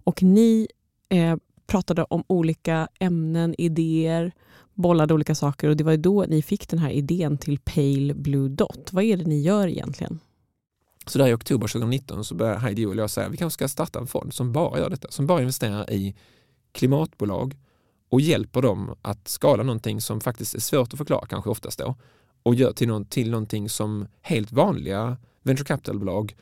Och 0.05 0.23
ni 0.23 0.69
eh, 1.09 1.37
pratade 1.67 2.05
om 2.05 2.25
olika 2.27 2.89
ämnen, 2.99 3.55
idéer, 3.59 4.33
bollade 4.75 5.15
olika 5.15 5.35
saker 5.35 5.69
och 5.69 5.77
det 5.77 5.85
var 5.85 5.97
då 5.97 6.25
ni 6.29 6.43
fick 6.43 6.69
den 6.69 6.79
här 6.79 6.91
idén 6.91 7.39
till 7.39 7.59
Pale 7.59 8.15
Blue 8.15 8.49
Dot. 8.49 8.93
Vad 8.93 9.05
är 9.05 9.17
det 9.17 9.25
ni 9.25 9.41
gör 9.41 9.69
egentligen? 9.69 10.21
Så 11.07 11.19
där 11.19 11.29
i 11.29 11.35
oktober 11.35 11.69
2019 11.69 12.25
så 12.25 12.35
började 12.35 12.59
Heidi 12.59 12.87
och 12.87 12.97
jag 12.97 13.11
säga 13.11 13.29
vi 13.29 13.37
kanske 13.37 13.55
ska 13.55 13.69
starta 13.69 13.99
en 13.99 14.07
fond 14.07 14.35
som 14.35 14.53
bara 14.53 14.79
gör 14.79 14.91
detta, 14.91 15.11
som 15.11 15.27
bara 15.27 15.41
investerar 15.41 15.91
i 15.91 16.15
klimatbolag 16.73 17.57
och 18.09 18.21
hjälper 18.21 18.63
dem 18.63 18.95
att 19.03 19.29
skala 19.29 19.63
någonting 19.63 20.01
som 20.01 20.21
faktiskt 20.21 20.55
är 20.55 20.61
svårt 20.61 20.93
att 20.93 20.99
förklara 20.99 21.27
kanske 21.27 21.51
oftast 21.51 21.79
då 21.79 21.95
och 22.43 22.55
gör 22.55 22.73
till, 22.73 22.89
någon, 22.89 23.05
till 23.05 23.31
någonting 23.31 23.69
som 23.69 24.07
helt 24.23 24.53
vanliga 24.53 25.17
venture 25.43 25.65
capital-bolag 25.65 26.37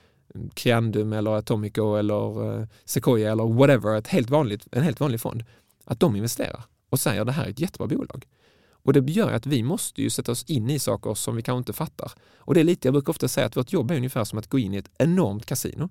Creandum 0.54 1.12
eller 1.12 1.30
Atomico 1.30 1.94
eller 1.94 2.60
eh, 2.60 2.66
Sequoia 2.84 3.32
eller 3.32 3.44
whatever, 3.44 3.96
ett 3.96 4.08
helt 4.08 4.30
vanligt, 4.30 4.68
en 4.72 4.82
helt 4.82 5.00
vanlig 5.00 5.20
fond, 5.20 5.44
att 5.84 6.00
de 6.00 6.16
investerar 6.16 6.64
och 6.88 7.00
säger 7.00 7.20
att 7.20 7.26
det 7.26 7.32
här 7.32 7.44
är 7.44 7.50
ett 7.50 7.60
jättebra 7.60 7.86
bolag. 7.86 8.26
Och 8.84 8.92
det 8.92 9.12
gör 9.12 9.32
att 9.32 9.46
vi 9.46 9.62
måste 9.62 10.02
ju 10.02 10.10
sätta 10.10 10.32
oss 10.32 10.44
in 10.44 10.70
i 10.70 10.78
saker 10.78 11.14
som 11.14 11.36
vi 11.36 11.42
kanske 11.42 11.58
inte 11.58 11.72
fattar. 11.72 12.12
Och 12.36 12.54
det 12.54 12.60
är 12.60 12.64
lite, 12.64 12.88
jag 12.88 12.92
brukar 12.92 13.10
ofta 13.10 13.28
säga 13.28 13.46
att 13.46 13.56
vårt 13.56 13.72
jobb 13.72 13.90
är 13.90 13.96
ungefär 13.96 14.24
som 14.24 14.38
att 14.38 14.48
gå 14.48 14.58
in 14.58 14.74
i 14.74 14.76
ett 14.76 14.90
enormt 14.98 15.46
kasino 15.46 15.88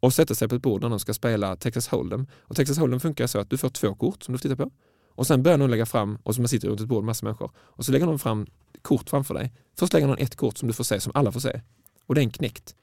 och 0.00 0.14
sätta 0.14 0.34
sig 0.34 0.48
på 0.48 0.54
ett 0.54 0.62
bord 0.62 0.82
när 0.82 0.88
de 0.88 1.00
ska 1.00 1.14
spela 1.14 1.56
Texas 1.56 1.90
Hold'em. 1.90 2.26
Och 2.40 2.56
Texas 2.56 2.78
Hold'em 2.78 2.98
funkar 2.98 3.26
så 3.26 3.38
att 3.38 3.50
du 3.50 3.58
får 3.58 3.68
två 3.68 3.94
kort 3.94 4.22
som 4.22 4.32
du 4.32 4.38
får 4.38 4.42
titta 4.48 4.56
på. 4.56 4.70
Och 5.14 5.26
sen 5.26 5.42
börjar 5.42 5.58
någon 5.58 5.70
lägga 5.70 5.86
fram, 5.86 6.18
och 6.22 6.34
så 6.34 6.40
man 6.40 6.48
sitter 6.48 6.68
runt 6.68 6.80
ett 6.80 6.88
bord 6.88 7.04
massa 7.04 7.26
människor, 7.26 7.50
och 7.56 7.84
så 7.84 7.92
lägger 7.92 8.06
någon 8.06 8.18
fram 8.18 8.46
kort 8.82 9.10
framför 9.10 9.34
dig. 9.34 9.52
Först 9.78 9.92
lägger 9.92 10.06
någon 10.06 10.18
ett 10.18 10.36
kort 10.36 10.58
som 10.58 10.68
du 10.68 10.74
får 10.74 10.84
se, 10.84 11.00
som 11.00 11.12
alla 11.14 11.32
får 11.32 11.40
se. 11.40 11.60
Och 12.06 12.14
det 12.14 12.20
är 12.20 12.22
en 12.22 12.30
knäckt. 12.30 12.74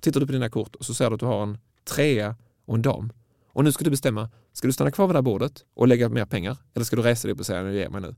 Tittar 0.00 0.20
du 0.20 0.26
på 0.26 0.32
dina 0.32 0.48
kort 0.48 0.74
och 0.74 0.84
så 0.84 0.94
ser 0.94 1.10
du 1.10 1.14
att 1.14 1.20
du 1.20 1.26
har 1.26 1.42
en 1.42 1.58
trea 1.84 2.36
och 2.64 2.74
en 2.74 2.82
dam. 2.82 3.12
Och 3.46 3.64
nu 3.64 3.72
ska 3.72 3.84
du 3.84 3.90
bestämma, 3.90 4.30
ska 4.52 4.68
du 4.68 4.72
stanna 4.72 4.90
kvar 4.90 5.06
vid 5.06 5.14
det 5.14 5.18
här 5.18 5.22
bordet 5.22 5.64
och 5.74 5.88
lägga 5.88 6.08
mer 6.08 6.26
pengar? 6.26 6.56
Eller 6.74 6.84
ska 6.84 6.96
du 6.96 7.02
resa 7.02 7.28
dig 7.28 7.32
upp 7.32 7.40
och 7.40 7.46
säga, 7.46 7.62
nu 7.62 7.74
ger 7.74 7.88
mig 7.88 8.00
nu. 8.00 8.14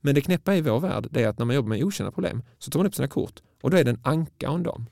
Men 0.00 0.14
det 0.14 0.20
knäppa 0.20 0.56
i 0.56 0.60
vår 0.60 0.80
värld 0.80 1.16
är 1.16 1.28
att 1.28 1.38
när 1.38 1.46
man 1.46 1.56
jobbar 1.56 1.68
med 1.68 1.84
okända 1.84 2.12
problem 2.12 2.42
så 2.58 2.70
tar 2.70 2.80
man 2.80 2.86
upp 2.86 2.94
sina 2.94 3.08
kort 3.08 3.42
och 3.62 3.70
då 3.70 3.76
är 3.76 3.84
det 3.84 3.90
en 3.90 4.00
anka 4.02 4.50
och 4.50 4.56
en 4.56 4.62
dam. 4.62 4.86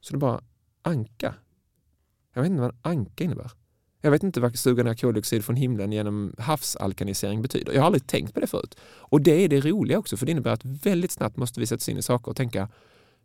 Så 0.00 0.12
det 0.12 0.16
är 0.16 0.20
bara 0.20 0.40
anka. 0.82 1.34
Jag 2.34 2.42
vet 2.42 2.50
inte 2.50 2.60
vad 2.60 2.70
en 2.70 2.78
anka 2.82 3.24
innebär. 3.24 3.50
Jag 4.00 4.10
vet 4.10 4.22
inte 4.22 4.40
vad 4.40 4.58
suga 4.58 4.82
ner 4.82 4.94
koldioxid 4.94 5.44
från 5.44 5.56
himlen 5.56 5.92
genom 5.92 6.34
havsalkanisering 6.38 7.42
betyder. 7.42 7.72
Jag 7.72 7.80
har 7.80 7.86
aldrig 7.86 8.06
tänkt 8.06 8.34
på 8.34 8.40
det 8.40 8.46
förut. 8.46 8.74
Och 8.82 9.20
det 9.20 9.44
är 9.44 9.48
det 9.48 9.60
roliga 9.60 9.98
också, 9.98 10.16
för 10.16 10.26
det 10.26 10.32
innebär 10.32 10.50
att 10.50 10.64
väldigt 10.64 11.10
snabbt 11.10 11.36
måste 11.36 11.60
vi 11.60 11.66
sätta 11.66 11.76
oss 11.80 11.88
in 11.88 11.98
i 11.98 12.02
saker 12.02 12.30
och 12.30 12.36
tänka, 12.36 12.68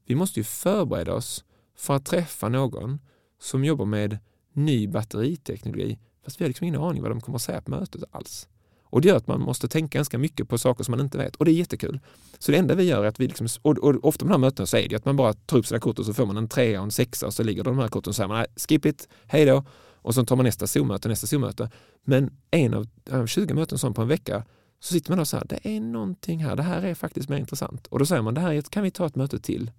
vi 0.05 0.15
måste 0.15 0.39
ju 0.39 0.43
förbereda 0.43 1.13
oss 1.13 1.43
för 1.79 1.93
att 1.95 2.05
träffa 2.05 2.49
någon 2.49 2.99
som 3.41 3.65
jobbar 3.65 3.85
med 3.85 4.17
ny 4.53 4.87
batteriteknologi 4.87 5.97
fast 6.23 6.41
vi 6.41 6.45
har 6.45 6.47
liksom 6.49 6.67
ingen 6.67 6.81
aning 6.81 7.01
vad 7.01 7.11
de 7.11 7.21
kommer 7.21 7.35
att 7.35 7.41
säga 7.41 7.61
på 7.61 7.71
mötet 7.71 8.03
alls. 8.11 8.47
Och 8.83 9.01
det 9.01 9.07
gör 9.07 9.17
att 9.17 9.27
man 9.27 9.41
måste 9.41 9.67
tänka 9.67 9.97
ganska 9.97 10.17
mycket 10.17 10.49
på 10.49 10.57
saker 10.57 10.83
som 10.83 10.91
man 10.91 10.99
inte 10.99 11.17
vet 11.17 11.35
och 11.35 11.45
det 11.45 11.51
är 11.51 11.53
jättekul. 11.53 11.99
Så 12.39 12.51
det 12.51 12.57
enda 12.57 12.75
vi 12.75 12.83
gör 12.83 13.03
är 13.03 13.07
att 13.07 13.19
vi, 13.19 13.27
liksom, 13.27 13.47
och, 13.61 13.77
och 13.77 14.05
ofta 14.05 14.25
på 14.25 14.27
de 14.27 14.31
här 14.31 14.37
mötena 14.37 14.65
så 14.65 14.77
är 14.77 14.89
det 14.89 14.95
att 14.95 15.05
man 15.05 15.15
bara 15.15 15.33
tar 15.33 15.57
upp 15.57 15.65
sina 15.65 15.79
kort 15.79 15.99
och 15.99 16.05
så 16.05 16.13
får 16.13 16.25
man 16.25 16.37
en 16.37 16.47
trea 16.47 16.79
och 16.79 16.83
en 16.83 16.91
sexa 16.91 17.27
och 17.27 17.33
så 17.33 17.43
ligger 17.43 17.63
de 17.63 17.79
här 17.79 17.87
korten 17.87 18.09
och 18.09 18.15
säger 18.15 18.27
man 18.27 18.37
nej, 18.37 18.47
skip 18.55 18.85
it, 18.85 19.07
hej 19.27 19.45
då. 19.45 19.63
Och 20.01 20.15
så 20.15 20.25
tar 20.25 20.35
man 20.35 20.45
nästa 20.45 20.67
Zoom-möte, 20.67 21.09
nästa 21.09 21.27
Zoom-möte. 21.27 21.69
Men 22.03 22.37
en 22.51 22.73
av, 22.73 22.87
av 23.11 23.27
20 23.27 23.53
möten 23.53 23.77
som 23.77 23.93
på 23.93 24.01
en 24.01 24.07
vecka 24.07 24.45
så 24.79 24.93
sitter 24.93 25.11
man 25.11 25.19
och 25.19 25.27
säger 25.27 25.45
det 25.45 25.59
är 25.63 25.79
någonting 25.79 26.43
här, 26.43 26.55
det 26.55 26.63
här 26.63 26.81
är 26.81 26.95
faktiskt 26.95 27.29
mer 27.29 27.37
intressant. 27.37 27.87
Och 27.87 27.99
då 27.99 28.05
säger 28.05 28.21
man, 28.21 28.33
det 28.33 28.41
här 28.41 28.61
kan 28.61 28.83
vi 28.83 28.91
ta 28.91 29.05
ett 29.05 29.15
möte 29.15 29.39
till 29.39 29.71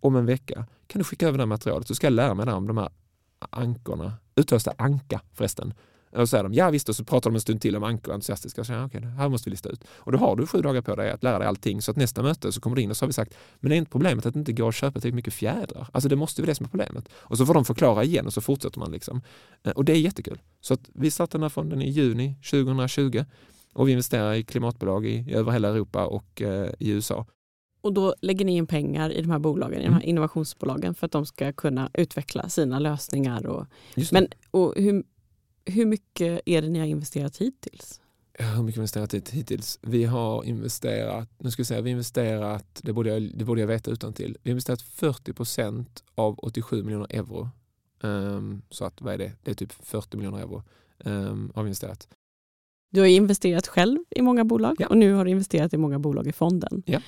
om 0.00 0.16
en 0.16 0.26
vecka. 0.26 0.66
Kan 0.86 0.98
du 0.98 1.04
skicka 1.04 1.28
över 1.28 1.38
det 1.38 1.42
här 1.42 1.46
materialet 1.46 1.88
så 1.88 1.94
ska 1.94 2.06
jag 2.06 2.12
lära 2.12 2.34
mig 2.34 2.46
där 2.46 2.54
om 2.54 2.66
de 2.66 2.78
här 2.78 2.88
ankorna. 3.50 4.12
Uttalas 4.36 4.64
det 4.64 4.74
anka 4.78 5.20
förresten? 5.34 5.74
Och 6.12 6.18
så 6.18 6.26
säger 6.26 6.44
de 6.44 6.54
ja 6.54 6.70
visst 6.70 6.88
och 6.88 6.96
så 6.96 7.04
pratar 7.04 7.30
de 7.30 7.34
en 7.34 7.40
stund 7.40 7.60
till 7.60 7.76
om 7.76 7.84
ankor 7.84 8.14
entusiastiska 8.14 8.60
och 8.60 8.66
säger 8.66 8.84
okej 8.84 8.98
okay, 8.98 9.10
här 9.10 9.28
måste 9.28 9.48
vi 9.48 9.50
lista 9.50 9.68
ut. 9.68 9.84
Och 9.88 10.12
då 10.12 10.18
har 10.18 10.36
du 10.36 10.46
sju 10.46 10.60
dagar 10.62 10.82
på 10.82 10.96
dig 10.96 11.10
att 11.10 11.22
lära 11.22 11.38
dig 11.38 11.48
allting 11.48 11.82
så 11.82 11.90
att 11.90 11.96
nästa 11.96 12.22
möte 12.22 12.52
så 12.52 12.60
kommer 12.60 12.76
du 12.76 12.82
in 12.82 12.90
och 12.90 12.96
så 12.96 13.04
har 13.04 13.08
vi 13.08 13.12
sagt 13.12 13.34
men 13.60 13.70
det 13.70 13.76
är 13.76 13.78
inte 13.78 13.90
problemet 13.90 14.26
att 14.26 14.34
det 14.34 14.38
inte 14.38 14.52
går 14.52 14.68
att 14.68 14.74
köpa 14.74 14.92
tillräckligt 14.92 15.14
mycket 15.14 15.34
fjädrar. 15.34 15.88
Alltså 15.92 16.08
det 16.08 16.16
måste 16.16 16.42
vara 16.42 16.46
det 16.46 16.54
som 16.54 16.66
är 16.66 16.70
problemet. 16.70 17.08
Och 17.12 17.38
så 17.38 17.46
får 17.46 17.54
de 17.54 17.64
förklara 17.64 18.04
igen 18.04 18.26
och 18.26 18.32
så 18.32 18.40
fortsätter 18.40 18.80
man 18.80 18.90
liksom. 18.90 19.22
Eh, 19.62 19.72
och 19.72 19.84
det 19.84 19.92
är 19.92 20.00
jättekul. 20.00 20.40
Så 20.60 20.74
att 20.74 20.90
vi 20.94 21.10
startade 21.10 21.38
den 21.38 21.42
här 21.42 21.48
fonden 21.48 21.82
i 21.82 21.90
juni 21.90 22.34
2020 22.50 23.24
och 23.72 23.88
vi 23.88 23.92
investerar 23.92 24.34
i 24.34 24.44
klimatbolag 24.44 25.06
i, 25.06 25.10
i 25.10 25.34
över 25.34 25.52
hela 25.52 25.68
Europa 25.68 26.06
och 26.06 26.42
eh, 26.42 26.70
i 26.78 26.90
USA. 26.90 27.26
Och 27.80 27.92
då 27.92 28.14
lägger 28.20 28.44
ni 28.44 28.56
in 28.56 28.66
pengar 28.66 29.10
i 29.10 29.22
de 29.22 29.30
här 29.30 29.38
bolagen, 29.38 29.80
i 29.80 29.84
de 29.84 29.92
här 29.92 30.00
mm. 30.00 30.08
innovationsbolagen 30.08 30.94
för 30.94 31.06
att 31.06 31.12
de 31.12 31.26
ska 31.26 31.52
kunna 31.52 31.90
utveckla 31.94 32.48
sina 32.48 32.78
lösningar. 32.78 33.46
Och, 33.46 33.66
men 34.12 34.28
och 34.50 34.74
hur, 34.76 35.04
hur 35.64 35.86
mycket 35.86 36.40
är 36.46 36.62
det 36.62 36.68
ni 36.68 36.78
har 36.78 36.86
investerat 36.86 37.36
hittills? 37.36 38.00
hur 38.38 38.62
mycket 38.62 38.78
har 38.78 38.84
vi 38.86 39.00
investerat 39.02 39.30
hittills? 39.30 39.78
Vi 39.82 40.04
har 40.04 40.44
investerat, 40.44 41.28
nu 41.38 41.50
ska 41.50 41.60
jag 41.60 41.66
säga, 41.66 41.80
vi 41.80 41.90
investerat, 41.90 42.80
det 42.82 42.92
borde 42.92 43.10
jag, 43.10 43.30
det 43.34 43.44
borde 43.44 43.60
jag 43.60 43.68
veta 43.68 43.90
utan 43.90 44.12
till. 44.12 44.36
Vi 44.42 44.50
har 44.50 44.52
investerat 44.52 44.82
40 44.82 45.32
procent 45.32 46.04
av 46.14 46.38
87 46.38 46.82
miljoner 46.82 47.06
euro. 47.10 47.48
Um, 48.00 48.62
så 48.70 48.84
att 48.84 49.00
vad 49.00 49.14
är 49.14 49.18
det? 49.18 49.32
Det 49.42 49.50
är 49.50 49.54
typ 49.54 49.72
40 49.72 50.16
miljoner 50.16 50.38
euro 50.38 50.62
um, 51.04 51.52
har 51.54 51.62
vi 51.62 51.68
investerat. 51.68 52.08
Du 52.90 53.00
har 53.00 53.06
investerat 53.06 53.66
själv 53.66 53.98
i 54.10 54.22
många 54.22 54.44
bolag 54.44 54.76
ja. 54.78 54.86
och 54.86 54.96
nu 54.96 55.12
har 55.12 55.24
du 55.24 55.30
investerat 55.30 55.74
i 55.74 55.76
många 55.76 55.98
bolag 55.98 56.26
i 56.26 56.32
fonden. 56.32 56.82
Ja. 56.86 57.00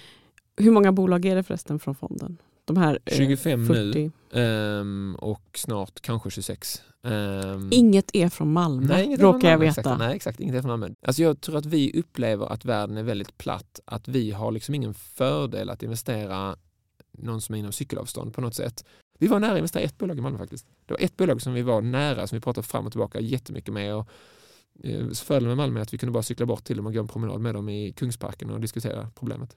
Hur 0.61 0.71
många 0.71 0.93
bolag 0.93 1.25
är 1.25 1.37
det 1.37 1.43
förresten 1.43 1.79
från 1.79 1.95
fonden? 1.95 2.39
De 2.65 2.77
här, 2.77 2.99
25 3.07 3.61
eh, 3.61 3.67
40. 3.67 4.11
nu 4.33 4.41
um, 4.41 5.17
och 5.19 5.43
snart 5.55 6.01
kanske 6.01 6.31
26. 6.31 6.83
Um, 7.03 7.69
inget 7.73 8.11
är 8.13 8.29
från 8.29 8.53
Malmö, 8.53 8.87
nej, 8.87 9.17
råkar 9.17 9.51
jag 9.51 9.59
veta. 9.59 9.81
Exakt, 9.81 9.99
nej, 9.99 10.17
exakt. 10.17 10.41
Inget 10.41 10.55
är 10.55 10.61
från 10.61 10.69
Malmö. 10.69 10.95
Alltså 11.07 11.23
jag 11.23 11.41
tror 11.41 11.57
att 11.57 11.67
vi 11.67 12.01
upplever 12.01 12.47
att 12.47 12.65
världen 12.65 12.97
är 12.97 13.03
väldigt 13.03 13.39
platt. 13.39 13.81
Att 13.85 14.09
vi 14.09 14.31
har 14.31 14.53
liksom 14.53 14.75
ingen 14.75 14.95
fördel 14.95 15.71
att 15.71 15.83
investera 15.83 16.57
någon 17.13 17.41
som 17.41 17.55
är 17.55 17.59
inom 17.59 17.73
cykelavstånd 17.73 18.35
på 18.35 18.41
något 18.41 18.55
sätt. 18.55 18.85
Vi 19.19 19.27
var 19.27 19.41
nära 19.41 19.53
att 19.53 19.59
investera 19.59 19.83
i 19.83 19.87
ett 19.87 19.99
bolag 19.99 20.19
i 20.19 20.21
Malmö 20.21 20.39
faktiskt. 20.39 20.67
Det 20.87 20.93
var 20.93 21.01
ett 21.01 21.17
bolag 21.17 21.43
som 21.43 21.53
vi 21.55 21.63
var 21.63 21.81
nära, 21.81 22.27
som 22.27 22.37
vi 22.37 22.41
pratade 22.41 22.67
fram 22.67 22.87
och 22.87 22.93
tillbaka 22.93 23.21
jättemycket 23.21 23.75
med. 23.75 23.95
Och, 23.95 24.09
eh, 24.85 25.11
fördelen 25.11 25.49
med 25.49 25.57
Malmö 25.57 25.81
är 25.81 25.83
att 25.83 25.95
vi 25.95 25.99
kunde 25.99 26.13
bara 26.13 26.23
cykla 26.23 26.47
bort 26.47 26.65
till 26.65 26.77
dem 26.77 26.87
och 26.87 26.95
gå 26.95 27.01
en 27.01 27.09
promenad 27.09 27.41
med 27.41 27.55
dem 27.55 27.69
i 27.69 27.93
Kungsparken 27.93 28.51
och 28.51 28.61
diskutera 28.61 29.11
problemet. 29.15 29.57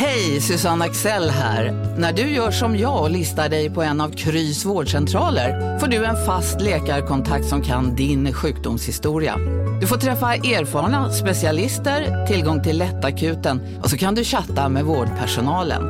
Hej, 0.00 0.40
Susanne 0.40 0.84
Axel 0.84 1.30
här. 1.30 1.72
När 1.98 2.12
du 2.12 2.22
gör 2.22 2.50
som 2.50 2.76
jag 2.76 3.02
och 3.02 3.10
listar 3.10 3.48
dig 3.48 3.70
på 3.70 3.82
en 3.82 4.00
av 4.00 4.10
Krys 4.10 4.64
vårdcentraler 4.64 5.78
får 5.78 5.86
du 5.86 6.04
en 6.04 6.26
fast 6.26 6.60
läkarkontakt 6.60 7.46
som 7.46 7.62
kan 7.62 7.96
din 7.96 8.32
sjukdomshistoria. 8.32 9.36
Du 9.80 9.86
får 9.86 9.96
träffa 9.96 10.34
erfarna 10.34 11.12
specialister, 11.12 12.26
tillgång 12.26 12.62
till 12.62 12.78
lättakuten 12.78 13.60
och 13.82 13.90
så 13.90 13.96
kan 13.96 14.14
du 14.14 14.24
chatta 14.24 14.68
med 14.68 14.84
vårdpersonalen. 14.84 15.82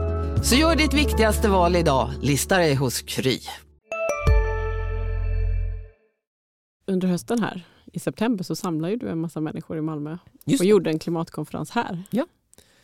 Så 0.44 0.55
gör 0.55 0.77
ditt 0.77 0.94
viktigaste 0.94 1.49
val 1.49 1.77
idag, 1.77 2.11
lista 2.23 2.59
dig 2.59 2.75
hos 2.75 3.03
Kry. 3.03 3.38
Under 6.87 7.09
hösten 7.09 7.42
här, 7.42 7.66
i 7.92 7.99
september, 7.99 8.44
så 8.44 8.57
samlade 8.57 8.97
du 8.97 9.09
en 9.09 9.21
massa 9.21 9.40
människor 9.40 9.79
i 9.79 9.81
Malmö 9.81 10.18
och 10.59 10.64
gjorde 10.64 10.90
en 10.90 10.99
klimatkonferens 10.99 11.71
här. 11.71 12.03
Ja. 12.11 12.27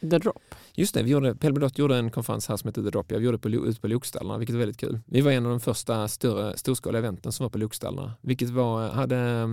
The 0.01 0.19
Drop. 0.19 0.55
Just 0.77 0.95
det, 0.95 1.03
vi 1.03 1.11
gjorde, 1.11 1.35
Pelbedot 1.35 1.79
gjorde 1.79 1.97
en 1.97 2.11
konferens 2.11 2.49
här 2.49 2.57
som 2.57 2.69
hette 2.69 2.83
The 2.83 2.91
Drop. 2.91 3.13
vi 3.13 3.17
gjorde 3.17 3.51
det 3.51 3.57
ute 3.57 3.81
på 3.81 3.89
Lokstallarna, 3.89 4.39
vilket 4.39 4.55
var 4.55 4.61
väldigt 4.61 4.81
kul. 4.81 5.01
Vi 5.07 5.21
var 5.21 5.33
en 5.33 5.47
av 5.47 5.51
de 5.51 5.61
första 5.61 6.09
större, 6.09 6.57
storskaliga 6.57 6.99
eventen 6.99 7.33
som 7.33 7.45
var 7.45 7.51
på 7.51 7.59
Lokstallarna, 7.59 8.13
vilket 8.21 8.51
var, 8.51 8.89
hade 8.89 9.49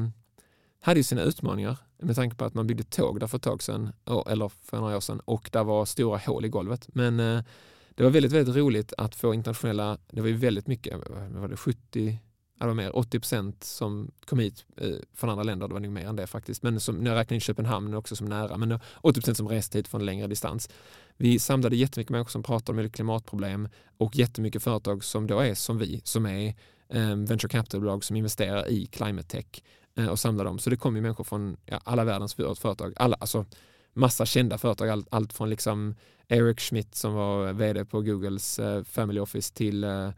hade 0.81 0.99
ju 0.99 1.03
sina 1.03 1.21
utmaningar 1.21 1.77
med 1.97 2.15
tanke 2.15 2.35
på 2.35 2.45
att 2.45 2.53
man 2.53 2.67
byggde 2.67 2.83
tåg 2.83 3.19
där 3.19 3.27
för 3.27 3.37
ett 3.37 3.43
tag 3.43 3.63
sedan, 3.63 3.89
eller 4.27 4.49
för 4.49 4.77
några 4.77 4.97
år 4.97 4.99
sedan, 4.99 5.21
och 5.25 5.49
där 5.51 5.63
var 5.63 5.85
stora 5.85 6.17
hål 6.17 6.45
i 6.45 6.49
golvet. 6.49 6.87
Men 6.93 7.19
eh, 7.19 7.43
det 7.89 8.03
var 8.03 8.09
väldigt, 8.09 8.31
väldigt 8.31 8.55
roligt 8.55 8.93
att 8.97 9.15
få 9.15 9.33
internationella, 9.33 9.97
det 10.11 10.21
var 10.21 10.27
ju 10.27 10.33
väldigt 10.33 10.67
mycket, 10.67 10.93
var 11.29 11.47
det 11.47 11.57
70, 11.57 12.17
det 12.65 12.67
var 12.67 12.73
mer, 12.73 12.95
80 12.95 13.19
procent 13.19 13.63
som 13.63 14.11
kom 14.25 14.39
hit 14.39 14.65
eh, 14.77 14.89
från 15.13 15.29
andra 15.29 15.43
länder, 15.43 15.67
det 15.67 15.73
var 15.73 15.81
nog 15.81 15.91
mer 15.91 16.05
än 16.05 16.15
det 16.15 16.27
faktiskt, 16.27 16.63
men 16.63 16.79
som, 16.79 16.95
när 16.95 17.11
jag 17.11 17.19
räknar 17.19 17.35
in 17.35 17.41
Köpenhamn 17.41 17.93
också 17.93 18.15
som 18.15 18.27
nära, 18.27 18.57
men 18.57 18.79
80 18.95 19.21
procent 19.21 19.37
som 19.37 19.47
reste 19.47 19.77
hit 19.77 19.87
från 19.87 20.05
längre 20.05 20.27
distans. 20.27 20.69
Vi 21.17 21.39
samlade 21.39 21.75
jättemycket 21.75 22.11
människor 22.11 22.29
som 22.29 22.43
pratade 22.43 22.83
om 22.83 22.89
klimatproblem 22.89 23.69
och 23.97 24.15
jättemycket 24.15 24.63
företag 24.63 25.03
som 25.03 25.27
då 25.27 25.39
är 25.39 25.53
som 25.53 25.77
vi, 25.77 26.01
som 26.03 26.25
är 26.25 26.47
eh, 26.89 27.15
venture 27.15 27.49
capital-bolag 27.49 28.03
som 28.03 28.15
investerar 28.15 28.69
i 28.69 28.85
climate 28.85 29.27
tech 29.27 29.61
Eh, 29.95 30.07
och 30.07 30.19
samlar 30.19 30.45
dem. 30.45 30.59
Så 30.59 30.69
det 30.69 30.77
kom 30.77 30.95
ju 30.95 31.01
människor 31.01 31.23
från 31.23 31.57
ja, 31.65 31.81
alla 31.83 32.03
världens 32.03 32.33
företag, 32.35 32.93
alla, 32.95 33.17
alltså 33.19 33.45
massa 33.93 34.25
kända 34.25 34.57
företag, 34.57 34.89
allt, 34.89 35.07
allt 35.11 35.33
från 35.33 35.49
liksom 35.49 35.95
Eric 36.27 36.59
Schmidt 36.59 36.95
som 36.95 37.13
var 37.13 37.53
vd 37.53 37.85
på 37.85 38.01
Googles 38.01 38.59
eh, 38.59 38.83
Family 38.83 39.19
Office 39.19 39.53
till, 39.53 39.83
eh, 39.83 40.09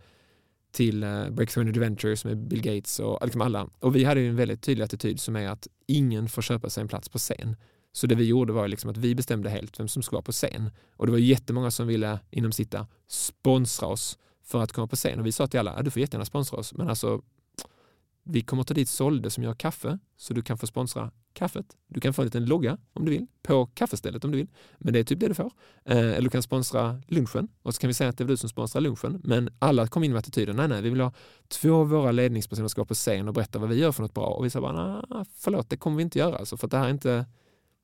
till 0.74 1.04
eh, 1.04 1.30
Breakthrough 1.30 1.68
and 1.68 1.78
Adventure 1.78 2.18
som 2.18 2.32
är 2.32 2.36
Bill 2.36 2.62
Gates 2.62 3.00
och 3.00 3.20
liksom 3.22 3.42
alla. 3.42 3.70
Och 3.80 3.96
vi 3.96 4.04
hade 4.04 4.22
ju 4.22 4.30
en 4.30 4.36
väldigt 4.36 4.62
tydlig 4.62 4.84
attityd 4.84 5.20
som 5.20 5.36
är 5.36 5.50
att 5.50 5.68
ingen 5.88 6.30
får 6.30 6.42
köpa 6.42 6.70
sig 6.70 6.82
en 6.82 6.88
plats 6.88 7.10
på 7.10 7.18
scen. 7.18 7.56
Så 7.92 8.08
det 8.08 8.16
vi 8.16 8.24
gjorde 8.24 8.54
var 8.54 8.68
liksom 8.68 8.90
att 8.90 8.98
vi 8.98 9.16
bestämde 9.16 9.50
helt 9.50 9.80
vem 9.80 9.88
som 9.88 10.04
ska 10.04 10.16
vara 10.16 10.24
på 10.24 10.32
scen. 10.32 10.72
Och 10.96 11.06
det 11.06 11.12
var 11.12 11.20
jättemånga 11.20 11.72
som 11.72 11.88
ville, 11.88 12.20
inom 12.30 12.52
sitta, 12.52 12.88
sponsra 13.08 13.88
oss 13.88 14.18
för 14.44 14.62
att 14.64 14.72
komma 14.72 14.88
på 14.88 14.96
scen. 14.96 15.20
Och 15.20 15.26
vi 15.26 15.32
sa 15.32 15.48
till 15.48 15.60
alla, 15.60 15.82
du 15.82 15.92
får 15.92 16.00
jättegärna 16.00 16.26
sponsra 16.26 16.58
oss, 16.58 16.74
men 16.74 16.90
alltså 16.90 17.22
vi 18.24 18.42
kommer 18.42 18.64
ta 18.64 18.74
dit 18.74 18.90
Solde 18.90 19.30
som 19.30 19.44
gör 19.44 19.54
kaffe 19.54 20.00
så 20.18 20.34
du 20.34 20.42
kan 20.42 20.58
få 20.58 20.68
sponsra 20.68 21.12
kaffet. 21.34 21.66
Du 21.88 22.00
kan 22.00 22.14
få 22.14 22.22
en 22.22 22.26
liten 22.26 22.46
logga 22.46 22.78
om 22.94 23.06
du 23.06 23.12
vill 23.12 23.28
på 23.44 23.66
kaffestället 23.66 24.26
om 24.26 24.32
du 24.32 24.38
vill. 24.38 24.48
Men 24.78 24.94
det 24.94 25.00
är 25.00 25.04
typ 25.04 25.20
det 25.20 25.28
du 25.28 25.34
får. 25.34 25.52
Eh, 25.86 25.98
eller 25.98 26.22
du 26.22 26.30
kan 26.30 26.44
sponsra 26.44 27.02
lunchen 27.08 27.48
och 27.62 27.76
så 27.76 27.82
kan 27.82 27.88
vi 27.88 27.94
säga 27.94 28.10
att 28.10 28.18
det 28.18 28.24
är 28.24 28.28
du 28.28 28.38
som 28.38 28.50
sponsrar 28.50 28.82
lunchen. 28.82 29.22
Men 29.24 29.50
alla 29.60 29.88
kom 29.88 30.04
in 30.04 30.12
med 30.12 30.20
attityden, 30.20 30.56
nej 30.56 30.68
nej, 30.68 30.82
vi 30.82 30.90
vill 30.90 31.02
ha 31.02 31.14
två 31.48 31.76
av 31.76 31.90
våra 31.90 32.12
ledningspersoner 32.12 32.68
ska 32.68 32.82
vara 32.82 32.88
på 32.88 32.94
scen 32.94 33.28
och 33.28 33.34
berätta 33.34 33.60
vad 33.60 33.70
vi 33.70 33.76
gör 33.76 33.92
för 33.92 34.02
något 34.02 34.14
bra. 34.14 34.26
Och 34.26 34.46
vi 34.46 34.50
sa 34.50 34.62
bara, 34.62 35.06
nej, 35.10 35.26
förlåt, 35.36 35.70
det 35.70 35.78
kommer 35.78 35.98
vi 35.98 36.04
inte 36.04 36.20
göra. 36.20 36.38
Alltså, 36.38 36.58
för 36.58 36.68
det 36.68 36.78
här 36.78 36.86
är 36.86 36.92
inte, 36.92 37.26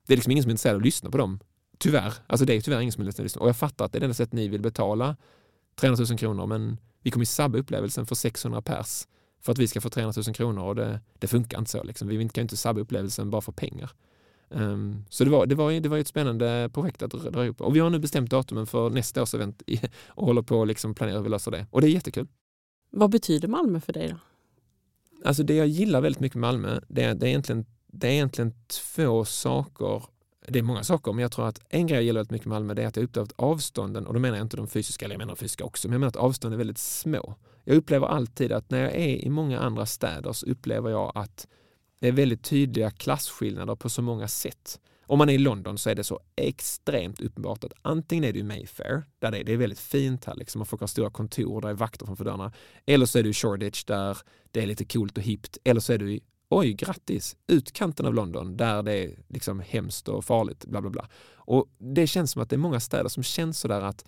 det 0.07 0.13
är 0.13 0.17
liksom 0.17 0.31
ingen 0.31 0.43
som 0.43 0.49
är 0.49 0.51
intresserad 0.51 0.75
av 0.75 0.79
att 0.79 0.85
lyssna 0.85 1.09
på 1.09 1.17
dem. 1.17 1.39
Tyvärr. 1.77 2.13
Alltså 2.27 2.45
det 2.45 2.53
är 2.53 2.61
tyvärr 2.61 2.81
ingen 2.81 2.91
som 2.91 3.01
är 3.01 3.05
intresserad 3.05 3.21
av 3.21 3.25
att 3.25 3.25
lyssna. 3.25 3.41
Och 3.41 3.49
jag 3.49 3.57
fattar 3.57 3.85
att 3.85 3.91
det 3.91 3.97
är 3.97 3.99
det 3.99 4.05
enda 4.05 4.13
sättet 4.13 4.33
ni 4.33 4.47
vill 4.47 4.61
betala 4.61 5.15
300 5.75 6.05
000 6.09 6.17
kronor, 6.17 6.45
men 6.45 6.77
vi 7.01 7.11
kommer 7.11 7.21
ju 7.21 7.25
sabba 7.25 7.57
upplevelsen 7.57 8.05
för 8.05 8.15
600 8.15 8.61
pers 8.61 9.07
för 9.41 9.51
att 9.51 9.57
vi 9.57 9.67
ska 9.67 9.81
få 9.81 9.89
300 9.89 10.21
000 10.27 10.35
kronor 10.35 10.63
och 10.63 10.75
det, 10.75 10.99
det 11.19 11.27
funkar 11.27 11.59
inte 11.59 11.71
så. 11.71 11.83
Liksom. 11.83 12.07
Vi 12.07 12.29
kan 12.29 12.41
inte 12.41 12.57
sabba 12.57 12.81
upplevelsen 12.81 13.29
bara 13.29 13.41
för 13.41 13.51
pengar. 13.51 13.91
Um, 14.49 15.05
så 15.09 15.23
det 15.23 15.29
var, 15.29 15.45
det, 15.45 15.55
var, 15.55 15.71
det 15.71 15.89
var 15.89 15.97
ett 15.97 16.07
spännande 16.07 16.69
projekt 16.73 17.01
att 17.01 17.11
dra 17.11 17.45
ihop. 17.45 17.61
Och 17.61 17.75
vi 17.75 17.79
har 17.79 17.89
nu 17.89 17.99
bestämt 17.99 18.31
datumen 18.31 18.67
för 18.67 18.89
nästa 18.89 19.21
års 19.21 19.33
event 19.33 19.61
och 20.07 20.25
håller 20.25 20.41
på 20.41 20.61
att 20.61 20.67
liksom 20.67 20.95
planera 20.95 21.17
hur 21.17 21.23
vi 21.23 21.29
löser 21.29 21.51
det. 21.51 21.65
Och 21.71 21.81
det 21.81 21.87
är 21.87 21.91
jättekul. 21.91 22.27
Vad 22.91 23.09
betyder 23.09 23.47
Malmö 23.47 23.79
för 23.79 23.93
dig 23.93 24.09
då? 24.09 24.15
Alltså 25.25 25.43
det 25.43 25.55
jag 25.55 25.67
gillar 25.67 26.01
väldigt 26.01 26.19
mycket 26.19 26.35
med 26.35 26.41
Malmö, 26.41 26.79
det 26.87 27.03
är, 27.03 27.15
det 27.15 27.25
är, 27.25 27.29
egentligen, 27.29 27.65
det 27.87 28.07
är 28.07 28.11
egentligen 28.11 28.53
två 28.67 29.25
saker. 29.25 30.03
Det 30.47 30.59
är 30.59 30.63
många 30.63 30.83
saker, 30.83 31.13
men 31.13 31.21
jag 31.21 31.31
tror 31.31 31.47
att 31.47 31.61
en 31.69 31.87
grej 31.87 31.97
jag 31.97 32.03
gillar 32.03 32.19
väldigt 32.19 32.31
mycket 32.31 32.47
med 32.47 32.55
Malmö 32.55 32.73
det 32.73 32.83
är 32.83 32.87
att 32.87 32.95
jag 32.95 33.03
upplevt 33.03 33.31
avstånden, 33.35 34.07
och 34.07 34.13
då 34.13 34.19
menar 34.19 34.37
jag 34.37 34.45
inte 34.45 34.57
de 34.57 34.67
fysiska, 34.67 35.05
eller 35.05 35.15
jag 35.15 35.19
menar 35.19 35.35
de 35.35 35.39
fysiska 35.39 35.63
också, 35.63 35.87
men 35.87 35.93
jag 35.93 35.99
menar 35.99 36.09
att 36.09 36.15
avstånden 36.15 36.53
är 36.53 36.57
väldigt 36.57 36.77
små. 36.77 37.35
Jag 37.69 37.77
upplever 37.77 38.07
alltid 38.07 38.51
att 38.51 38.69
när 38.69 38.81
jag 38.81 38.95
är 38.95 39.25
i 39.25 39.29
många 39.29 39.59
andra 39.59 39.85
städer 39.85 40.33
så 40.33 40.45
upplever 40.45 40.89
jag 40.89 41.11
att 41.15 41.47
det 41.99 42.07
är 42.07 42.11
väldigt 42.11 42.43
tydliga 42.43 42.91
klasskillnader 42.91 43.75
på 43.75 43.89
så 43.89 44.01
många 44.01 44.27
sätt. 44.27 44.79
Om 45.05 45.17
man 45.17 45.29
är 45.29 45.33
i 45.33 45.37
London 45.37 45.77
så 45.77 45.89
är 45.89 45.95
det 45.95 46.03
så 46.03 46.19
extremt 46.35 47.21
uppenbart 47.21 47.63
att 47.63 47.73
antingen 47.81 48.23
är 48.23 48.33
du 48.33 48.39
i 48.39 48.43
Mayfair, 48.43 49.03
där 49.19 49.31
det 49.31 49.37
är, 49.37 49.43
det 49.43 49.53
är 49.53 49.57
väldigt 49.57 49.79
fint 49.79 50.25
här, 50.25 50.35
liksom, 50.35 50.59
man 50.59 50.65
folk 50.65 50.79
har 50.79 50.87
stora 50.87 51.09
kontor, 51.09 51.61
där 51.61 51.69
är 51.69 51.73
vakter 51.73 52.05
framför 52.05 52.25
dörrarna. 52.25 52.51
Eller 52.85 53.05
så 53.05 53.19
är 53.19 53.23
du 53.23 53.29
i 53.29 53.33
Shoreditch 53.33 53.83
där 53.83 54.17
det 54.51 54.61
är 54.61 54.67
lite 54.67 54.85
coolt 54.85 55.17
och 55.17 55.23
hippt. 55.23 55.57
Eller 55.63 55.81
så 55.81 55.93
är 55.93 55.97
du 55.97 56.13
i, 56.13 56.21
oj 56.49 56.73
grattis, 56.73 57.37
utkanten 57.47 58.05
av 58.05 58.13
London 58.13 58.57
där 58.57 58.83
det 58.83 58.93
är 58.93 59.19
liksom 59.27 59.59
hemskt 59.59 60.07
och 60.07 60.25
farligt, 60.25 60.65
bla 60.65 60.81
bla 60.81 60.89
bla. 60.89 61.09
Och 61.33 61.69
det 61.77 62.07
känns 62.07 62.31
som 62.31 62.41
att 62.41 62.49
det 62.49 62.55
är 62.55 62.57
många 62.57 62.79
städer 62.79 63.09
som 63.09 63.23
känns 63.23 63.59
sådär 63.59 63.81
att 63.81 64.05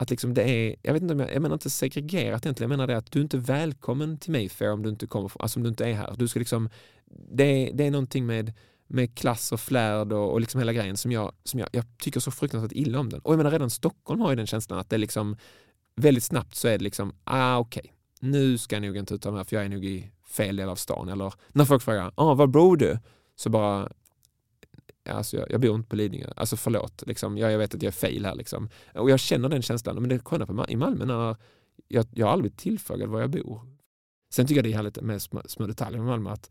att 0.00 0.10
liksom 0.10 0.34
det 0.34 0.42
är, 0.42 0.76
jag 0.82 0.92
vet 0.92 1.02
inte 1.02 1.14
om 1.14 1.20
jag, 1.20 1.34
jag 1.34 1.42
menar 1.42 1.54
inte 1.54 1.70
segregerat 1.70 2.46
egentligen, 2.46 2.70
jag 2.70 2.76
menar 2.76 2.86
det 2.86 2.96
att 2.96 3.12
du 3.12 3.18
är 3.18 3.22
inte 3.22 3.36
är 3.36 3.40
välkommen 3.40 4.18
till 4.18 4.32
Mayfair 4.32 4.72
om 4.72 4.82
du 4.82 4.88
inte 4.88 5.06
kommer, 5.06 5.32
alltså 5.38 5.58
om 5.58 5.62
du 5.62 5.68
inte 5.68 5.84
är 5.84 5.92
här. 5.92 6.14
Du 6.18 6.28
ska 6.28 6.38
liksom, 6.38 6.68
det, 7.32 7.44
är, 7.44 7.72
det 7.72 7.84
är 7.84 7.90
någonting 7.90 8.26
med, 8.26 8.52
med 8.86 9.14
klass 9.18 9.52
och 9.52 9.60
flärd 9.60 10.12
och, 10.12 10.32
och 10.32 10.40
liksom 10.40 10.58
hela 10.58 10.72
grejen 10.72 10.96
som, 10.96 11.12
jag, 11.12 11.32
som 11.44 11.60
jag, 11.60 11.68
jag 11.72 11.84
tycker 11.98 12.20
så 12.20 12.30
fruktansvärt 12.30 12.72
illa 12.72 13.00
om 13.00 13.08
den. 13.08 13.20
Och 13.20 13.32
jag 13.32 13.36
menar 13.36 13.50
redan 13.50 13.70
Stockholm 13.70 14.20
har 14.20 14.30
ju 14.30 14.36
den 14.36 14.46
känslan 14.46 14.78
att 14.78 14.90
det 14.90 14.96
är 14.96 15.00
liksom 15.00 15.36
väldigt 15.96 16.24
snabbt 16.24 16.54
så 16.54 16.68
är 16.68 16.78
det 16.78 16.84
liksom, 16.84 17.12
ah 17.24 17.58
okej, 17.58 17.80
okay. 17.80 18.30
nu 18.30 18.58
ska 18.58 18.76
jag 18.76 18.82
nog 18.82 18.96
inte 18.96 19.14
uttala 19.14 19.36
mig 19.36 19.44
för 19.44 19.56
jag 19.56 19.64
är 19.64 19.68
nog 19.68 19.84
i 19.84 20.10
fel 20.26 20.56
del 20.56 20.68
av 20.68 20.76
stan. 20.76 21.08
Eller 21.08 21.34
när 21.48 21.64
folk 21.64 21.82
frågar, 21.82 22.12
ah, 22.14 22.34
var 22.34 22.46
bor 22.46 22.76
du? 22.76 22.98
Så 23.36 23.50
bara, 23.50 23.88
alltså 25.08 25.36
jag, 25.36 25.50
jag 25.50 25.60
bor 25.60 25.74
inte 25.74 25.88
på 25.88 25.96
Lidingö, 25.96 26.30
alltså 26.36 26.56
förlåt, 26.56 27.02
liksom, 27.06 27.38
jag, 27.38 27.52
jag 27.52 27.58
vet 27.58 27.74
att 27.74 27.82
jag 27.82 27.88
är 27.88 27.92
fel 27.92 28.24
här. 28.24 28.34
Liksom. 28.34 28.68
Och 28.94 29.10
jag 29.10 29.20
känner 29.20 29.48
den 29.48 29.62
känslan, 29.62 29.96
men 29.96 30.08
det 30.08 30.18
sköna 30.18 30.46
på, 30.46 30.66
i 30.68 30.76
Malmö 30.76 31.04
när 31.04 31.36
jag, 31.88 32.06
jag 32.10 32.26
har 32.26 32.32
aldrig 32.32 32.56
tillfrågat 32.56 32.78
tillfrågad 32.78 33.08
var 33.08 33.20
jag 33.20 33.30
bor. 33.30 33.60
Sen 34.32 34.46
tycker 34.46 34.58
jag 34.58 34.64
det 34.64 34.72
är 34.72 34.76
härligt 34.76 35.00
med 35.00 35.22
små, 35.22 35.42
små 35.46 35.66
detaljer 35.66 35.98
med 35.98 36.08
Malmö, 36.08 36.30
att 36.30 36.50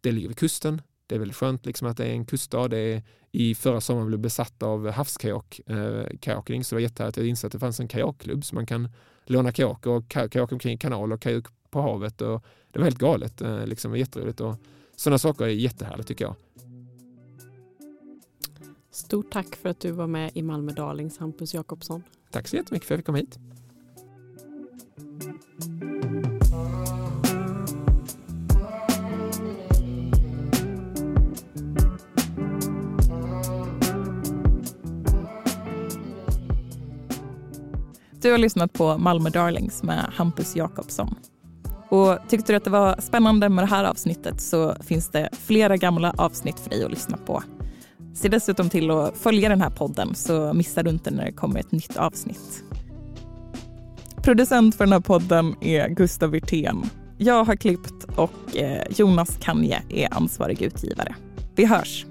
det 0.00 0.12
ligger 0.12 0.28
vid 0.28 0.38
kusten, 0.38 0.82
det 1.06 1.14
är 1.14 1.18
väldigt 1.18 1.36
skönt 1.36 1.66
liksom 1.66 1.88
att 1.88 1.96
det 1.96 2.04
är 2.04 2.12
en 2.12 2.26
kuststad. 2.26 2.68
Det 2.68 2.78
är, 2.78 3.02
I 3.32 3.54
förra 3.54 3.80
sommaren 3.80 4.06
blev 4.06 4.20
besatt 4.20 4.62
av 4.62 4.90
havskajak, 4.90 5.60
eh, 5.66 6.04
kajakning, 6.20 6.64
så 6.64 6.74
det 6.74 6.76
var 6.76 6.82
jättehärligt 6.82 7.18
att 7.18 7.24
inse 7.24 7.46
att 7.46 7.52
det 7.52 7.58
fanns 7.58 7.80
en 7.80 7.88
kajakklubb 7.88 8.44
så 8.44 8.54
man 8.54 8.66
kan 8.66 8.88
låna 9.24 9.52
kajak 9.52 9.86
och 9.86 10.08
kajak 10.08 10.52
omkring 10.52 10.78
kanal 10.78 11.12
och 11.12 11.22
kajak 11.22 11.44
på 11.70 11.80
havet. 11.80 12.20
Och 12.20 12.44
det 12.70 12.78
var 12.78 12.84
helt 12.84 12.98
galet, 12.98 13.40
eh, 13.40 13.66
liksom, 13.66 13.96
jätteroligt. 13.96 14.40
Och 14.40 14.56
sådana 14.96 15.18
saker 15.18 15.44
är 15.44 15.48
jättehärligt 15.48 16.08
tycker 16.08 16.24
jag. 16.24 16.34
Stort 18.94 19.32
tack 19.32 19.56
för 19.56 19.68
att 19.68 19.80
du 19.80 19.90
var 19.90 20.06
med 20.06 20.30
i 20.34 20.42
Malmö 20.42 20.72
Darlings, 20.72 21.18
Hampus 21.18 21.54
Jakobsson. 21.54 22.02
Tack 22.30 22.48
så 22.48 22.56
jättemycket 22.56 22.88
för 22.88 22.94
att 22.94 22.98
jag 22.98 22.98
fick 22.98 23.06
komma 23.06 23.18
hit. 23.18 23.38
Du 38.22 38.30
har 38.30 38.38
lyssnat 38.38 38.72
på 38.72 38.98
Malmö 38.98 39.30
Darlings 39.30 39.82
med 39.82 40.12
Hampus 40.14 40.56
Jakobsson. 40.56 41.14
Och 41.88 42.18
tyckte 42.28 42.52
du 42.52 42.56
att 42.56 42.64
det 42.64 42.70
var 42.70 43.00
spännande 43.00 43.48
med 43.48 43.64
det 43.64 43.68
här 43.68 43.84
avsnittet 43.84 44.40
så 44.40 44.74
finns 44.74 45.08
det 45.08 45.28
flera 45.32 45.76
gamla 45.76 46.14
avsnitt 46.18 46.60
för 46.60 46.70
dig 46.70 46.84
att 46.84 46.90
lyssna 46.90 47.16
på. 47.16 47.42
Se 48.14 48.28
dessutom 48.28 48.70
till 48.70 48.90
att 48.90 49.16
följa 49.16 49.48
den 49.48 49.60
här 49.60 49.70
podden 49.70 50.14
så 50.14 50.52
missar 50.52 50.82
du 50.82 50.90
inte 50.90 51.10
när 51.10 51.24
det 51.24 51.32
kommer 51.32 51.60
ett 51.60 51.72
nytt 51.72 51.96
avsnitt. 51.96 52.64
Producent 54.22 54.74
för 54.74 54.84
den 54.84 54.92
här 54.92 55.00
podden 55.00 55.54
är 55.60 55.88
Gustav 55.88 56.30
Wirtén. 56.30 56.82
Jag 57.18 57.44
har 57.44 57.56
klippt 57.56 58.04
och 58.16 58.56
eh, 58.56 58.82
Jonas 58.90 59.36
Kanje 59.40 59.82
är 59.88 60.14
ansvarig 60.14 60.62
utgivare. 60.62 61.14
Vi 61.56 61.64
hörs! 61.64 62.06